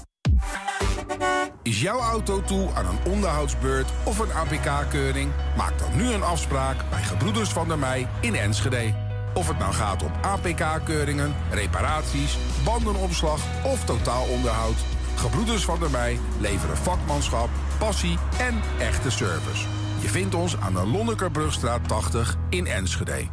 Is 1.63 1.81
jouw 1.81 1.99
auto 1.99 2.43
toe 2.43 2.69
aan 2.73 2.85
een 2.85 3.11
onderhoudsbeurt 3.11 3.89
of 4.03 4.19
een 4.19 4.33
APK-keuring? 4.33 5.31
Maak 5.57 5.79
dan 5.79 5.97
nu 5.97 6.11
een 6.11 6.23
afspraak 6.23 6.89
bij 6.89 7.03
Gebroeders 7.03 7.49
van 7.49 7.67
der 7.67 7.79
Mei 7.79 8.07
in 8.21 8.35
Enschede. 8.35 9.06
Of 9.37 9.47
het 9.47 9.57
nou 9.57 9.73
gaat 9.73 10.03
om 10.03 10.11
APK-keuringen, 10.21 11.35
reparaties, 11.51 12.37
bandenopslag 12.63 13.41
of 13.63 13.85
totaalonderhoud. 13.85 14.75
Gebroeders 15.15 15.65
van 15.65 15.79
der 15.79 15.89
Mei 15.89 16.19
leveren 16.39 16.77
vakmanschap, 16.77 17.49
passie 17.77 18.17
en 18.39 18.61
echte 18.79 19.11
service. 19.11 19.65
Je 20.01 20.07
vindt 20.07 20.35
ons 20.35 20.57
aan 20.57 20.73
de 20.73 20.85
Lonnekerbrugstraat 20.85 21.87
80 21.87 22.37
in 22.49 22.67
Enschede. 22.67 23.27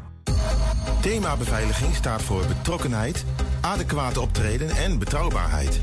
Thema 1.00 1.36
beveiliging 1.36 1.94
staat 1.94 2.22
voor 2.22 2.46
betrokkenheid, 2.46 3.24
adequaat 3.60 4.18
optreden 4.18 4.70
en 4.70 4.98
betrouwbaarheid. 4.98 5.80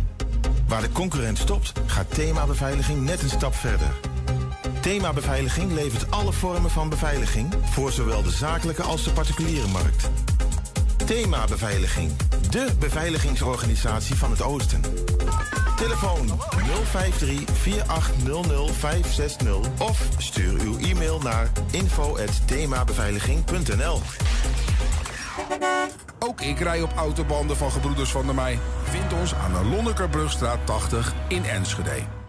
Waar 0.67 0.81
de 0.81 0.91
concurrent 0.91 1.37
stopt, 1.37 1.73
gaat 1.85 2.13
thema 2.13 2.45
beveiliging 2.45 3.01
net 3.01 3.21
een 3.21 3.29
stap 3.29 3.55
verder. 3.55 3.89
Thema 4.81 5.13
beveiliging 5.13 5.71
levert 5.71 6.11
alle 6.11 6.33
vormen 6.33 6.69
van 6.69 6.89
beveiliging 6.89 7.53
voor 7.63 7.91
zowel 7.91 8.23
de 8.23 8.31
zakelijke 8.31 8.81
als 8.81 9.03
de 9.03 9.11
particuliere 9.11 9.67
markt. 9.67 10.09
Thema 11.05 11.45
beveiliging, 11.45 12.11
de 12.49 12.67
beveiligingsorganisatie 12.79 14.15
van 14.15 14.31
het 14.31 14.41
Oosten. 14.41 14.81
Telefoon 15.75 16.27
053 16.91 17.43
4800 17.53 18.71
560 18.71 19.55
of 19.79 20.07
stuur 20.17 20.59
uw 20.59 20.79
e-mail 20.79 21.19
naar 21.19 21.51
info@themabeveiliging.nl. 21.71 24.01
Ook 26.19 26.41
ik 26.41 26.59
rij 26.59 26.81
op 26.81 26.93
autobanden 26.95 27.57
van 27.57 27.71
Gebroeders 27.71 28.11
van 28.11 28.25
der 28.25 28.35
Mei. 28.35 28.59
Vind 28.83 29.13
ons 29.13 29.35
aan 29.35 29.53
de 29.53 29.63
Lonnekerbrugstraat 29.69 30.65
80 30.65 31.13
in 31.27 31.45
Enschede. 31.45 32.20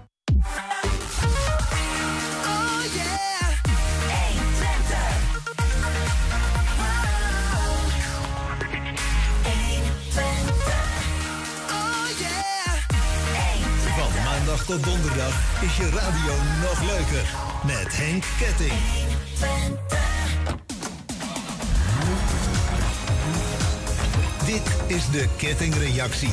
Tot 14.66 14.84
donderdag 14.84 15.62
is 15.62 15.76
je 15.76 15.90
radio 15.90 16.34
nog 16.60 16.82
leuker. 16.82 17.34
Met 17.66 17.96
Henk 17.96 18.24
Ketting. 18.38 18.72
Dit 24.46 24.96
is 24.96 25.10
de 25.10 25.28
kettingreactie. 25.36 26.32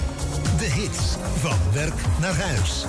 De 0.57 0.65
hits 0.65 1.15
van 1.39 1.57
werk 1.73 2.01
naar 2.19 2.35
huis. 2.35 2.85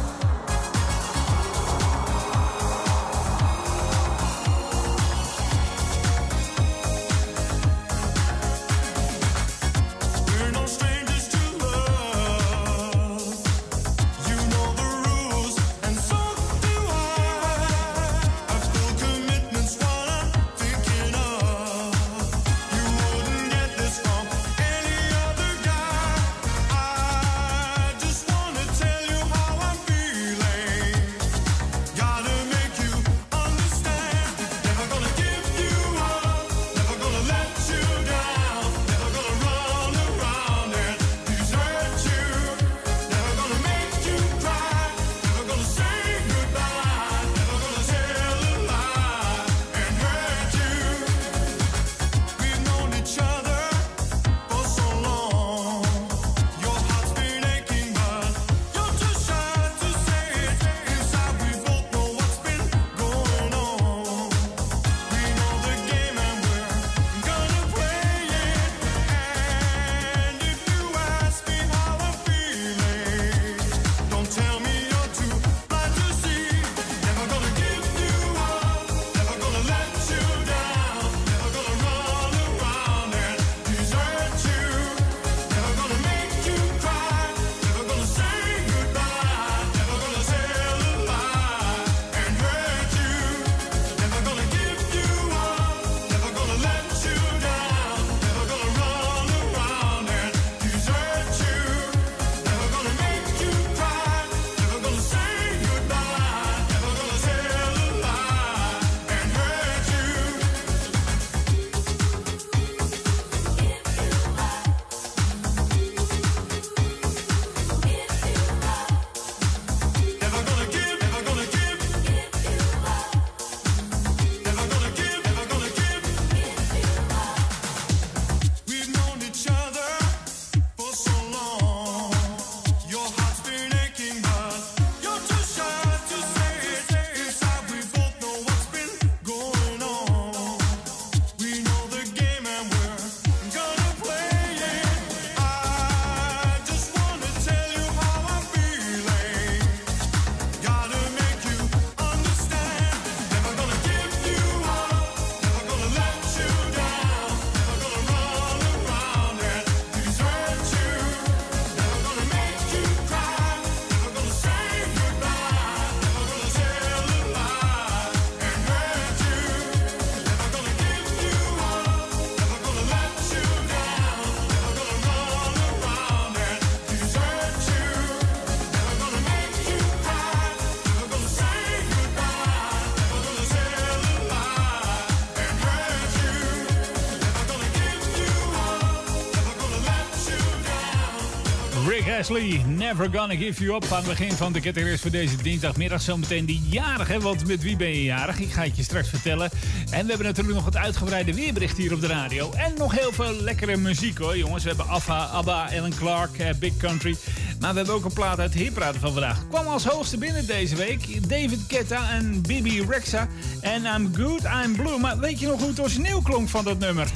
Ashley, 192.21 192.63
Never 192.67 193.09
Gonna 193.13 193.35
Give 193.35 193.65
You 193.65 193.77
Up 193.77 193.93
aan 193.93 193.99
het 193.99 194.09
begin 194.09 194.33
van 194.33 194.53
de 194.53 194.61
kettingrace 194.61 194.99
voor 194.99 195.11
deze 195.11 195.37
dinsdagmiddag. 195.43 196.03
Zometeen 196.03 196.45
die 196.45 196.63
jarig, 196.71 197.09
hè? 197.09 197.21
want 197.21 197.47
met 197.47 197.63
wie 197.63 197.77
ben 197.77 197.89
je 197.89 198.03
jarig? 198.03 198.39
Ik 198.39 198.53
ga 198.53 198.63
het 198.63 198.77
je 198.77 198.83
straks 198.83 199.09
vertellen. 199.09 199.51
En 199.91 200.03
we 200.03 200.09
hebben 200.09 200.27
natuurlijk 200.27 200.57
nog 200.57 200.65
het 200.65 200.77
uitgebreide 200.77 201.35
weerbericht 201.35 201.77
hier 201.77 201.93
op 201.93 202.01
de 202.01 202.07
radio. 202.07 202.53
En 202.53 202.75
nog 202.79 202.99
heel 202.99 203.13
veel 203.13 203.33
lekkere 203.33 203.77
muziek 203.77 204.19
hoor, 204.19 204.37
jongens. 204.37 204.63
We 204.63 204.69
hebben 204.69 204.89
Affa, 204.89 205.25
ABBA, 205.25 205.71
Ellen 205.71 205.95
Clark, 205.95 206.39
eh, 206.39 206.49
Big 206.59 206.77
Country. 206.77 207.17
Maar 207.61 207.71
we 207.71 207.77
hebben 207.77 207.95
ook 207.95 208.05
een 208.05 208.13
plaat 208.13 208.39
uit 208.39 208.53
de 208.53 208.59
hitpraten 208.59 209.01
van 209.01 209.13
vandaag. 209.13 209.49
Kwam 209.49 209.67
als 209.67 209.85
hoogste 209.85 210.19
binnen 210.19 210.47
deze 210.47 210.77
week. 210.77 211.29
David 211.29 211.67
Ketta 211.67 212.11
en 212.11 212.43
Bibi 212.43 212.85
Rexa. 212.89 213.29
En 213.61 213.85
I'm 213.85 214.15
Good, 214.15 214.43
I'm 214.65 214.77
Blue. 214.77 214.99
Maar 214.99 215.19
weet 215.19 215.41
je 215.41 215.47
nog 215.47 215.61
hoe 215.61 215.69
het 215.69 215.81
origineel 215.81 216.23
klonk 216.23 216.49
van 216.49 216.65
dat 216.65 216.79
nummer? 216.79 217.09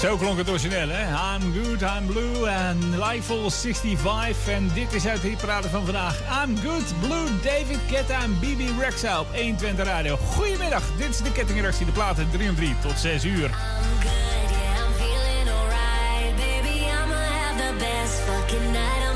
Zo 0.00 0.16
klonk 0.16 0.38
het 0.38 0.48
origineel, 0.48 0.88
hè? 0.88 1.02
I'm 1.08 1.52
good, 1.52 1.82
I'm 1.82 2.06
blue 2.06 2.48
en 2.48 2.78
Lifeful 2.98 3.50
65. 3.50 4.48
En 4.48 4.70
dit 4.74 4.92
is 4.92 5.06
uit 5.06 5.22
de 5.22 5.28
hitparade 5.28 5.68
van 5.68 5.84
vandaag. 5.84 6.44
I'm 6.44 6.56
good, 6.56 7.00
blue, 7.00 7.40
David 7.42 7.78
Ketta 7.90 8.22
en 8.22 8.38
Bibi 8.40 8.68
Rexa 8.78 9.20
op 9.20 9.26
120 9.34 9.84
Radio. 9.84 10.16
Goedemiddag, 10.16 10.82
dit 10.96 11.08
is 11.08 11.18
de 11.18 11.32
kettingreactie, 11.32 11.86
de 11.86 11.92
platen 11.92 12.30
3 12.30 12.48
om 12.48 12.56
3 12.56 12.74
tot 12.80 12.98
6 12.98 13.24
uur. 13.24 13.50
You 18.50 19.07